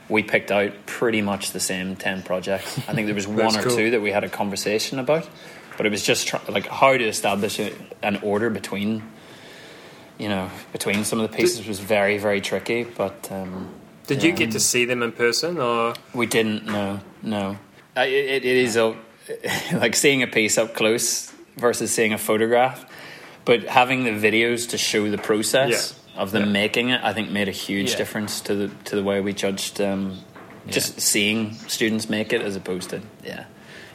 We 0.09 0.22
picked 0.22 0.50
out 0.50 0.72
pretty 0.87 1.22
much 1.22 1.53
the 1.53 1.61
same 1.61 1.96
ten 1.96 2.22
projects. 2.22 2.79
I 2.88 2.94
think 2.94 3.07
there 3.07 3.14
was 3.14 3.26
one 3.46 3.57
or 3.57 3.62
cool. 3.62 3.76
two 3.76 3.90
that 3.92 4.00
we 4.00 4.11
had 4.11 4.24
a 4.24 4.29
conversation 4.29 4.98
about, 4.98 5.29
but 5.76 5.87
it 5.87 5.90
was 5.90 6.03
just 6.03 6.26
try, 6.26 6.40
like 6.48 6.66
how 6.66 6.96
to 6.96 7.05
establish 7.05 7.59
a, 7.61 7.72
an 8.03 8.16
order 8.22 8.50
between, 8.50 9.03
you 10.18 10.29
know, 10.29 10.50
between 10.72 11.05
some 11.05 11.20
of 11.20 11.31
the 11.31 11.37
pieces 11.37 11.66
was 11.66 11.79
very 11.79 12.18
very 12.18 12.40
tricky. 12.40 12.83
But 12.85 13.29
um, 13.31 13.68
Did 14.07 14.22
you 14.24 14.33
get 14.33 14.50
to 14.53 14.61
see 14.61 14.85
them 14.85 15.03
in 15.03 15.12
person, 15.12 15.59
or 15.59 15.94
we 16.12 16.26
didn't. 16.26 16.66
No, 16.66 17.00
no. 17.22 17.59
Uh, 17.96 18.00
It, 18.03 18.44
it 18.44 18.57
is 18.57 18.76
a, 18.76 18.96
like 19.72 19.94
seeing 19.94 20.22
a 20.22 20.26
piece 20.26 20.59
up 20.59 20.74
close 20.74 21.33
versus 21.57 21.92
seeing 21.92 22.12
a 22.12 22.18
photograph, 22.18 22.85
but 23.50 23.64
having 23.80 24.04
the 24.04 24.10
videos 24.28 24.68
to 24.70 24.78
show 24.78 25.02
the 25.10 25.18
process 25.30 25.98
of 26.16 26.30
them 26.30 26.44
Yeah. 26.46 26.52
making 26.62 26.86
it, 26.94 27.00
I 27.02 27.12
think, 27.12 27.30
made 27.30 27.48
a 27.48 27.56
huge 27.66 27.90
Yeah. 27.90 27.96
difference 28.02 28.32
to 28.46 28.52
the 28.60 28.68
to 28.88 28.92
the 28.98 29.02
way 29.10 29.20
we 29.20 29.32
judged. 29.32 29.80
Um, 29.80 30.04
just 30.68 31.00
seeing 31.00 31.38
students 31.76 32.08
make 32.08 32.32
it 32.36 32.42
as 32.48 32.54
opposed 32.54 32.90
to 32.90 33.00
yeah, 33.30 33.44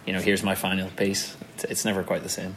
you 0.05 0.11
know, 0.13 0.19
here's 0.27 0.43
my 0.43 0.55
final 0.55 0.89
piece. 1.03 1.23
It's, 1.53 1.63
it's 1.73 1.85
never 1.85 2.01
quite 2.03 2.23
the 2.23 2.33
same. 2.39 2.51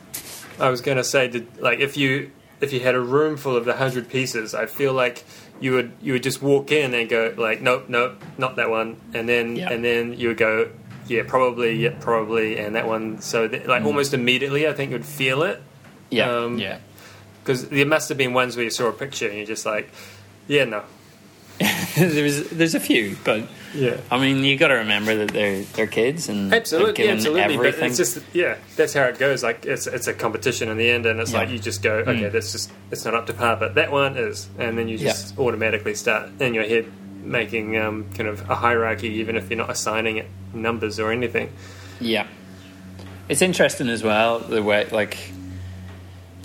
I 0.59 0.71
was 0.71 0.81
going 0.81 0.97
to 0.97 1.05
say, 1.05 1.29
did 1.29 1.47
like 1.69 1.79
if 1.89 1.97
you 1.97 2.31
if 2.61 2.73
you 2.73 2.81
had 2.81 2.95
a 2.97 3.01
room 3.17 3.37
full 3.37 3.55
of 3.61 3.65
the 3.65 3.75
hundred 3.85 4.09
pieces, 4.09 4.55
I 4.55 4.67
feel 4.67 4.93
like 5.05 5.17
you 5.61 5.71
would 5.77 5.91
you 6.03 6.13
would 6.15 6.25
just 6.25 6.41
walk 6.43 6.73
in 6.73 6.95
and 6.95 7.09
go 7.09 7.33
like, 7.37 7.61
nope, 7.69 7.85
nope, 7.89 8.15
not 8.39 8.57
that 8.57 8.71
one, 8.71 8.97
and 9.15 9.29
then 9.29 9.55
Yeah. 9.57 9.71
and 9.73 9.85
then 9.85 10.15
you 10.21 10.27
would 10.31 10.39
go, 10.49 10.53
yeah, 11.07 11.23
probably, 11.35 11.73
yeah, 11.85 11.95
probably, 12.01 12.59
and 12.59 12.75
that 12.75 12.87
one. 12.89 13.21
So 13.21 13.47
th- 13.47 13.67
like 13.67 13.85
almost 13.85 14.15
immediately, 14.15 14.67
I 14.67 14.73
think 14.73 14.91
you'd 14.93 15.07
feel 15.21 15.43
it. 15.51 15.59
Yeah, 16.11 16.31
Um, 16.31 16.59
Yeah. 16.59 16.79
Because 17.49 17.67
there 17.71 17.87
must 17.87 18.11
have 18.11 18.19
been 18.19 18.35
ones 18.35 18.57
where 18.57 18.65
you 18.65 18.71
saw 18.71 18.89
a 18.89 18.93
picture 18.93 19.27
and 19.27 19.39
you're 19.39 19.47
just 19.47 19.65
like, 19.65 19.89
yeah, 20.49 20.65
no, 20.65 20.83
there's 21.97 22.47
there's 22.51 22.75
a 22.75 22.81
few, 22.81 23.17
but 23.25 23.45
yeah. 23.75 23.97
I 24.11 24.19
mean, 24.21 24.45
you 24.45 24.59
got 24.59 24.69
to 24.69 24.75
remember 24.75 25.17
that 25.17 25.29
they're 25.33 25.63
they're 25.63 25.87
kids 25.87 26.29
and 26.29 26.53
Absolutely, 26.53 26.93
given 26.93 27.17
absolutely. 27.17 27.57
But 27.57 27.79
it's 27.79 27.97
just 27.97 28.23
yeah, 28.35 28.59
that's 28.77 28.93
how 28.93 29.05
it 29.05 29.19
goes. 29.19 29.43
Like 29.43 29.65
it's 29.65 29.87
it's 29.87 30.07
a 30.09 30.13
competition 30.13 30.69
in 30.69 30.77
the 30.77 30.91
end, 30.91 31.07
and 31.07 31.19
it's 31.21 31.33
Yeah. 31.33 31.39
like 31.39 31.49
you 31.49 31.59
just 31.59 31.83
go, 31.83 31.95
okay, 32.01 32.29
that's 32.29 32.53
just 32.53 32.71
it's 32.91 33.07
not 33.07 33.15
up 33.15 33.27
to 33.29 33.33
par, 33.33 33.57
but 33.57 33.77
that 33.77 33.91
one 33.91 34.19
is, 34.19 34.47
and 34.59 34.77
then 34.77 34.87
you 34.89 34.99
just 34.99 35.39
automatically 35.39 35.95
start 35.95 36.29
in 36.41 36.53
your 36.53 36.65
head 36.65 36.85
making 37.25 37.79
um, 37.79 38.11
kind 38.13 38.29
of 38.29 38.49
a 38.51 38.57
hierarchy, 38.57 39.09
even 39.15 39.37
if 39.37 39.49
you're 39.49 39.57
not 39.59 39.71
assigning 39.71 40.19
it 40.19 40.27
numbers 40.53 41.01
or 41.01 41.11
anything. 41.13 41.51
Yeah. 41.99 42.27
It's 43.31 43.43
interesting 43.43 43.89
as 43.89 44.03
well 44.03 44.39
the 44.39 44.63
way 44.63 44.87
like 44.91 45.17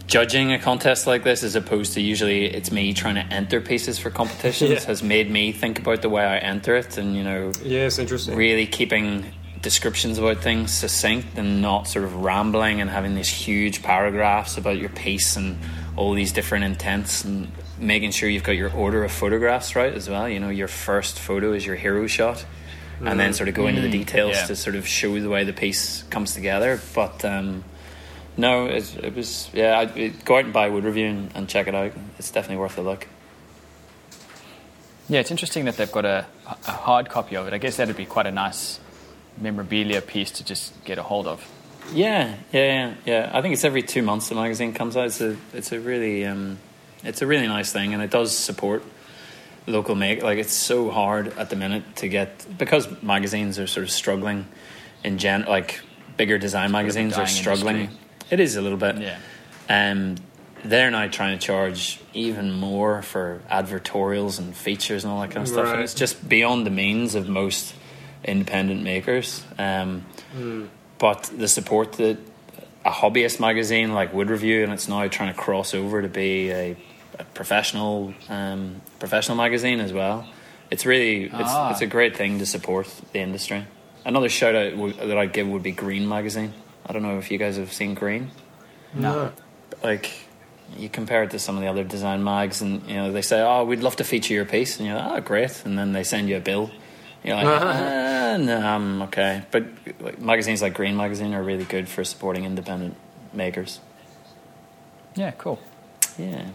judging 0.08 0.52
a 0.52 0.60
contest 0.60 1.08
like 1.08 1.24
this 1.24 1.44
as 1.44 1.56
opposed 1.56 1.94
to 1.94 2.02
usually 2.02 2.46
it's 2.46 2.72
me 2.72 2.94
trying 2.94 3.16
to 3.16 3.22
enter 3.34 3.62
pieces 3.62 3.98
for 3.98 4.10
competitions 4.10 4.70
Yeah. 4.72 4.80
has 4.86 5.02
made 5.02 5.30
me 5.32 5.52
think 5.52 5.80
about 5.80 6.02
the 6.02 6.10
way 6.10 6.24
I 6.26 6.38
enter 6.38 6.76
it 6.76 6.98
and 6.98 7.16
you 7.16 7.24
know 7.24 7.52
Yeah, 7.64 7.86
it's 7.86 8.00
interesting. 8.00 8.36
really 8.36 8.66
keeping 8.68 9.26
descriptions 9.62 10.18
about 10.18 10.40
things 10.40 10.74
succinct 10.74 11.38
and 11.38 11.62
not 11.62 11.88
sort 11.88 12.04
of 12.04 12.16
rambling 12.18 12.82
and 12.82 12.90
having 12.90 13.16
these 13.16 13.30
huge 13.30 13.82
paragraphs 13.82 14.58
about 14.58 14.78
your 14.78 14.90
piece 14.90 15.38
and 15.38 15.58
all 15.96 16.14
these 16.14 16.34
different 16.34 16.66
intents 16.66 17.24
and 17.24 17.50
making 17.80 18.12
sure 18.12 18.28
you've 18.28 18.44
got 18.44 18.58
your 18.58 18.72
order 18.74 19.04
of 19.06 19.12
photographs 19.12 19.76
right 19.76 19.94
as 19.94 20.10
well. 20.10 20.28
You 20.28 20.40
know, 20.40 20.50
your 20.50 20.68
first 20.68 21.18
photo 21.18 21.54
is 21.54 21.66
your 21.66 21.76
hero 21.76 22.08
shot. 22.08 22.46
And 23.06 23.20
then 23.20 23.34
sort 23.34 23.50
of 23.50 23.56
go 23.56 23.68
into 23.68 23.82
the 23.82 23.90
details 23.92 24.32
yeah. 24.36 24.46
to 24.46 24.56
sort 24.56 24.78
of 24.78 24.88
show 24.88 25.20
the 25.20 25.30
way 25.30 25.44
the 25.44 25.52
piece 25.52 26.04
comes 26.04 26.34
together. 26.34 26.80
But 26.96 27.26
um, 27.26 27.66
no, 28.38 28.66
it, 28.68 28.96
it 29.04 29.16
was 29.16 29.50
yeah. 29.54 29.80
I'd, 29.80 29.98
it- 29.98 30.26
go 30.26 30.38
out 30.38 30.46
and 30.46 30.54
buy 30.54 30.70
Wood 30.70 30.84
Review 30.84 31.08
and, 31.08 31.32
and 31.36 31.50
check 31.50 31.68
it 31.68 31.76
out. 31.76 31.92
It's 32.20 32.32
definitely 32.32 32.58
worth 32.58 32.78
a 32.78 32.82
look. 32.82 33.08
Yeah, 35.10 35.20
it's 35.20 35.32
interesting 35.32 35.66
that 35.66 35.76
they've 35.78 35.92
got 35.92 36.06
a, 36.06 36.26
a 36.48 36.72
hard 36.72 37.10
copy 37.10 37.36
of 37.36 37.48
it. 37.48 37.54
I 37.54 37.58
guess 37.58 37.78
that'd 37.78 37.96
be 37.98 38.06
quite 38.06 38.26
a 38.26 38.32
nice 38.32 38.80
memorabilia 39.38 40.02
piece 40.02 40.32
to 40.32 40.46
just 40.46 40.84
get 40.86 40.98
a 40.98 41.04
hold 41.04 41.28
of. 41.28 41.46
Yeah, 41.94 42.36
yeah, 42.54 42.64
yeah, 42.64 42.94
yeah. 43.06 43.32
I 43.34 43.42
think 43.42 43.54
it's 43.54 43.66
every 43.66 43.84
two 43.84 44.02
months 44.02 44.30
the 44.30 44.36
magazine 44.36 44.74
comes 44.74 44.96
out. 44.96 45.08
It's 45.08 45.20
a, 45.22 45.36
it's 45.54 45.72
a 45.74 45.80
really, 45.80 46.26
um, 46.26 46.58
it's 47.04 47.22
a 47.22 47.28
really 47.28 47.48
nice 47.48 47.74
thing, 47.74 47.94
and 47.94 48.02
it 48.02 48.10
does 48.12 48.36
support 48.38 48.84
local 49.68 49.94
make. 49.96 50.24
Like 50.24 50.38
it's 50.40 50.54
so 50.54 50.90
hard 50.90 51.38
at 51.38 51.50
the 51.50 51.58
minute 51.58 51.98
to 51.98 52.08
get 52.08 52.46
because 52.58 52.88
magazines 53.04 53.60
are 53.60 53.68
sort 53.68 53.84
of 53.84 53.92
struggling 53.92 54.48
in 55.04 55.18
gen. 55.18 55.44
Like 55.44 55.82
bigger 56.16 56.38
design 56.38 56.72
magazines 56.72 57.18
are 57.18 57.28
struggling. 57.28 57.76
industry. 57.76 58.00
It 58.30 58.40
is 58.40 58.56
a 58.56 58.62
little 58.62 58.78
bit. 58.78 58.98
Yeah. 58.98 59.20
Um, 59.70 60.16
they're 60.64 60.92
now 60.92 61.08
trying 61.08 61.38
to 61.38 61.46
charge 61.46 62.00
even 62.14 62.52
more 62.54 63.02
for 63.02 63.42
advertorials 63.52 64.40
and 64.40 64.56
features 64.56 65.04
and 65.04 65.12
all 65.12 65.22
that 65.22 65.32
kind 65.32 65.44
of 65.46 65.48
stuff. 65.50 65.68
And 65.74 65.82
it's 65.82 65.94
just 65.94 66.28
beyond 66.28 66.66
the 66.66 66.70
means 66.72 67.16
of 67.16 67.28
most 67.28 67.76
independent 68.24 68.82
makers. 68.84 69.44
Um, 69.58 70.06
But 71.00 71.24
the 71.38 71.48
support 71.50 71.94
that 71.94 72.18
a 72.86 72.92
hobbyist 72.92 73.40
magazine 73.40 73.94
like 73.94 74.14
Wood 74.14 74.30
Review, 74.30 74.64
and 74.64 74.72
it's 74.72 74.88
now 74.88 75.06
trying 75.10 75.34
to 75.34 75.40
cross 75.40 75.74
over 75.74 76.02
to 76.02 76.08
be 76.08 76.50
a, 76.52 76.78
a 77.20 77.24
professional 77.34 78.14
um, 78.30 78.82
professional 79.00 79.36
magazine 79.38 79.80
as 79.82 79.92
well. 79.92 80.26
It's 80.72 80.86
really 80.86 81.26
it's, 81.26 81.34
Ah. 81.36 81.72
it's 81.72 81.82
a 81.82 81.88
great 81.88 82.16
thing 82.16 82.40
to 82.40 82.46
support 82.46 82.88
the 83.12 83.20
industry. 83.20 83.66
Another 84.06 84.30
shout 84.30 84.56
out 84.56 84.72
w- 84.72 84.94
that 84.94 85.18
I'd 85.18 85.34
give 85.34 85.48
would 85.48 85.64
be 85.64 85.72
Green 85.72 86.08
magazine. 86.08 86.54
I 86.86 86.94
don't 86.94 87.02
know 87.04 87.18
if 87.18 87.32
you 87.32 87.38
guys 87.38 87.58
have 87.58 87.72
seen 87.74 87.94
Green 87.94 88.32
No. 88.94 89.32
like 89.84 90.12
you 90.78 90.90
compare 90.90 91.24
it 91.24 91.32
to 91.32 91.40
some 91.40 91.56
of 91.56 91.62
the 91.62 91.68
other 91.68 91.84
design 91.84 92.24
mags 92.24 92.62
and 92.62 92.88
you 92.90 92.96
know 92.96 93.12
they 93.12 93.22
say 93.22 93.42
oh 93.42 93.64
we'd 93.64 93.82
love 93.82 93.96
to 93.98 94.04
feature 94.04 94.34
your 94.34 94.46
piece 94.46 94.78
and 94.80 94.88
you're 94.88 94.98
like 94.98 95.12
oh 95.12 95.22
great 95.22 95.64
and 95.66 95.78
then 95.78 95.94
they 95.94 96.04
send 96.04 96.28
you 96.30 96.38
a 96.38 96.40
bill 96.40 96.72
you're 97.24 97.36
like 97.36 97.46
ah, 97.46 98.38
no 98.40 98.58
I'm 98.58 99.02
okay 99.04 99.44
but 99.52 99.64
like, 100.00 100.20
magazines 100.20 100.62
like 100.62 100.74
Green 100.74 100.96
Magazine 100.96 101.34
are 101.34 101.44
really 101.44 101.66
good 101.66 101.88
for 101.88 102.04
supporting 102.04 102.44
independent 102.46 102.96
makers 103.34 103.80
Yeah, 105.16 105.32
cool. 105.32 105.60
yeah 106.18 106.46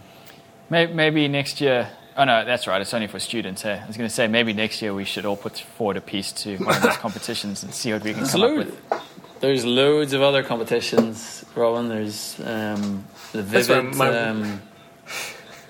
Maybe, 0.71 0.93
maybe 0.93 1.27
next 1.27 1.61
year. 1.61 1.89
Oh 2.15 2.25
no, 2.25 2.45
that's 2.45 2.67
right. 2.67 2.79
It's 2.79 2.93
only 2.93 3.07
for 3.07 3.17
students. 3.19 3.63
Hey? 3.63 3.79
I 3.83 3.87
was 3.87 3.97
going 3.97 4.07
to 4.07 4.13
say 4.13 4.27
maybe 4.27 4.53
next 4.53 4.83
year 4.83 4.93
we 4.93 5.03
should 5.03 5.25
all 5.25 5.35
put 5.35 5.57
forward 5.77 5.97
a 5.97 6.01
piece 6.01 6.31
to 6.43 6.57
one 6.57 6.75
of 6.75 6.81
those 6.83 6.97
competitions 7.05 7.63
and 7.63 7.73
see 7.73 7.91
what 7.91 8.03
we 8.03 8.11
can 8.11 8.19
there's, 8.19 8.31
come 8.33 8.43
up 8.43 8.55
with. 8.57 8.91
There's 9.39 9.65
loads 9.65 10.13
of 10.13 10.21
other 10.21 10.43
competitions 10.43 11.43
Robin 11.55 11.89
there's 11.89 12.39
um, 12.39 13.05
the 13.31 13.41
That's 13.41 13.67
why 13.69 13.75
Vivid 13.81 13.95
my- 13.95 14.19
um, 14.19 14.61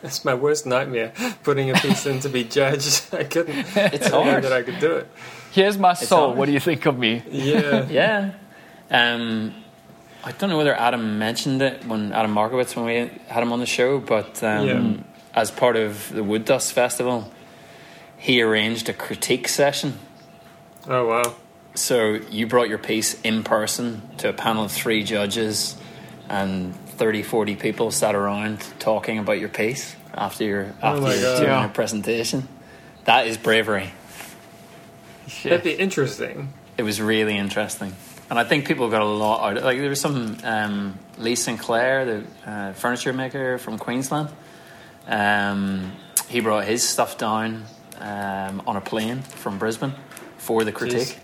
That's 0.02 0.24
my 0.24 0.34
worst 0.34 0.66
nightmare, 0.66 1.12
putting 1.44 1.70
a 1.72 1.74
piece 1.74 2.06
in 2.06 2.20
to 2.22 2.30
be 2.30 2.44
judged. 2.46 3.04
I 3.14 3.24
couldn't. 3.26 3.66
it's 3.76 4.08
I 4.08 4.24
hard 4.24 4.44
that 4.46 4.54
I 4.54 4.62
could 4.64 4.80
do 4.80 4.94
it. 4.98 5.08
Here's 5.52 5.78
my 5.78 5.94
soul. 5.94 6.28
hard. 6.28 6.38
What 6.38 6.46
do 6.46 6.52
you 6.54 6.60
think 6.62 6.86
of 6.86 6.98
me? 6.98 7.22
Yeah. 7.30 7.86
Yeah. 7.90 8.32
Um, 8.92 9.54
I 10.24 10.32
don't 10.34 10.50
know 10.50 10.58
whether 10.58 10.74
Adam 10.76 11.18
mentioned 11.20 11.62
it 11.62 11.86
when 11.86 12.12
Adam 12.14 12.32
Markowitz 12.32 12.76
when 12.76 12.86
we 12.86 12.96
had 13.28 13.44
him 13.44 13.52
on 13.54 13.60
the 13.60 13.66
show, 13.66 14.00
but 14.00 14.42
um, 14.44 14.68
Yeah. 14.68 14.94
as 15.34 15.52
part 15.52 15.76
of 15.76 16.12
the 16.14 16.24
Wood 16.24 16.46
Dust 16.46 16.74
Festival, 16.74 17.32
he 18.18 18.42
arranged 18.42 18.90
a 18.90 18.94
critique 18.94 19.48
session. 19.48 19.98
Oh 20.88 21.06
wow. 21.08 21.36
So 21.76 22.14
you 22.30 22.48
brought 22.48 22.68
your 22.70 22.78
piece 22.78 23.20
in 23.22 23.44
person 23.44 24.02
to 24.18 24.30
a 24.30 24.34
panel 24.34 24.66
of 24.66 24.72
three 24.72 25.04
judges, 25.04 25.78
and 26.28 26.76
30, 26.76 27.24
40 27.24 27.56
people 27.56 27.92
sat 27.92 28.16
around 28.16 28.60
talking 28.80 29.20
about 29.20 29.40
your 29.40 29.50
piece 29.50 29.96
after 30.14 30.44
your 30.44 30.74
after 30.82 31.02
my 31.02 31.14
your, 31.16 31.44
Yeah. 31.44 31.62
your 31.62 31.70
presentation. 31.70 32.48
That 33.06 33.28
is 33.28 33.38
bravery. 33.38 33.92
That'd 35.44 35.64
be 35.64 35.74
interesting. 35.74 36.54
it 36.78 36.84
was 36.84 37.02
really 37.02 37.38
interesting. 37.38 37.94
And 38.30 38.38
I 38.38 38.44
think 38.44 38.68
people 38.68 38.90
got 38.90 39.02
a 39.02 39.06
lot 39.06 39.44
out 39.44 39.58
of 39.58 39.64
it. 39.64 39.66
Like, 39.66 39.80
there 39.80 39.90
was 39.90 40.00
some, 40.00 40.38
um, 40.44 41.00
Lee 41.18 41.36
Sinclair, 41.36 42.06
the 42.06 42.24
uh, 42.46 42.74
furniture 42.74 43.12
maker 43.12 43.58
from 43.58 43.80
Queensland, 43.80 44.30
um, 45.08 45.92
he 46.30 46.40
brought 46.40 46.66
his 46.66 46.88
stuff 46.88 47.18
down 47.18 47.64
um, 48.00 48.62
on 48.68 48.76
a 48.76 48.82
plane 48.82 49.22
from 49.22 49.58
Brisbane 49.58 49.94
for 50.38 50.64
the 50.64 50.72
critique 50.72 51.18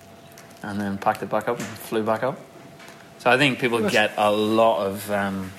and 0.66 0.80
then 0.80 0.98
packed 0.98 1.24
it 1.24 1.30
back 1.30 1.48
up 1.48 1.58
and 1.60 1.68
flew 1.68 2.04
back 2.04 2.24
up. 2.24 2.40
So 3.20 3.30
I 3.32 3.38
think 3.38 3.60
people 3.60 3.90
get 3.90 4.12
a 4.18 4.32
lot 4.32 4.86
of. 4.86 5.10
Um, 5.12 5.52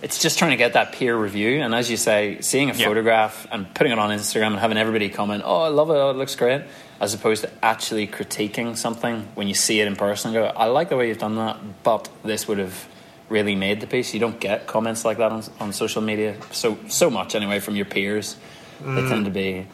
it's 0.00 0.20
just 0.20 0.38
trying 0.38 0.52
to 0.52 0.56
get 0.56 0.74
that 0.74 0.92
peer 0.92 1.16
review, 1.16 1.60
and 1.60 1.74
as 1.74 1.90
you 1.90 1.96
say, 1.96 2.38
seeing 2.40 2.70
a 2.70 2.72
Yeah. 2.74 2.86
photograph 2.86 3.46
and 3.50 3.72
putting 3.74 3.92
it 3.92 3.98
on 3.98 4.10
Instagram 4.10 4.48
and 4.48 4.58
having 4.58 4.78
everybody 4.78 5.08
comment, 5.08 5.42
"Oh, 5.44 5.62
I 5.62 5.68
love 5.68 5.90
it! 5.90 5.94
Oh, 5.94 6.10
it 6.10 6.16
looks 6.16 6.36
great," 6.36 6.62
as 7.00 7.14
opposed 7.14 7.42
to 7.42 7.50
actually 7.62 8.06
critiquing 8.06 8.76
something 8.76 9.26
when 9.34 9.48
you 9.48 9.54
see 9.54 9.80
it 9.80 9.88
in 9.88 9.96
person. 9.96 10.34
and 10.36 10.44
Go, 10.44 10.52
I 10.56 10.66
like 10.66 10.88
the 10.88 10.96
way 10.96 11.08
you've 11.08 11.18
done 11.18 11.36
that, 11.36 11.56
but 11.82 12.08
this 12.22 12.46
would 12.46 12.58
have 12.58 12.86
really 13.28 13.56
made 13.56 13.80
the 13.80 13.86
piece. 13.88 14.14
You 14.14 14.20
don't 14.20 14.38
get 14.38 14.66
comments 14.68 15.04
like 15.04 15.18
that 15.18 15.32
on, 15.32 15.42
on 15.60 15.72
social 15.72 16.00
media 16.00 16.36
so 16.52 16.78
so 16.88 17.10
much 17.10 17.34
anyway 17.34 17.58
from 17.60 17.74
your 17.74 17.84
peers. 17.86 18.36
They 18.80 19.08
tend 19.08 19.24
to 19.24 19.30
be 19.32 19.66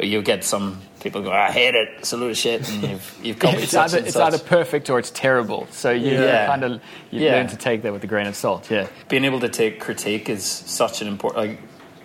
you'll 0.00 0.22
get 0.22 0.42
some 0.44 0.80
people 1.00 1.22
go, 1.22 1.30
I 1.32 1.50
hate 1.50 1.74
it, 1.74 1.88
it's 1.98 2.12
a 2.12 2.16
load 2.16 2.30
of 2.30 2.36
shit, 2.36 2.68
and 2.70 2.82
you've, 2.90 3.18
you've 3.22 3.38
copied 3.38 3.62
it's, 3.64 3.72
such 3.72 3.88
either, 3.88 3.98
and 3.98 4.06
it's 4.06 4.14
such. 4.14 4.34
either 4.34 4.38
perfect 4.44 4.88
or 4.90 4.98
it's 4.98 5.10
terrible. 5.10 5.66
So 5.70 5.90
you 5.90 6.12
Yeah. 6.12 6.46
kind 6.46 6.62
of 6.64 6.80
you 7.10 7.20
Yeah. 7.24 7.32
learn 7.36 7.48
to 7.48 7.56
take 7.56 7.82
that 7.82 7.92
with 7.92 8.04
a 8.04 8.06
grain 8.06 8.26
of 8.26 8.36
salt. 8.36 8.70
Yeah. 8.70 8.86
being 9.08 9.24
able 9.24 9.40
to 9.40 9.48
take 9.48 9.80
critique 9.80 10.28
is 10.28 10.44
such 10.44 11.00
an 11.02 11.08
important 11.08 11.46
like 11.48 11.58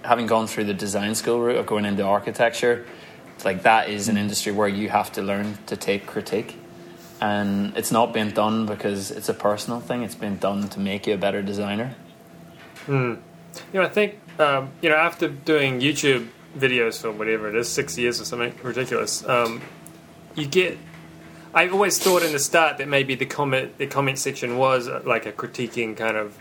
having 0.03 0.27
gone 0.27 0.47
through 0.47 0.65
the 0.65 0.73
design 0.73 1.15
school 1.15 1.39
route 1.39 1.57
of 1.57 1.65
going 1.65 1.83
into 1.85 2.03
architecture 2.03 2.85
like 3.43 3.63
that 3.63 3.89
is 3.89 4.07
an 4.07 4.17
industry 4.17 4.51
where 4.51 4.67
you 4.67 4.87
have 4.89 5.11
to 5.11 5.21
learn 5.21 5.57
to 5.65 5.75
take 5.75 6.05
critique 6.05 6.55
and 7.21 7.75
it's 7.77 7.91
not 7.91 8.13
being 8.13 8.29
done 8.31 8.65
because 8.67 9.09
it's 9.11 9.29
a 9.29 9.33
personal 9.33 9.79
thing 9.79 10.03
it's 10.03 10.15
being 10.15 10.35
done 10.37 10.67
to 10.69 10.79
make 10.79 11.07
you 11.07 11.13
a 11.13 11.17
better 11.17 11.41
designer 11.41 11.95
You 12.87 13.17
know, 13.73 13.81
I 13.83 13.89
think 13.89 14.19
um, 14.39 14.69
you 14.81 14.89
know 14.89 14.95
after 14.95 15.27
doing 15.27 15.79
YouTube 15.79 16.27
videos 16.57 17.01
for 17.01 17.11
whatever 17.11 17.47
it 17.49 17.55
is, 17.55 17.69
six 17.69 17.97
years 17.97 18.19
or 18.21 18.25
something 18.25 18.53
ridiculous, 18.63 19.27
um, 19.27 19.61
you 20.35 20.45
get. 20.47 20.77
I 21.53 21.69
always 21.69 21.97
thought 21.99 22.21
in 22.21 22.33
the 22.33 22.39
start 22.39 22.77
that 22.79 22.87
maybe 22.89 23.15
the 23.15 23.25
comment 23.25 23.77
the 23.77 23.87
comment 23.87 24.19
section 24.19 24.57
was 24.57 24.87
uh, 24.89 25.01
like 25.05 25.25
a 25.25 25.31
critiquing 25.31 25.95
kind 25.95 26.17
of 26.17 26.37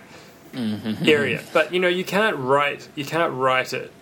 area, 1.05 1.43
but 1.53 1.73
you 1.73 1.81
know 1.81 1.89
you 1.89 2.05
can't 2.05 2.37
write 2.37 2.89
you 2.95 3.05
can't 3.05 3.33
write 3.33 3.73
it 3.73 3.93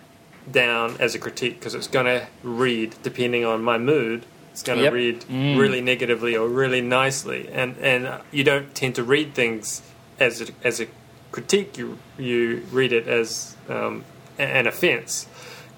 down 0.51 0.95
as 0.99 1.15
a 1.15 1.19
critique 1.19 1.59
because 1.59 1.73
it's 1.75 1.87
going 1.87 2.05
to 2.05 2.27
read 2.43 2.95
depending 3.03 3.45
on 3.45 3.63
my 3.63 3.77
mood. 3.77 4.25
It's 4.51 4.61
going 4.63 4.77
to 4.77 4.83
Yep. 4.85 4.93
read 4.93 5.25
really 5.57 5.81
negatively 5.81 6.35
or 6.35 6.47
really 6.47 6.81
nicely, 6.81 7.49
and 7.51 7.75
and 7.79 8.21
you 8.31 8.43
don't 8.43 8.73
tend 8.75 8.95
to 8.95 9.03
read 9.03 9.33
things 9.33 9.81
as 10.19 10.41
a, 10.41 10.47
as 10.63 10.79
a 10.79 10.87
critique. 11.31 11.77
You 11.77 11.97
you 12.17 12.63
read 12.71 12.91
it 12.93 13.07
as 13.07 13.55
um, 13.69 14.03
an 14.37 14.67
offence, 14.67 15.27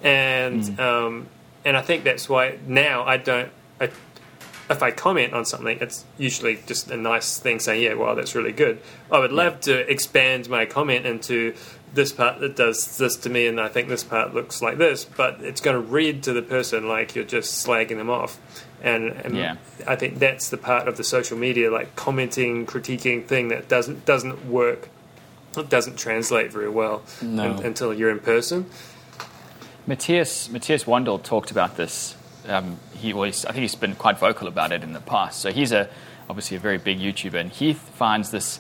and 0.06 0.80
um, 0.80 1.28
and 1.66 1.76
I 1.76 1.82
think 1.82 2.04
that's 2.06 2.30
why 2.30 2.58
now 2.68 3.04
I 3.04 3.18
don't. 3.18 3.52
I, 3.82 3.90
if 4.68 4.82
I 4.82 4.90
comment 4.92 5.34
on 5.34 5.46
something, 5.46 5.78
it's 5.80 6.06
usually 6.18 6.58
just 6.66 6.90
a 6.90 6.98
nice 6.98 7.38
thing 7.40 7.60
saying, 7.60 7.82
"Yeah, 7.84 7.96
well, 7.96 8.16
that's 8.16 8.34
really 8.36 8.52
good." 8.54 8.80
I 9.12 9.20
would 9.20 9.32
love 9.34 9.60
to 9.62 9.90
expand 9.92 10.48
my 10.50 10.66
comment 10.66 11.06
into 11.06 11.54
this 11.94 12.12
part 12.12 12.40
that 12.42 12.56
does 12.56 12.98
this 12.98 13.16
to 13.18 13.30
me, 13.30 13.48
and 13.48 13.60
I 13.60 13.68
think 13.68 13.88
this 13.90 14.04
part 14.04 14.34
looks 14.34 14.62
like 14.62 14.78
this, 14.78 15.06
but 15.06 15.40
it's 15.42 15.62
going 15.62 15.76
to 15.76 15.82
read 15.82 16.24
to 16.24 16.34
the 16.34 16.42
person 16.42 16.88
like 16.88 17.16
you're 17.16 17.24
just 17.24 17.66
slagging 17.66 17.98
them 17.98 18.10
off. 18.10 18.38
And, 18.84 19.12
and 19.24 19.36
Yeah. 19.38 19.56
I 19.88 19.96
think 19.96 20.20
that's 20.20 20.50
the 20.50 20.58
part 20.58 20.88
of 20.90 20.98
the 20.98 21.04
social 21.06 21.38
media, 21.38 21.72
like 21.72 21.96
commenting, 21.96 22.66
critiquing 22.66 23.26
thing 23.26 23.48
that 23.48 23.68
doesn't 23.70 24.06
doesn't 24.06 24.46
work. 24.46 24.90
It 25.58 25.70
doesn't 25.70 25.98
translate 25.98 26.52
very 26.52 26.70
well 26.70 27.04
No. 27.22 27.52
un- 27.54 27.64
until 27.64 27.94
you're 27.94 28.10
in 28.10 28.20
person. 28.20 28.66
Matthias 29.88 30.50
Matthias 30.50 30.86
Wandel 30.86 31.22
talked 31.22 31.52
about 31.52 31.78
this. 31.78 32.16
Um, 32.48 32.80
he 32.94 33.14
was, 33.14 33.46
I 33.46 33.52
think, 33.52 33.62
he's 33.64 33.76
been 33.76 33.96
quite 33.96 34.20
vocal 34.20 34.48
about 34.48 34.72
it 34.72 34.84
in 34.84 34.94
the 34.94 35.00
past. 35.00 35.40
So 35.42 35.52
he's 35.52 35.72
a 35.72 35.90
obviously 36.30 36.58
a 36.58 36.60
very 36.60 36.78
big 36.78 37.00
YouTuber, 37.00 37.36
and 37.36 37.52
he 37.52 37.74
finds 37.74 38.32
this 38.32 38.60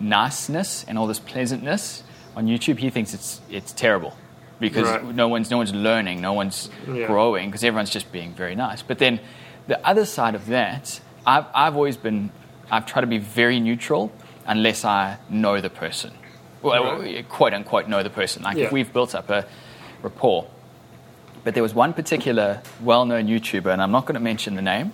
niceness 0.00 0.84
and 0.88 0.98
all 0.98 1.06
this 1.06 1.18
pleasantness 1.20 2.02
on 2.36 2.46
YouTube. 2.46 2.78
He 2.78 2.90
thinks 2.90 3.14
it's 3.14 3.40
it's 3.50 3.72
terrible 3.72 4.16
because 4.60 4.88
Right. 4.88 5.04
no 5.04 5.28
one's 5.28 5.50
no 5.50 5.58
one's 5.58 5.74
learning, 5.74 6.20
no 6.20 6.32
one's 6.32 6.70
Yeah. 6.86 7.06
growing 7.06 7.48
because 7.50 7.64
everyone's 7.64 7.90
just 7.90 8.10
being 8.12 8.32
very 8.32 8.54
nice. 8.54 8.82
But 8.82 8.98
then 8.98 9.20
the 9.66 9.84
other 9.86 10.04
side 10.04 10.34
of 10.34 10.46
that, 10.46 11.00
I've 11.26 11.46
I've 11.54 11.76
always 11.76 11.96
been 11.96 12.30
I've 12.70 12.86
tried 12.86 13.02
to 13.02 13.06
be 13.06 13.18
very 13.18 13.60
neutral 13.60 14.10
unless 14.46 14.84
I 14.84 15.18
know 15.30 15.60
the 15.60 15.70
person, 15.70 16.12
well, 16.62 17.00
Right. 17.00 17.26
quote 17.28 17.52
unquote 17.54 17.88
know 17.88 18.02
the 18.02 18.10
person. 18.10 18.42
Like 18.42 18.56
Yeah. 18.56 18.66
if 18.66 18.72
we've 18.72 18.92
built 18.92 19.14
up 19.14 19.30
a 19.30 19.44
rapport. 20.02 20.46
But 21.44 21.54
there 21.54 21.62
was 21.62 21.74
one 21.74 21.92
particular 21.92 22.62
well 22.82 23.04
known 23.04 23.28
YouTuber, 23.28 23.72
and 23.72 23.82
I'm 23.82 23.92
not 23.92 24.06
going 24.06 24.14
to 24.14 24.20
mention 24.20 24.56
the 24.56 24.62
name, 24.62 24.92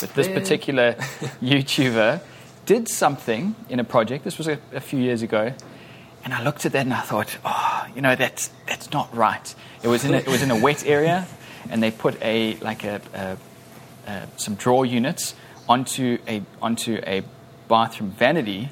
but 0.00 0.14
this 0.14 0.28
particular 0.28 0.92
YouTuber 1.42 2.20
did 2.64 2.88
something 2.88 3.56
in 3.68 3.80
a 3.80 3.84
project. 3.84 4.24
This 4.24 4.38
was 4.38 4.46
a, 4.46 4.58
a 4.72 4.80
few 4.80 5.00
years 5.00 5.22
ago. 5.22 5.52
And 6.22 6.34
I 6.34 6.42
looked 6.44 6.66
at 6.66 6.72
that 6.72 6.82
and 6.82 6.94
I 6.94 7.00
thought, 7.00 7.36
oh, 7.44 7.86
you 7.94 8.02
know, 8.02 8.14
that's, 8.14 8.50
that's 8.66 8.92
not 8.92 9.14
right. 9.14 9.54
It 9.82 9.88
was, 9.88 10.04
in 10.04 10.14
a, 10.14 10.18
it 10.18 10.28
was 10.28 10.42
in 10.42 10.50
a 10.50 10.56
wet 10.56 10.86
area, 10.86 11.26
and 11.70 11.82
they 11.82 11.90
put 11.90 12.20
a, 12.22 12.56
like 12.58 12.84
a, 12.84 13.00
a, 14.06 14.26
some 14.36 14.54
drawer 14.54 14.86
units 14.86 15.34
onto 15.68 16.18
a, 16.28 16.42
onto 16.60 17.00
a 17.06 17.22
bathroom 17.68 18.10
vanity, 18.10 18.68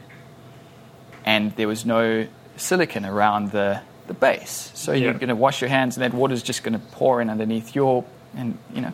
and 1.25 1.57
there 1.57 1.69
was 1.69 1.87
no 1.87 2.27
silicon 2.57 3.05
around 3.05 3.53
the, 3.53 3.81
the 4.09 4.15
base. 4.15 4.71
So 4.75 4.93
you're 4.93 5.13
going 5.15 5.29
to 5.29 5.37
wash 5.37 5.61
your 5.61 5.71
hands, 5.71 5.97
and 5.97 6.03
that 6.05 6.13
water's 6.17 6.43
just 6.43 6.63
going 6.65 6.73
to 6.73 6.79
pour 6.93 7.21
in 7.21 7.31
underneath 7.31 7.75
your, 7.75 8.05
and 8.37 8.59
you 8.75 8.81
know. 8.81 8.93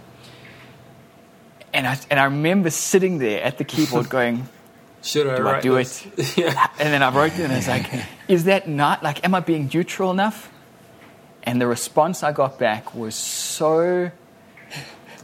And 1.72 1.86
I, 1.86 1.98
and 2.10 2.20
I 2.20 2.24
remember 2.24 2.70
sitting 2.70 3.18
there 3.18 3.42
at 3.42 3.58
the 3.58 3.64
keyboard 3.64 4.08
going, 4.18 4.48
Should 5.02 5.26
I 5.26 5.36
do 5.36 5.48
I 5.48 5.60
do 5.60 5.74
this? 5.74 6.06
it? 6.16 6.36
yeah. 6.38 6.68
And 6.78 6.92
then 6.92 7.02
I 7.02 7.10
wrote 7.10 7.32
it, 7.32 7.40
and 7.40 7.52
I 7.52 7.56
was 7.56 7.68
like, 7.68 7.86
is 8.28 8.44
that 8.44 8.68
not, 8.68 9.02
like, 9.02 9.24
am 9.24 9.34
I 9.34 9.40
being 9.40 9.70
neutral 9.72 10.10
enough? 10.10 10.50
And 11.42 11.60
the 11.60 11.66
response 11.66 12.22
I 12.22 12.32
got 12.32 12.58
back 12.58 12.94
was 12.94 13.14
so, 13.14 14.10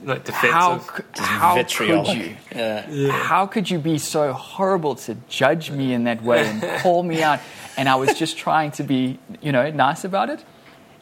Like 0.05 0.25
defensive. 0.25 0.83
c- 1.15 1.23
how 1.23 1.55
could 1.55 1.63
vitriolic. 1.67 2.19
you? 2.19 2.37
Yeah. 2.55 3.11
How 3.13 3.47
could 3.47 3.71
you 3.71 3.79
be 3.79 3.97
so 3.99 4.33
horrible 4.33 4.97
to 4.97 5.17
judge 5.29 5.71
me 5.71 5.95
in 5.95 6.05
that 6.05 6.23
way 6.23 6.47
and 6.47 6.63
call 6.83 7.03
me 7.03 7.23
out? 7.23 7.41
And 7.81 7.89
I 7.89 7.95
was 7.97 8.19
just 8.19 8.37
trying 8.37 8.73
to 8.73 8.83
be, 8.83 9.19
you 9.41 9.53
know, 9.53 9.71
nice 9.71 10.05
about 10.05 10.29
it. 10.29 10.45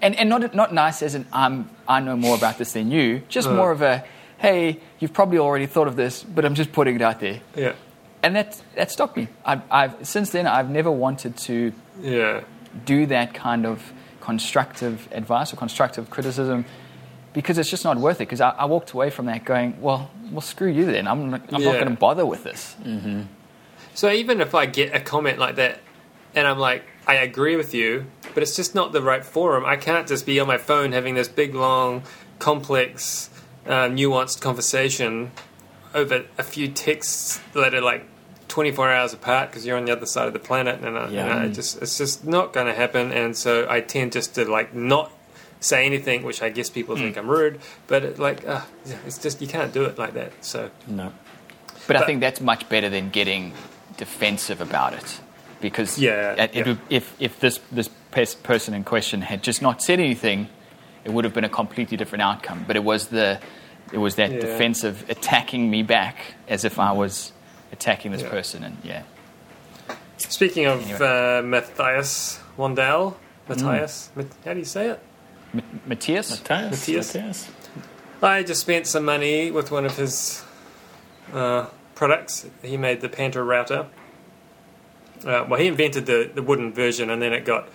And, 0.00 0.14
and 0.14 0.28
not, 0.28 0.54
not 0.54 0.72
nice 0.72 1.02
as 1.02 1.16
in 1.16 1.26
I'm, 1.32 1.68
I 1.88 1.98
know 1.98 2.16
more 2.16 2.36
about 2.36 2.56
this 2.56 2.72
than 2.74 2.92
you, 2.92 3.22
just 3.28 3.50
more 3.50 3.72
of 3.72 3.82
a, 3.82 4.04
hey, 4.38 4.78
you've 5.00 5.12
probably 5.12 5.38
already 5.38 5.66
thought 5.66 5.88
of 5.88 5.96
this, 5.96 6.22
but 6.22 6.44
I'm 6.44 6.54
just 6.54 6.70
putting 6.70 6.94
it 6.94 7.02
out 7.02 7.18
there. 7.18 7.40
Yeah. 7.56 7.72
And 8.22 8.36
that, 8.36 8.62
that 8.76 8.92
stopped 8.92 9.16
me. 9.16 9.26
I've, 9.44 9.62
I've, 9.72 10.06
since 10.06 10.30
then, 10.30 10.46
I've 10.46 10.70
never 10.70 10.90
wanted 10.90 11.36
to 11.48 11.72
Yeah. 12.00 12.42
do 12.84 13.06
that 13.06 13.34
kind 13.34 13.66
of 13.66 13.92
constructive 14.20 15.08
advice 15.10 15.52
or 15.52 15.56
constructive 15.56 16.10
criticism 16.10 16.64
because 17.32 17.58
it's 17.58 17.70
just 17.70 17.82
not 17.82 17.96
worth 17.96 18.18
it. 18.20 18.26
Because 18.28 18.40
I, 18.40 18.50
I 18.50 18.66
walked 18.66 18.92
away 18.92 19.10
from 19.10 19.26
that 19.26 19.44
going, 19.44 19.80
well, 19.80 20.12
well, 20.30 20.42
screw 20.42 20.68
you 20.70 20.84
then. 20.84 21.08
I'm, 21.08 21.30
not- 21.30 21.52
I'm 21.52 21.64
not 21.64 21.74
going 21.74 21.88
to 21.88 21.96
bother 21.96 22.24
with 22.24 22.44
this. 22.44 22.76
Mm-hmm. 22.84 23.22
So 23.94 24.12
even 24.12 24.40
if 24.40 24.54
I 24.54 24.66
get 24.66 24.94
a 24.94 25.00
comment 25.00 25.40
like 25.40 25.56
that 25.56 25.80
and 26.38 26.46
I'm 26.46 26.58
like, 26.58 26.84
I 27.06 27.14
agree 27.16 27.56
with 27.56 27.74
you, 27.74 28.06
but 28.32 28.42
it's 28.42 28.54
just 28.54 28.74
not 28.74 28.92
the 28.92 29.02
right 29.02 29.24
forum, 29.24 29.64
I 29.66 29.76
can't 29.76 30.06
just 30.06 30.24
be 30.24 30.38
on 30.38 30.46
my 30.46 30.58
phone 30.58 30.92
having 30.92 31.14
this 31.14 31.26
big, 31.28 31.54
long, 31.54 32.04
complex, 32.38 33.28
uh, 33.66 33.88
nuanced 33.88 34.40
conversation 34.40 35.32
over 35.94 36.24
a 36.38 36.42
few 36.42 36.68
texts 36.68 37.40
that 37.54 37.74
are 37.74 37.80
like 37.80 38.04
24 38.46 38.92
hours 38.92 39.12
apart 39.12 39.50
because 39.50 39.66
you're 39.66 39.76
on 39.76 39.84
the 39.84 39.92
other 39.92 40.06
side 40.06 40.26
of 40.28 40.32
the 40.32 40.38
planet 40.38 40.80
and, 40.80 40.96
uh, 40.96 41.08
Yeah. 41.10 41.24
and 41.26 41.32
I 41.40 41.48
just 41.48 41.82
it's 41.82 41.98
just 41.98 42.24
not 42.24 42.52
going 42.52 42.66
to 42.66 42.74
happen 42.74 43.10
and 43.12 43.36
so 43.36 43.66
I 43.68 43.80
tend 43.80 44.12
just 44.12 44.34
to 44.36 44.44
like 44.44 44.74
not 44.74 45.10
say 45.60 45.84
anything 45.84 46.22
which 46.22 46.40
I 46.40 46.50
guess 46.50 46.70
people 46.70 46.94
think 46.96 47.16
I'm 47.18 47.28
rude 47.28 47.58
but 47.88 48.04
it, 48.04 48.18
like 48.18 48.46
uh, 48.46 48.62
it's 49.06 49.18
just 49.18 49.40
you 49.42 49.48
can't 49.48 49.72
do 49.72 49.84
it 49.84 49.98
like 49.98 50.14
that 50.14 50.32
so 50.40 50.70
No. 50.86 51.12
But, 51.86 51.96
I 51.96 52.06
think 52.06 52.20
that's 52.20 52.40
much 52.40 52.68
better 52.68 52.90
than 52.90 53.08
getting 53.08 53.54
defensive 53.96 54.60
about 54.60 54.92
it. 54.92 55.20
Because 55.60 55.98
Yeah, 55.98 56.34
it, 56.34 56.38
it 56.38 56.54
yeah. 56.54 56.62
would- 56.68 56.78
if, 56.90 57.14
if 57.20 57.40
this, 57.40 57.58
this 57.72 57.88
pers- 58.10 58.34
person 58.34 58.74
in 58.74 58.84
question 58.84 59.22
had 59.22 59.42
just 59.42 59.60
not 59.62 59.82
said 59.82 59.98
anything, 60.00 60.48
it 61.04 61.12
would 61.12 61.24
have 61.24 61.34
been 61.34 61.44
a 61.44 61.48
completely 61.48 61.96
different 61.96 62.22
outcome. 62.22 62.64
But 62.66 62.76
it 62.76 62.84
was, 62.84 63.08
the, 63.08 63.40
it 63.92 63.98
was 63.98 64.14
that 64.16 64.30
Yeah. 64.30 64.40
defensive 64.40 65.04
attacking 65.08 65.70
me 65.70 65.82
back 65.82 66.16
as 66.48 66.64
if 66.64 66.78
I 66.78 66.92
was 66.92 67.32
attacking 67.72 68.12
this 68.12 68.22
Yeah. 68.22 68.30
person. 68.30 68.62
And 68.64 68.76
yeah. 68.84 69.02
Speaking 70.18 70.66
of 70.66 70.82
Anyway. 70.82 71.38
uh, 71.38 71.42
Matthias 71.42 72.40
Wandel, 72.56 73.14
Matthias, 73.48 74.10
Mat- 74.14 74.26
how 74.44 74.52
do 74.52 74.58
you 74.58 74.64
say 74.64 74.88
it? 74.90 75.00
M- 75.54 75.80
Matthias? 75.86 76.30
Matthias. 76.30 76.70
Matthias. 76.70 77.14
Matthias. 77.14 77.48
I 78.22 78.42
just 78.42 78.60
spent 78.60 78.86
some 78.86 79.04
money 79.04 79.50
with 79.50 79.70
one 79.70 79.86
of 79.86 79.96
his 79.96 80.42
uh, 81.32 81.66
products. 81.94 82.46
He 82.62 82.76
made 82.76 83.00
the 83.00 83.08
PantoRouter. 83.08 83.86
Uh, 85.24 85.44
well, 85.48 85.60
he 85.60 85.66
invented 85.66 86.06
the, 86.06 86.30
the 86.32 86.42
wooden 86.42 86.72
version, 86.72 87.10
and 87.10 87.20
then 87.20 87.32
it 87.32 87.44
got 87.44 87.68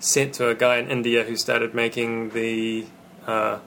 sent 0.00 0.34
to 0.34 0.48
a 0.48 0.54
guy 0.54 0.76
in 0.78 0.88
India 0.90 1.24
who 1.24 1.36
started 1.36 1.74
making 1.74 2.30
the 2.30 2.86
uh, 3.26 3.58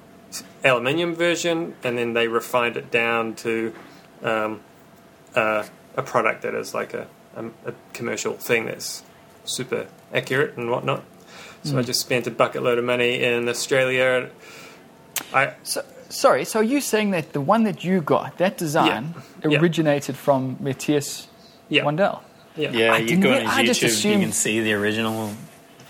aluminium 0.64 1.14
version, 1.14 1.76
and 1.84 1.98
then 1.98 2.14
they 2.14 2.28
refined 2.28 2.78
it 2.78 2.90
down 2.90 3.36
to 3.36 3.74
um, 4.24 4.62
uh, 5.36 5.64
a 5.96 6.02
product 6.02 6.42
that 6.44 6.56
is 6.56 6.74
like 6.74 6.94
a, 6.94 7.08
a, 7.36 7.46
a 7.66 7.74
commercial 7.94 8.34
thing 8.34 8.66
that's 8.66 9.04
super 9.46 9.88
accurate 10.14 10.58
and 10.58 10.70
whatnot. 10.72 11.04
So 11.64 11.78
I 11.78 11.84
just 11.84 12.00
spent 12.02 12.26
a 12.26 12.32
bucket 12.32 12.64
load 12.64 12.80
of 12.80 12.86
money 12.86 13.22
in 13.22 13.48
Australia. 13.48 14.32
I 15.32 15.54
So, 15.62 15.84
sorry, 16.10 16.44
so 16.44 16.60
are 16.60 16.64
you 16.64 16.82
saying 16.82 17.12
that 17.12 17.34
the 17.34 17.42
one 17.42 17.66
that 17.66 17.84
you 17.84 18.02
got, 18.02 18.40
that 18.40 18.58
design, 18.58 19.14
Yeah. 19.48 19.60
originated 19.60 20.16
from 20.16 20.58
Matthias 20.60 21.28
Yeah. 21.70 21.84
Wandel? 21.84 22.22
Yeah. 22.56 22.72
Yeah, 22.72 22.94
I 22.94 22.98
you 22.98 23.18
go 23.18 23.30
re- 23.32 23.40
on 23.42 23.48
I 23.48 23.64
his 23.64 23.80
just 23.80 23.82
YouTube, 23.82 23.98
assumed- 23.98 24.14
you 24.22 24.28
can 24.28 24.34
see 24.34 24.60
the 24.62 24.74
original. 24.74 25.34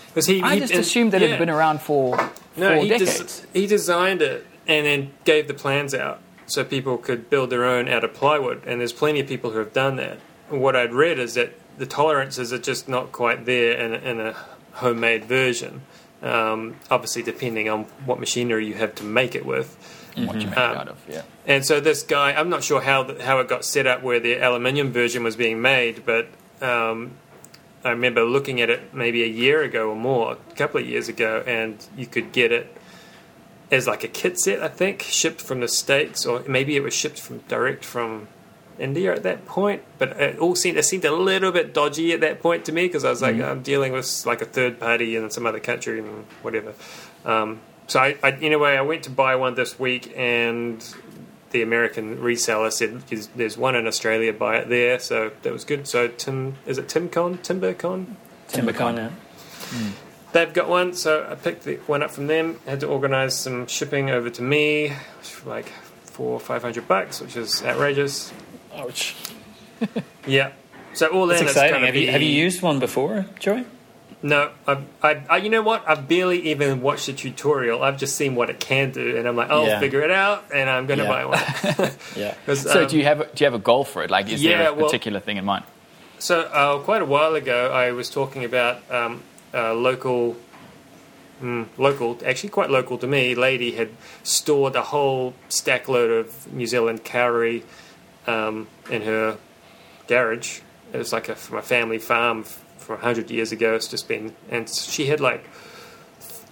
Because 0.08 0.26
he, 0.26 0.42
I 0.42 0.58
just 0.58 0.74
assumed 0.74 1.12
that 1.12 1.22
it 1.22 1.30
had 1.30 1.38
been 1.38 1.48
around 1.50 1.80
for 1.80 2.16
No, 2.56 2.74
four 2.74 2.82
he, 2.82 2.88
decades. 2.88 3.40
des- 3.40 3.58
he 3.60 3.66
designed 3.66 4.20
it 4.20 4.46
and 4.68 4.84
then 4.86 5.12
gave 5.24 5.48
the 5.48 5.54
plans 5.54 5.94
out 5.94 6.20
so 6.46 6.64
people 6.64 6.98
could 6.98 7.30
build 7.30 7.48
their 7.50 7.64
own 7.64 7.88
out 7.88 8.04
of 8.04 8.12
plywood. 8.12 8.62
And 8.66 8.80
there's 8.80 8.92
plenty 8.92 9.20
of 9.20 9.26
people 9.26 9.50
who 9.52 9.58
have 9.58 9.72
done 9.72 9.96
that. 9.96 10.18
What 10.50 10.76
I'd 10.76 10.92
read 10.92 11.18
is 11.18 11.32
that 11.34 11.54
the 11.78 11.86
tolerances 11.86 12.52
are 12.52 12.58
just 12.58 12.88
not 12.90 13.10
quite 13.10 13.46
there 13.46 13.72
in 13.72 13.94
a, 13.94 13.96
in 14.10 14.20
a 14.20 14.36
homemade 14.72 15.24
version. 15.24 15.80
Um, 16.22 16.76
obviously, 16.90 17.22
depending 17.22 17.70
on 17.70 17.84
what 18.04 18.20
machinery 18.20 18.66
you 18.66 18.74
have 18.74 18.94
to 18.96 19.04
make 19.04 19.34
it 19.34 19.46
with. 19.46 19.76
What 20.14 20.40
you 20.42 20.48
make 20.48 20.58
Um, 20.58 20.72
it 20.72 20.76
out 20.76 20.88
of, 20.88 20.98
yeah. 21.08 21.22
And 21.46 21.64
so 21.64 21.80
this 21.80 22.02
guy, 22.02 22.32
I'm 22.34 22.50
not 22.50 22.62
sure 22.62 22.82
how 22.82 23.02
the, 23.04 23.24
how 23.24 23.38
it 23.38 23.48
got 23.48 23.64
set 23.64 23.86
up 23.86 24.02
where 24.02 24.20
the 24.20 24.34
aluminium 24.36 24.92
version 24.92 25.24
was 25.24 25.36
being 25.36 25.62
made, 25.62 26.04
but 26.04 26.28
um, 26.62 27.12
I 27.84 27.90
remember 27.90 28.24
looking 28.24 28.60
at 28.60 28.70
it 28.70 28.94
maybe 28.94 29.22
a 29.22 29.26
year 29.26 29.62
ago 29.62 29.90
or 29.90 29.96
more, 29.96 30.32
a 30.50 30.54
couple 30.54 30.80
of 30.80 30.86
years 30.86 31.08
ago, 31.08 31.42
and 31.46 31.84
you 31.96 32.06
could 32.06 32.32
get 32.32 32.52
it 32.52 32.76
as 33.70 33.86
like 33.86 34.04
a 34.04 34.08
kit 34.08 34.38
set, 34.38 34.62
I 34.62 34.68
think, 34.68 35.02
shipped 35.02 35.40
from 35.40 35.60
the 35.60 35.68
states, 35.68 36.24
or 36.26 36.42
maybe 36.46 36.76
it 36.76 36.82
was 36.82 36.94
shipped 36.94 37.18
from 37.18 37.38
direct 37.48 37.84
from 37.84 38.28
India 38.78 39.12
at 39.12 39.22
that 39.22 39.46
point. 39.46 39.82
But 39.98 40.10
it 40.20 40.38
all 40.38 40.54
seemed 40.54 40.76
it 40.76 40.84
seemed 40.84 41.04
a 41.04 41.12
little 41.14 41.50
bit 41.50 41.74
dodgy 41.74 42.12
at 42.12 42.20
that 42.20 42.40
point 42.40 42.64
to 42.66 42.72
me 42.72 42.86
because 42.86 43.04
I 43.04 43.10
was 43.10 43.22
like, 43.22 43.40
I'm 43.40 43.62
dealing 43.62 43.92
with 43.92 44.26
like 44.26 44.42
a 44.42 44.46
third 44.46 44.78
party 44.78 45.16
in 45.16 45.30
some 45.30 45.46
other 45.46 45.60
country 45.60 45.98
and 45.98 46.24
whatever. 46.42 46.74
Um, 47.24 47.60
so 47.88 48.00
I, 48.00 48.16
I, 48.22 48.30
in 48.30 48.52
a 48.52 48.58
way, 48.58 48.78
I 48.78 48.82
went 48.82 49.04
to 49.04 49.10
buy 49.10 49.36
one 49.36 49.54
this 49.54 49.78
week, 49.78 50.12
and 50.16 50.82
the 51.52 51.62
American 51.62 52.18
reseller 52.18 52.72
said 52.72 53.02
"There's- 53.08 53.28
there's 53.36 53.56
one 53.56 53.74
in 53.76 53.86
Australia, 53.86 54.32
buy 54.32 54.56
it 54.58 54.68
there. 54.68 54.98
So 54.98 55.30
that 55.42 55.52
was 55.52 55.64
good. 55.64 55.86
So 55.86 56.08
Tim, 56.08 56.56
is 56.66 56.78
it 56.78 56.88
TimCon, 56.88 57.38
TimberCon? 57.38 58.06
TimberCon, 58.48 58.96
yeah. 58.96 59.08
Hmm. 59.70 59.90
They've 60.32 60.52
got 60.52 60.68
one, 60.68 60.94
so 60.94 61.26
I 61.30 61.34
picked 61.34 61.64
the 61.64 61.76
one 61.86 62.02
up 62.02 62.10
from 62.10 62.26
them. 62.26 62.58
Had 62.66 62.80
to 62.80 62.86
organise 62.88 63.36
some 63.36 63.66
shipping 63.66 64.10
over 64.10 64.30
to 64.30 64.42
me, 64.42 64.88
which 65.18 65.36
was 65.36 65.46
like 65.46 65.66
four 66.04 66.32
or 66.32 66.40
five 66.40 66.62
hundred 66.62 66.88
bucks, 66.88 67.20
which 67.20 67.36
is 67.36 67.62
outrageous. 67.62 68.32
Ouch. 68.76 69.14
Yeah. 70.26 70.52
So 70.94 71.08
all 71.08 71.26
That's 71.26 71.40
in, 71.40 71.46
it's 71.48 71.56
exciting. 71.56 71.74
gonna 71.74 71.86
Have 71.86 71.96
you, 71.96 72.10
have 72.12 72.22
you 72.22 72.28
used 72.28 72.62
one 72.62 72.78
before, 72.78 73.26
Joey? 73.40 73.64
No, 74.24 74.52
I've, 74.68 74.84
I, 75.02 75.22
I, 75.28 75.36
you 75.38 75.50
know 75.50 75.62
what? 75.62 75.82
I've 75.88 76.06
barely 76.06 76.50
even 76.50 76.80
watched 76.80 77.06
the 77.06 77.12
tutorial. 77.12 77.82
I've 77.82 77.98
just 77.98 78.14
seen 78.14 78.36
what 78.36 78.50
it 78.50 78.60
can 78.60 78.92
do, 78.92 79.16
and 79.16 79.26
I'm 79.26 79.34
like, 79.34 79.50
I'll 79.50 79.66
Yeah. 79.66 79.80
figure 79.80 80.00
it 80.02 80.12
out, 80.12 80.44
and 80.54 80.70
I'm 80.70 80.86
going 80.86 80.98
to 81.00 81.04
Yeah. 81.04 81.10
buy 81.10 81.24
one. 81.26 81.92
yeah. 82.16 82.34
So 82.54 82.82
um, 82.82 82.88
do 82.88 82.96
you 82.98 83.04
have 83.04 83.20
a, 83.22 83.24
do 83.24 83.42
you 83.42 83.46
have 83.46 83.54
a 83.54 83.58
goal 83.62 83.82
for 83.84 84.04
it? 84.04 84.10
Like, 84.10 84.28
is 84.28 84.40
yeah, 84.42 84.58
there 84.58 84.68
a 84.70 84.74
well- 84.74 84.86
particular 84.86 85.18
thing 85.18 85.38
in 85.38 85.44
mind? 85.44 85.64
So 86.20 86.42
uh, 86.42 86.78
quite 86.78 87.02
a 87.02 87.04
while 87.04 87.34
ago, 87.34 87.72
I 87.72 87.90
was 87.90 88.08
talking 88.08 88.44
about 88.44 88.78
um, 88.92 89.24
a 89.52 89.74
local, 89.74 90.36
mm, 91.42 91.66
local, 91.76 92.16
actually 92.24 92.50
quite 92.50 92.70
local 92.70 92.96
to 92.98 93.08
me. 93.08 93.34
Lady 93.34 93.72
had 93.72 93.88
stored 94.22 94.76
a 94.76 94.82
whole 94.82 95.34
stack 95.48 95.88
load 95.88 96.12
of 96.12 96.52
New 96.52 96.68
Zealand 96.68 97.04
kauri 97.04 97.64
um, 98.28 98.68
in 98.88 99.02
her 99.02 99.36
garage. 100.06 100.60
It 100.92 100.98
was 100.98 101.12
like 101.12 101.28
a, 101.28 101.34
from 101.34 101.58
a 101.58 101.62
family 101.62 101.98
farm 101.98 102.44
f- 102.82 102.86
from 102.86 102.98
hundred 102.98 103.30
years 103.30 103.52
ago. 103.52 103.74
It's 103.74 103.88
just 103.88 104.08
been, 104.08 104.34
and 104.50 104.68
she 104.68 105.06
had 105.06 105.20
like 105.20 105.44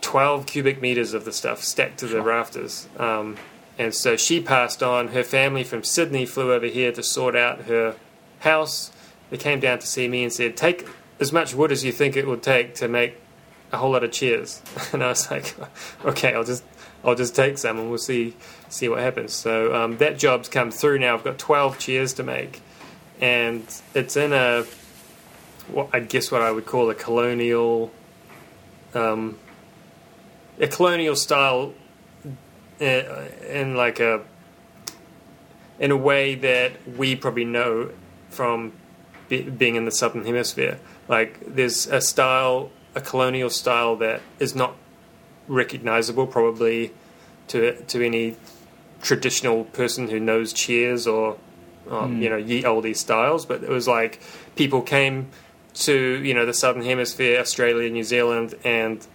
twelve 0.00 0.46
cubic 0.46 0.80
meters 0.80 1.12
of 1.14 1.24
the 1.24 1.32
stuff 1.32 1.62
stacked 1.62 1.98
to 1.98 2.06
the 2.06 2.22
rafters. 2.22 2.88
Um, 2.98 3.36
and 3.78 3.94
so 3.94 4.16
she 4.16 4.40
passed 4.40 4.82
on. 4.82 5.08
Her 5.08 5.22
family 5.22 5.64
from 5.64 5.82
Sydney 5.84 6.26
flew 6.26 6.52
over 6.52 6.66
here 6.66 6.92
to 6.92 7.02
sort 7.02 7.36
out 7.36 7.62
her 7.62 7.96
house. 8.40 8.92
They 9.30 9.36
came 9.36 9.60
down 9.60 9.78
to 9.78 9.86
see 9.86 10.08
me 10.08 10.22
and 10.22 10.32
said, 10.32 10.56
"Take 10.56 10.86
as 11.18 11.32
much 11.32 11.54
wood 11.54 11.72
as 11.72 11.84
you 11.84 11.92
think 11.92 12.16
it 12.16 12.26
would 12.26 12.42
take 12.42 12.74
to 12.76 12.88
make 12.88 13.16
a 13.72 13.78
whole 13.78 13.92
lot 13.92 14.04
of 14.04 14.12
chairs." 14.12 14.62
And 14.92 15.02
I 15.02 15.08
was 15.08 15.30
like, 15.30 15.54
"Okay, 16.04 16.34
I'll 16.34 16.44
just 16.44 16.64
I'll 17.04 17.14
just 17.14 17.34
take 17.34 17.58
some 17.58 17.78
and 17.78 17.88
we'll 17.88 17.98
see 17.98 18.36
see 18.68 18.88
what 18.88 19.00
happens." 19.00 19.32
So 19.32 19.74
um, 19.74 19.96
that 19.98 20.18
job's 20.18 20.48
come 20.48 20.70
through 20.70 20.98
now. 20.98 21.14
I've 21.14 21.24
got 21.24 21.38
twelve 21.38 21.78
chairs 21.78 22.12
to 22.14 22.22
make, 22.22 22.60
and 23.20 23.64
it's 23.94 24.16
in 24.16 24.32
a 24.32 24.64
what 25.72 25.88
I 25.92 26.00
guess 26.00 26.30
what 26.30 26.42
I 26.42 26.50
would 26.50 26.66
call 26.66 26.90
a 26.90 26.94
colonial 26.94 27.92
um, 28.94 29.38
a 30.58 30.66
colonial 30.66 31.16
style 31.16 31.72
uh, 32.80 32.84
in 33.48 33.74
like 33.76 34.00
a 34.00 34.22
in 35.78 35.90
a 35.90 35.96
way 35.96 36.34
that 36.34 36.72
we 36.96 37.16
probably 37.16 37.44
know 37.44 37.90
from 38.28 38.72
be, 39.28 39.42
being 39.42 39.76
in 39.76 39.86
the 39.86 39.90
southern 39.90 40.24
hemisphere. 40.24 40.78
Like 41.08 41.40
there's 41.46 41.86
a 41.86 42.00
style, 42.00 42.70
a 42.94 43.00
colonial 43.00 43.50
style 43.50 43.96
that 43.96 44.20
is 44.38 44.54
not 44.54 44.76
recognizable 45.48 46.26
probably 46.26 46.92
to 47.48 47.74
to 47.82 48.04
any 48.04 48.36
traditional 49.02 49.64
person 49.64 50.08
who 50.08 50.20
knows 50.20 50.52
cheers 50.52 51.06
or 51.06 51.38
um, 51.88 52.20
you 52.20 52.28
know 52.28 52.36
ye 52.36 52.64
olde 52.64 52.94
styles. 52.96 53.46
But 53.46 53.62
it 53.62 53.70
was 53.70 53.88
like 53.88 54.20
people 54.56 54.82
came 54.82 55.30
to 55.74 56.22
you 56.22 56.34
know 56.34 56.46
the 56.46 56.54
southern 56.54 56.82
hemisphere, 56.82 57.40
Australia, 57.40 57.90
New 57.90 58.04
Zealand, 58.04 58.54
and 58.64 59.06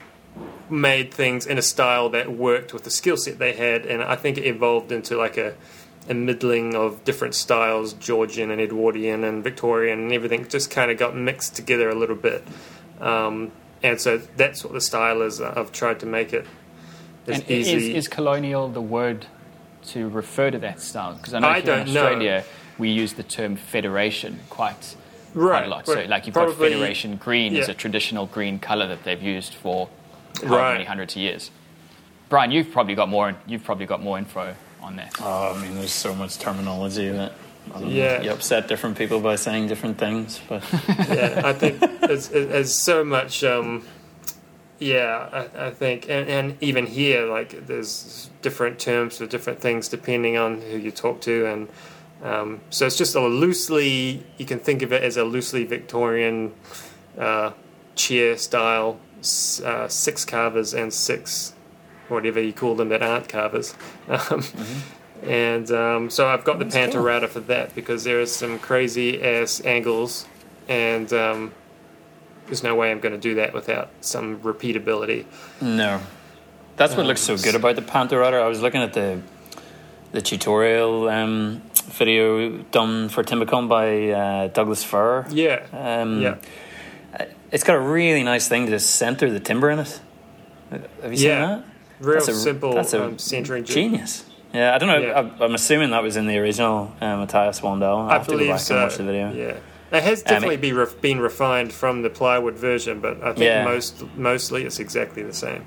made 0.69 1.13
things 1.13 1.45
in 1.45 1.57
a 1.57 1.61
style 1.61 2.09
that 2.09 2.31
worked 2.31 2.73
with 2.73 2.83
the 2.83 2.89
skill 2.89 3.17
set 3.17 3.39
they 3.39 3.53
had, 3.53 3.85
and 3.85 4.03
I 4.03 4.15
think 4.15 4.37
it 4.37 4.45
evolved 4.45 4.91
into 4.91 5.17
like 5.17 5.37
a, 5.37 5.55
a 6.09 6.13
middling 6.13 6.75
of 6.75 7.03
different 7.03 7.35
styles, 7.35 7.93
Georgian 7.93 8.51
and 8.51 8.59
Edwardian 8.59 9.23
and 9.23 9.43
Victorian 9.43 9.99
and 9.99 10.11
everything, 10.11 10.47
just 10.47 10.71
kind 10.71 10.91
of 10.91 10.97
got 10.97 11.15
mixed 11.15 11.55
together 11.55 11.89
a 11.89 11.95
little 11.95 12.15
bit. 12.15 12.43
Um, 12.99 13.51
and 13.83 14.01
so 14.01 14.17
that's 14.17 14.63
what 14.63 14.73
the 14.73 14.81
style 14.81 15.21
is. 15.21 15.39
I've 15.39 15.71
tried 15.71 15.99
to 15.99 16.05
make 16.05 16.33
it 16.33 16.47
as 17.27 17.39
And 17.39 17.49
is, 17.49 17.67
easy. 17.67 17.95
is 17.95 18.07
colonial 18.07 18.67
the 18.67 18.81
word 18.81 19.27
to 19.87 20.09
refer 20.09 20.49
to 20.49 20.57
that 20.59 20.79
style? 20.81 21.13
Because 21.13 21.33
I 21.33 21.39
know 21.39 21.47
I 21.47 21.61
here 21.61 21.73
in 21.73 21.85
don't 21.85 21.93
know. 21.93 22.03
Australia 22.03 22.43
we 22.77 22.89
use 22.89 23.13
the 23.13 23.23
term 23.23 23.55
federation 23.55 24.39
quite, 24.49 24.95
quite 25.35 25.65
a 25.65 25.67
lot. 25.67 25.85
So, 25.85 26.05
like 26.07 26.25
you've 26.25 26.33
Probably- 26.33 26.53
got 26.69 26.77
Federation 26.79 27.17
green 27.17 27.55
is 27.55 27.69
a 27.69 27.73
traditional 27.73 28.25
green 28.25 28.59
color 28.59 28.87
that 28.87 29.03
they've 29.03 29.21
used 29.21 29.53
for 29.53 29.89
however 30.41 30.55
Right. 30.55 30.73
many 30.73 30.85
hundreds 30.85 31.15
of 31.15 31.21
years. 31.21 31.51
Bryan, 32.29 32.51
you've 32.51 32.71
probably 32.71 32.95
got 32.95 33.07
more. 33.09 33.35
You've 33.45 33.63
probably 33.63 33.85
got 33.85 34.01
more 34.01 34.17
info 34.17 34.55
on 34.81 34.95
that. 34.97 35.13
Oh, 35.21 35.53
I 35.55 35.61
mean, 35.61 35.75
there's 35.75 35.91
so 35.93 36.13
much 36.15 36.37
terminology 36.39 37.09
that 37.09 37.33
I 37.73 37.79
know, 37.79 37.87
Yeah. 37.87 38.21
you 38.21 38.31
upset 38.31 38.67
different 38.67 38.97
people 38.97 39.19
by 39.19 39.35
saying 39.35 39.67
different 39.67 39.97
things. 39.97 40.39
But 40.49 40.63
yeah, 40.89 41.41
I 41.45 41.53
think 41.53 41.79
there's, 42.01 42.29
it's 42.31 42.73
so 42.73 43.03
much. 43.03 43.43
Um, 43.43 43.83
yeah, 44.79 45.47
I, 45.55 45.67
I 45.67 45.71
think, 45.71 46.09
and, 46.09 46.27
and 46.27 46.57
even 46.61 46.85
here, 46.85 47.25
like 47.27 47.65
there's 47.67 48.29
different 48.41 48.77
terms 48.79 49.17
for 49.19 49.25
different 49.25 49.61
things 49.61 49.87
depending 49.87 50.35
on 50.37 50.61
who 50.61 50.77
you 50.77 50.91
talk 50.91 51.21
to, 51.21 51.45
and 51.45 51.69
um, 52.23 52.61
so 52.69 52.85
it's 52.85 52.97
just 52.97 53.15
a 53.15 53.19
loosely. 53.19 54.23
You 54.37 54.45
can 54.45 54.59
think 54.59 54.81
of 54.81 54.91
it 54.91 55.03
as 55.03 55.17
a 55.17 55.23
loosely 55.23 55.63
Victorian 55.63 56.53
uh, 57.17 57.51
chair 57.95 58.37
style, 58.37 58.99
uh, 59.63 59.87
six 59.87 60.25
carvers 60.25 60.73
and 60.73 60.93
six 60.93 61.53
whatever 62.07 62.39
you 62.39 62.53
call 62.53 62.75
them 62.75 62.89
that 62.89 63.01
aren't 63.01 63.29
carvers. 63.29 63.75
Um, 64.07 64.43
And 65.23 65.71
um, 65.71 66.09
so 66.09 66.27
I've 66.27 66.43
got 66.43 66.59
the 66.59 66.65
That's 66.65 66.93
cool. 66.93 67.27
For 67.27 67.39
that 67.39 67.73
because 67.73 68.03
there 68.03 68.19
is 68.19 68.35
some 68.35 68.59
crazy 68.59 69.23
ass 69.23 69.61
angles, 69.65 70.27
and 70.67 71.11
um, 71.13 71.53
there's 72.45 72.61
no 72.61 72.75
way 72.75 72.91
I'm 72.91 72.99
going 72.99 73.13
to 73.13 73.19
do 73.19 73.33
that 73.35 73.53
without 73.53 73.89
some 74.01 74.39
repeatability. 74.41 75.25
no, 75.61 75.99
that's 76.75 76.95
what 76.95 77.07
looks 77.07 77.21
so 77.21 77.37
good 77.37 77.55
about 77.55 77.75
the 77.75 77.81
PantoRouter. 77.81 78.39
I 78.39 78.47
was 78.47 78.61
looking 78.61 78.81
at 78.81 78.93
the 78.93 79.21
the 80.15 80.21
tutorial 80.21 81.09
um, 81.09 81.61
video 81.87 82.57
done 82.71 83.09
for 83.09 83.21
Timbecon 83.23 83.67
by 83.67 84.09
uh, 84.09 84.47
Douglas 84.47 84.83
Furr. 84.83 85.25
Yeah, 85.29 85.65
Um, 85.73 86.21
yeah, 86.21 86.35
It's 87.51 87.63
got 87.63 87.75
a 87.75 87.79
really 87.79 88.23
nice 88.23 88.47
thing 88.47 88.67
to 88.67 88.79
center 88.79 89.29
the 89.29 89.39
timber 89.41 89.69
in 89.69 89.79
it. 89.79 89.99
Have 90.71 91.11
you 91.11 91.17
seen 91.17 91.27
Yeah. 91.27 91.45
that? 91.47 91.63
real 91.99 92.15
That's 92.15 92.27
a- 92.29 92.33
simple 92.33 92.73
that's 92.73 92.93
a 92.93 93.03
um, 93.05 93.17
centering. 93.19 93.63
Genius. 93.65 94.25
Yeah, 94.53 94.73
I 94.73 94.77
don't 94.77 94.87
know. 94.89 94.97
Yeah. 94.99 95.29
I, 95.39 95.43
I'm 95.45 95.53
assuming 95.55 95.89
that 95.91 96.01
was 96.03 96.15
in 96.15 96.27
the 96.27 96.37
original 96.37 96.93
uh, 97.01 97.17
Matthias 97.17 97.59
Wandel. 97.61 97.83
I'll 98.03 98.09
I 98.09 98.13
have 98.13 98.27
to 98.27 98.37
go 98.37 98.47
back 98.47 98.59
so. 98.59 98.75
and 98.75 98.83
watch 98.83 98.97
the 98.97 99.03
video. 99.03 99.31
Yeah, 99.33 99.57
it 99.97 100.03
has 100.03 100.19
Um, 100.21 100.25
definitely 100.27 100.57
be 100.57 100.71
ref- 100.73 100.99
been 101.01 101.19
refined 101.19 101.71
from 101.73 102.01
the 102.03 102.09
plywood 102.09 102.55
version, 102.55 102.99
but 103.01 103.17
I 103.21 103.27
think 103.33 103.39
Yeah. 103.45 103.63
most 103.65 104.03
mostly 104.17 104.63
it's 104.63 104.79
exactly 104.79 105.23
the 105.23 105.33
same. 105.33 105.65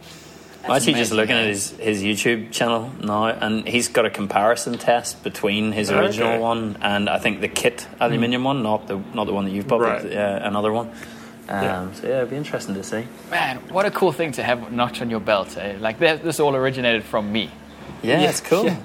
I'm 0.64 0.72
actually 0.72 0.94
just 0.94 1.12
looking 1.12 1.36
at 1.36 1.46
his, 1.46 1.70
his 1.78 2.02
YouTube 2.02 2.50
channel 2.52 2.90
now, 3.00 3.26
and 3.26 3.66
he's 3.66 3.88
got 3.88 4.04
a 4.06 4.10
comparison 4.10 4.76
test 4.76 5.22
between 5.22 5.72
his 5.72 5.90
original 5.90 6.28
Okay. 6.30 6.38
one 6.38 6.76
and 6.82 7.08
I 7.08 7.18
think 7.18 7.40
the 7.40 7.48
kit 7.48 7.86
aluminium 8.00 8.44
one, 8.44 8.62
not 8.62 8.86
the 8.88 8.98
not 9.14 9.26
the 9.26 9.32
one 9.32 9.44
that 9.44 9.52
you've 9.52 9.68
published, 9.68 10.04
Right. 10.04 10.16
uh, 10.16 10.40
another 10.42 10.72
one. 10.72 10.88
Um, 11.48 11.62
Yeah. 11.64 11.92
So 11.92 12.06
yeah, 12.08 12.16
it'd 12.18 12.30
be 12.30 12.36
interesting 12.36 12.74
to 12.74 12.82
see. 12.82 13.04
Man, 13.30 13.58
what 13.70 13.86
a 13.86 13.90
cool 13.90 14.12
thing 14.12 14.32
to 14.32 14.42
have 14.42 14.66
a 14.66 14.70
notch 14.70 15.00
on 15.00 15.08
your 15.10 15.20
belt. 15.20 15.56
Eh? 15.56 15.76
Like 15.80 15.98
this 15.98 16.40
all 16.40 16.54
originated 16.54 17.04
from 17.04 17.32
me. 17.32 17.50
Yeah, 18.02 18.20
Yeah, 18.22 18.28
it's 18.28 18.40
cool. 18.40 18.64
yeah. 18.64 18.76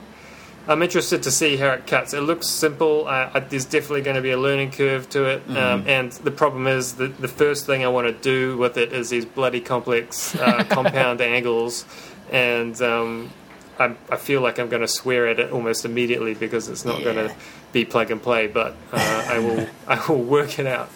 I'm 0.67 0.81
interested 0.81 1.23
to 1.23 1.31
see 1.31 1.57
how 1.57 1.71
it 1.71 1.85
cuts. 1.87 2.13
It 2.13 2.21
looks 2.21 2.47
simple. 2.47 3.07
Uh, 3.07 3.29
I- 3.33 3.39
there's 3.41 3.65
definitely 3.65 4.01
going 4.01 4.15
to 4.15 4.21
be 4.21 4.31
a 4.31 4.37
learning 4.37 4.71
curve 4.71 5.09
to 5.09 5.25
it. 5.25 5.47
Mm-hmm. 5.47 5.57
Um, 5.57 5.83
and 5.87 6.11
the 6.13 6.31
problem 6.31 6.67
is 6.67 6.93
that 6.93 7.19
the 7.19 7.27
first 7.27 7.65
thing 7.65 7.83
I 7.83 7.89
want 7.89 8.07
to 8.07 8.13
do 8.13 8.57
with 8.57 8.77
it 8.77 8.93
is 8.93 9.09
these 9.09 9.25
bloody 9.25 9.59
complex 9.59 10.35
uh, 10.35 10.63
compound 10.69 11.19
angles. 11.19 11.85
And 12.31 12.81
um, 12.81 13.31
I'm, 13.77 13.97
I 14.09 14.15
feel 14.15 14.41
like 14.41 14.57
I'm 14.57 14.69
going 14.69 14.81
to 14.81 14.87
swear 14.87 15.27
at 15.27 15.39
it 15.39 15.51
almost 15.51 15.83
immediately 15.83 16.33
because 16.33 16.69
it's 16.69 16.85
not 16.85 17.03
going 17.03 17.17
to 17.17 17.35
be 17.73 17.83
plug 17.83 18.11
and 18.11 18.21
play. 18.21 18.47
But 18.47 18.75
uh, 18.93 19.25
I 19.27 19.39
will 19.39 19.67
I 19.87 20.05
will 20.07 20.23
work 20.23 20.59
it 20.59 20.65
out. 20.65 20.89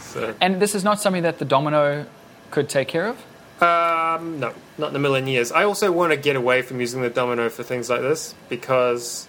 So 0.00 0.34
And 0.40 0.60
this 0.60 0.74
is 0.74 0.84
not 0.84 1.00
something 1.00 1.22
that 1.22 1.38
the 1.38 1.46
Domino 1.46 2.06
could 2.50 2.68
take 2.68 2.88
care 2.88 3.06
of? 3.06 3.16
Um, 3.62 4.40
no, 4.40 4.52
not 4.76 4.90
in 4.90 4.96
a 4.96 4.98
million 4.98 5.28
years. 5.28 5.52
I 5.52 5.62
also 5.64 5.92
want 5.92 6.10
to 6.12 6.16
get 6.16 6.34
away 6.34 6.62
from 6.62 6.80
using 6.80 7.00
the 7.00 7.10
domino 7.10 7.48
for 7.48 7.62
things 7.62 7.88
like 7.88 8.00
this 8.00 8.34
because, 8.48 9.28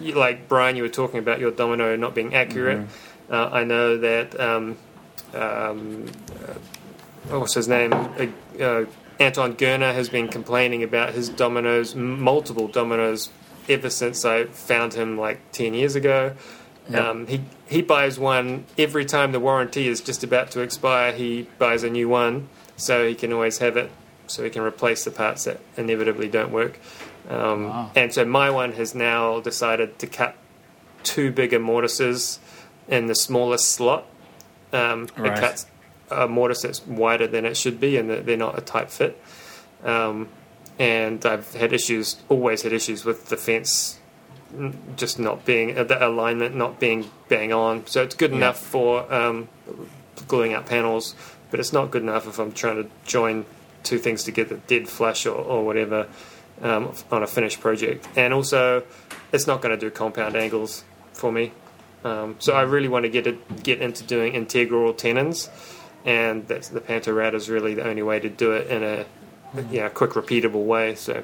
you, 0.00 0.14
like 0.14 0.48
Bryan, 0.48 0.74
you 0.74 0.82
were 0.82 0.88
talking 0.88 1.20
about 1.20 1.38
your 1.38 1.52
domino 1.52 1.94
not 1.94 2.12
being 2.12 2.34
accurate. 2.34 2.88
Uh, 3.30 3.48
I 3.52 3.62
know 3.62 3.96
that. 3.98 4.38
Um, 4.40 4.76
um, 5.34 6.06
uh, 7.30 7.38
what's 7.38 7.54
his 7.54 7.68
name? 7.68 7.92
Uh, 7.92 8.26
uh, 8.60 8.86
Anton 9.20 9.54
Gerner 9.54 9.94
has 9.94 10.08
been 10.08 10.26
complaining 10.26 10.82
about 10.82 11.12
his 11.12 11.28
dominoes, 11.28 11.94
m- 11.94 12.20
multiple 12.20 12.66
dominoes, 12.66 13.30
ever 13.68 13.88
since 13.88 14.24
I 14.24 14.46
found 14.46 14.94
him 14.94 15.16
like 15.16 15.52
ten 15.52 15.74
years 15.74 15.94
ago. 15.94 16.34
Um, 16.92 17.28
he 17.28 17.42
he 17.68 17.82
buys 17.82 18.18
one 18.18 18.64
every 18.76 19.04
time 19.04 19.30
the 19.30 19.38
warranty 19.38 19.86
is 19.86 20.00
just 20.00 20.24
about 20.24 20.50
to 20.52 20.60
expire. 20.60 21.12
He 21.12 21.46
buys 21.58 21.84
a 21.84 21.90
new 21.90 22.08
one, 22.08 22.48
so 22.80 23.06
he 23.06 23.14
can 23.14 23.32
always 23.32 23.58
have 23.58 23.76
it, 23.76 23.90
so 24.26 24.42
he 24.42 24.50
can 24.50 24.62
replace 24.62 25.04
the 25.04 25.10
parts 25.10 25.44
that 25.44 25.60
inevitably 25.76 26.28
don't 26.28 26.50
work. 26.50 26.78
Um, 27.28 27.68
Wow. 27.68 27.90
And 27.94 28.12
so 28.12 28.24
my 28.24 28.50
one 28.50 28.72
has 28.72 28.94
now 28.94 29.40
decided 29.40 29.98
to 29.98 30.06
cut 30.06 30.36
two 31.02 31.30
bigger 31.30 31.58
mortises 31.58 32.38
in 32.88 33.06
the 33.06 33.14
smallest 33.14 33.70
slot. 33.70 34.06
Um, 34.72 35.08
Right. 35.16 35.36
It 35.36 35.40
cuts 35.40 35.66
a 36.10 36.26
mortise 36.26 36.62
that's 36.62 36.84
wider 36.86 37.26
than 37.26 37.44
it 37.44 37.56
should 37.56 37.78
be, 37.80 37.96
and 37.96 38.08
they're 38.10 38.20
they're 38.22 38.36
not 38.36 38.58
a 38.58 38.62
tight 38.62 38.90
fit. 38.90 39.20
Um, 39.84 40.28
and 40.78 41.24
I've 41.26 41.54
had 41.54 41.72
issues, 41.72 42.16
always 42.28 42.62
had 42.62 42.72
issues 42.72 43.04
with 43.04 43.26
the 43.26 43.36
fence 43.36 43.98
just 44.96 45.18
not 45.18 45.44
being 45.44 45.78
uh, 45.78 45.84
the 45.84 46.04
alignment 46.04 46.56
not 46.56 46.80
being 46.80 47.08
bang 47.28 47.52
on. 47.52 47.86
So 47.86 48.02
it's 48.02 48.16
good 48.16 48.32
enough 48.32 48.58
for 48.58 49.12
um, 49.12 49.48
gluing 50.26 50.54
up 50.54 50.66
panels, 50.66 51.14
but 51.50 51.60
it's 51.60 51.72
not 51.72 51.90
good 51.90 52.02
enough 52.02 52.26
if 52.26 52.38
I'm 52.38 52.52
trying 52.52 52.82
to 52.82 52.90
join 53.04 53.44
two 53.82 53.98
things 53.98 54.24
together, 54.24 54.60
dead 54.66 54.88
flush 54.88 55.26
or, 55.26 55.34
or 55.34 55.64
whatever, 55.64 56.08
um, 56.62 56.92
on 57.10 57.22
a 57.22 57.26
finished 57.26 57.60
project. 57.60 58.08
And 58.16 58.32
also, 58.32 58.84
it's 59.32 59.46
not 59.46 59.62
going 59.62 59.74
to 59.74 59.80
do 59.80 59.90
compound 59.90 60.36
angles 60.36 60.84
for 61.12 61.32
me. 61.32 61.52
Um, 62.04 62.36
so 62.38 62.54
I 62.54 62.62
really 62.62 62.88
want 62.88 63.04
to 63.04 63.08
get 63.08 63.26
it, 63.26 63.62
get 63.62 63.80
into 63.80 64.04
doing 64.04 64.34
integral 64.34 64.94
tenons, 64.94 65.50
and 66.04 66.46
that's 66.48 66.68
the 66.68 66.80
PantoRouter 66.80 67.34
is 67.34 67.50
really 67.50 67.74
the 67.74 67.86
only 67.86 68.02
way 68.02 68.20
to 68.20 68.28
do 68.28 68.52
it 68.52 68.68
in 68.68 68.82
a 68.82 69.04
you 69.70 69.80
know, 69.80 69.90
quick, 69.90 70.12
repeatable 70.12 70.64
way. 70.64 70.94
So. 70.94 71.22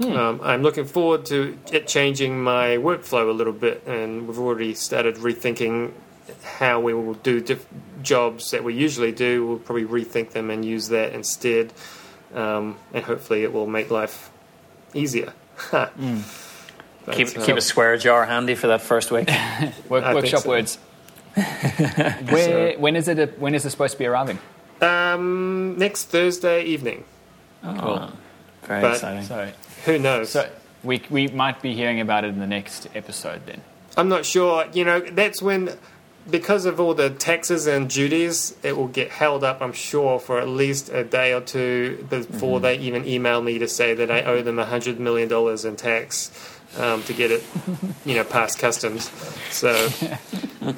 Um, 0.00 0.40
I'm 0.42 0.62
looking 0.62 0.86
forward 0.86 1.26
to 1.26 1.56
it 1.70 1.86
changing 1.86 2.42
my 2.42 2.76
workflow 2.76 3.28
a 3.28 3.32
little 3.32 3.52
bit, 3.52 3.86
and 3.86 4.26
we've 4.26 4.38
already 4.38 4.74
started 4.74 5.16
rethinking 5.16 5.92
how 6.58 6.80
we 6.80 6.94
will 6.94 7.14
do 7.14 7.40
diff- 7.40 7.66
jobs 8.02 8.50
that 8.50 8.64
we 8.64 8.74
usually 8.74 9.12
do. 9.12 9.46
We'll 9.46 9.58
probably 9.58 9.84
rethink 9.84 10.30
them 10.30 10.50
and 10.50 10.64
use 10.64 10.88
that 10.88 11.12
instead, 11.12 11.72
um, 12.34 12.76
and 12.92 13.04
hopefully 13.04 13.42
it 13.44 13.52
will 13.52 13.66
make 13.66 13.90
life 13.90 14.30
easier. 14.94 15.32
But, 17.04 17.16
Keep, 17.16 17.36
uh, 17.36 17.44
keep 17.44 17.56
a 17.56 17.60
square 17.60 17.96
jar 17.96 18.24
handy 18.24 18.54
for 18.54 18.68
that 18.68 18.80
first 18.80 19.10
week. 19.10 19.28
Work, 19.88 20.04
workshop 20.14 20.42
so. 20.42 20.48
words. 20.48 20.76
Where, 22.30 22.78
when 22.78 22.94
is 22.96 23.08
it? 23.08 23.38
When 23.40 23.54
is 23.56 23.64
it 23.64 23.70
supposed 23.70 23.92
to 23.94 23.98
be 23.98 24.06
arriving? 24.06 24.38
um, 24.80 25.76
next 25.78 26.04
Thursday 26.06 26.64
evening. 26.64 27.04
Oh, 27.64 28.12
very 28.64 28.82
But- 28.82 28.92
exciting. 28.94 29.24
So, 29.24 29.50
Who 29.86 29.98
knows? 29.98 30.30
so 30.30 30.48
we 30.84 31.02
we 31.10 31.26
might 31.28 31.60
be 31.62 31.74
hearing 31.74 32.00
about 32.00 32.24
it 32.24 32.28
in 32.28 32.38
the 32.38 32.46
next 32.46 32.88
episode 32.94 33.46
then. 33.46 33.62
I'm 33.96 34.08
not 34.08 34.24
sure. 34.24 34.66
You 34.72 34.84
know, 34.84 35.00
that's 35.00 35.42
when, 35.42 35.76
because 36.30 36.66
of 36.66 36.78
all 36.78 36.94
the 36.94 37.10
taxes 37.10 37.66
and 37.66 37.88
duties, 37.88 38.54
it 38.62 38.76
will 38.76 38.88
get 38.88 39.10
held 39.10 39.42
up, 39.42 39.60
I'm 39.60 39.72
sure, 39.72 40.18
for 40.18 40.38
at 40.38 40.48
least 40.48 40.88
a 40.90 41.04
day 41.04 41.32
or 41.32 41.40
two 41.40 42.06
before 42.08 42.60
they 42.60 42.78
even 42.78 43.06
email 43.06 43.42
me 43.42 43.58
to 43.58 43.68
say 43.68 43.94
that 43.94 44.10
I 44.10 44.22
owe 44.22 44.42
them 44.42 44.56
$100 44.56 44.98
million 44.98 45.32
in 45.66 45.76
tax 45.76 46.30
um, 46.78 47.02
to 47.04 47.12
get 47.12 47.30
it, 47.30 47.44
you 48.04 48.14
know, 48.14 48.24
past 48.24 48.58
customs. 48.58 49.10
So. 49.50 49.88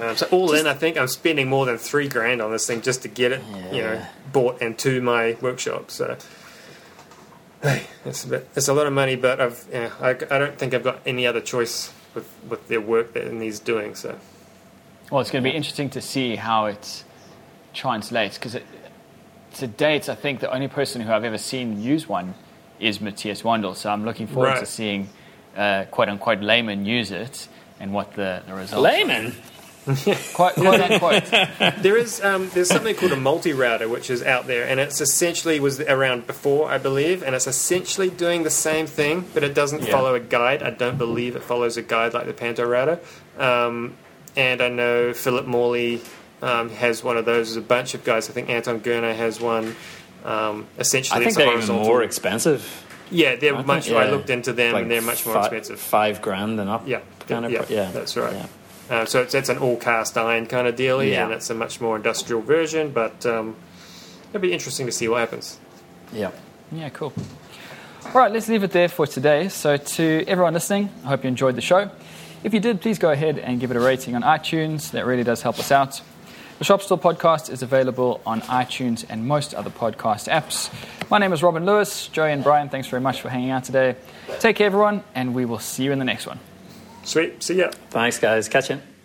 Um, 0.00 0.14
so 0.14 0.26
all 0.30 0.52
in, 0.52 0.66
I 0.66 0.74
think 0.74 0.98
I'm 0.98 1.08
spending 1.08 1.48
more 1.48 1.64
than 1.64 1.78
three 1.78 2.06
grand 2.06 2.42
on 2.42 2.52
this 2.52 2.66
thing 2.66 2.82
just 2.82 3.00
to 3.02 3.08
get 3.08 3.32
it, 3.32 3.42
you 3.72 3.80
know, 3.80 4.06
bought 4.30 4.60
and 4.60 4.76
to 4.80 5.00
my 5.00 5.38
workshop. 5.40 5.90
So, 5.90 6.18
hey, 7.62 7.86
it's 8.04 8.24
a 8.24 8.28
bit, 8.28 8.48
it's 8.54 8.68
a 8.68 8.74
lot 8.74 8.86
of 8.86 8.92
money, 8.92 9.16
but 9.16 9.40
I've, 9.40 9.66
yeah, 9.72 9.92
I, 9.98 10.10
I 10.10 10.38
don't 10.38 10.58
think 10.58 10.74
I've 10.74 10.84
got 10.84 11.00
any 11.06 11.26
other 11.26 11.40
choice 11.40 11.94
with, 12.14 12.28
with 12.46 12.68
their 12.68 12.80
work 12.80 13.14
that 13.14 13.26
it 13.26 13.32
needs 13.32 13.58
doing. 13.58 13.94
So, 13.94 14.18
Well, 15.10 15.20
it's 15.20 15.30
going 15.30 15.44
to 15.44 15.48
be 15.50 15.54
interesting 15.56 15.90
to 15.90 16.00
see 16.00 16.36
how 16.36 16.66
it 16.66 17.04
translates 17.72 18.38
because 18.38 18.56
to 19.54 19.66
date, 19.66 20.08
I 20.08 20.14
think 20.14 20.40
the 20.40 20.52
only 20.52 20.68
person 20.68 21.00
who 21.00 21.12
I've 21.12 21.24
ever 21.24 21.38
seen 21.38 21.80
use 21.80 22.08
one 22.08 22.34
is 22.80 23.00
Matthias 23.00 23.42
Wandel. 23.42 23.76
So 23.76 23.90
I'm 23.90 24.04
looking 24.04 24.26
forward 24.26 24.58
to 24.58 24.66
seeing 24.66 25.08
uh, 25.56 25.84
quote 25.90 26.08
unquote 26.08 26.40
layman 26.40 26.84
use 26.84 27.10
it 27.10 27.48
and 27.80 27.92
what 27.92 28.14
the, 28.14 28.42
the 28.46 28.54
results. 28.54 28.82
Layman? 28.82 29.32
Quote, 30.34 30.54
quote 30.54 30.80
unquote. 30.80 31.24
there 31.80 31.96
is 31.96 32.20
um, 32.24 32.50
there's 32.52 32.68
something 32.68 32.96
called 32.96 33.12
a 33.12 33.16
multi 33.16 33.52
router 33.52 33.88
which 33.88 34.10
is 34.10 34.20
out 34.20 34.48
there, 34.48 34.66
and 34.66 34.80
it's 34.80 35.00
essentially 35.00 35.60
was 35.60 35.78
around 35.78 36.26
before, 36.26 36.68
I 36.68 36.78
believe, 36.78 37.22
and 37.22 37.36
it's 37.36 37.46
essentially 37.46 38.10
doing 38.10 38.42
the 38.42 38.50
same 38.50 38.88
thing, 38.88 39.24
but 39.32 39.44
it 39.44 39.54
doesn't 39.54 39.84
Yeah. 39.84 39.92
follow 39.92 40.16
a 40.16 40.20
guide. 40.20 40.64
I 40.64 40.70
don't 40.70 40.98
believe 40.98 41.36
it 41.36 41.44
follows 41.44 41.76
a 41.76 41.82
guide 41.82 42.14
like 42.14 42.26
the 42.26 42.32
PantoRouter. 42.32 42.98
Um, 43.40 43.94
and 44.36 44.60
I 44.62 44.68
know 44.68 45.12
Philip 45.12 45.46
Morley 45.46 46.00
um, 46.42 46.70
has 46.70 47.02
one 47.02 47.16
of 47.16 47.24
those. 47.24 47.48
There's 47.48 47.56
a 47.56 47.66
bunch 47.66 47.94
of 47.94 48.04
guys. 48.04 48.28
I 48.28 48.32
think 48.32 48.48
Anton 48.50 48.80
Gerner 48.80 49.14
has 49.16 49.40
one. 49.40 49.74
Um, 50.24 50.66
essentially, 50.78 51.20
I 51.20 51.24
think 51.24 51.36
they're 51.36 51.58
even 51.58 51.74
more 51.76 52.02
expensive. 52.02 52.84
Yeah, 53.10 53.36
they're 53.36 53.54
aren't 53.54 53.66
much. 53.66 53.86
they? 53.86 53.96
I 53.96 54.10
looked 54.10 54.30
into 54.30 54.52
them, 54.52 54.72
Like 54.72 54.82
and 54.82 54.90
they're 54.90 55.00
much 55.00 55.24
more 55.24 55.36
fi- 55.36 55.42
expensive. 55.42 55.78
Five 55.78 56.20
grand 56.20 56.58
and 56.58 56.68
up. 56.68 56.86
Yeah, 56.88 57.00
kind 57.28 57.44
of. 57.44 57.52
yeah, 57.52 57.64
yeah, 57.68 57.90
that's 57.92 58.16
right. 58.16 58.34
Yeah. 58.34 58.46
Uh, 58.88 59.04
so 59.04 59.20
it's, 59.22 59.34
it's 59.34 59.48
an 59.48 59.58
all 59.58 59.76
cast 59.76 60.16
iron 60.16 60.46
kind 60.46 60.66
of 60.66 60.74
dealie, 60.76 61.10
Yeah. 61.12 61.24
and 61.24 61.32
it's 61.32 61.48
a 61.50 61.54
much 61.54 61.80
more 61.80 61.96
industrial 61.96 62.42
version. 62.42 62.90
But 62.90 63.24
um, 63.26 63.56
it'll 64.30 64.40
be 64.40 64.52
interesting 64.52 64.86
to 64.86 64.92
see 64.92 65.08
what 65.08 65.20
happens. 65.20 65.58
yeah. 66.12 66.30
Yeah, 66.72 66.88
cool. 66.88 67.12
All 68.06 68.12
right, 68.12 68.32
let's 68.32 68.48
leave 68.48 68.64
it 68.64 68.72
there 68.72 68.88
for 68.88 69.06
today. 69.06 69.48
So, 69.48 69.76
to 69.76 70.24
everyone 70.26 70.54
listening, 70.54 70.90
I 71.04 71.08
hope 71.10 71.22
you 71.22 71.28
enjoyed 71.28 71.54
the 71.54 71.60
show. 71.60 71.90
If 72.44 72.54
you 72.54 72.60
did, 72.60 72.80
please 72.80 72.98
go 72.98 73.10
ahead 73.10 73.38
and 73.38 73.58
give 73.60 73.70
it 73.70 73.76
a 73.76 73.80
rating 73.80 74.14
on 74.14 74.22
iTunes. 74.22 74.92
That 74.92 75.04
really 75.06 75.24
does 75.24 75.42
help 75.42 75.58
us 75.58 75.72
out. 75.72 76.00
The 76.58 76.64
Shop 76.64 76.80
Stool 76.80 76.96
podcast 76.96 77.50
is 77.50 77.62
available 77.62 78.20
on 78.24 78.40
iTunes 78.42 79.04
and 79.08 79.26
most 79.26 79.52
other 79.52 79.68
podcast 79.70 80.28
apps. 80.28 80.70
My 81.10 81.18
name 81.18 81.32
is 81.32 81.42
Robin 81.42 81.66
Lewis. 81.66 82.08
Joey 82.08 82.32
and 82.32 82.42
Bryan, 82.42 82.68
thanks 82.68 82.88
very 82.88 83.02
much 83.02 83.20
for 83.20 83.28
hanging 83.28 83.50
out 83.50 83.64
today. 83.64 83.96
Take 84.38 84.56
care, 84.56 84.66
everyone, 84.66 85.04
and 85.14 85.34
we 85.34 85.44
will 85.44 85.58
see 85.58 85.84
you 85.84 85.92
in 85.92 85.98
the 85.98 86.04
next 86.04 86.26
one. 86.26 86.38
Sweet. 87.04 87.42
See 87.42 87.58
ya. 87.58 87.70
Thanks, 87.90 88.18
guys. 88.18 88.48
Catch 88.48 88.70
you. 88.70 88.95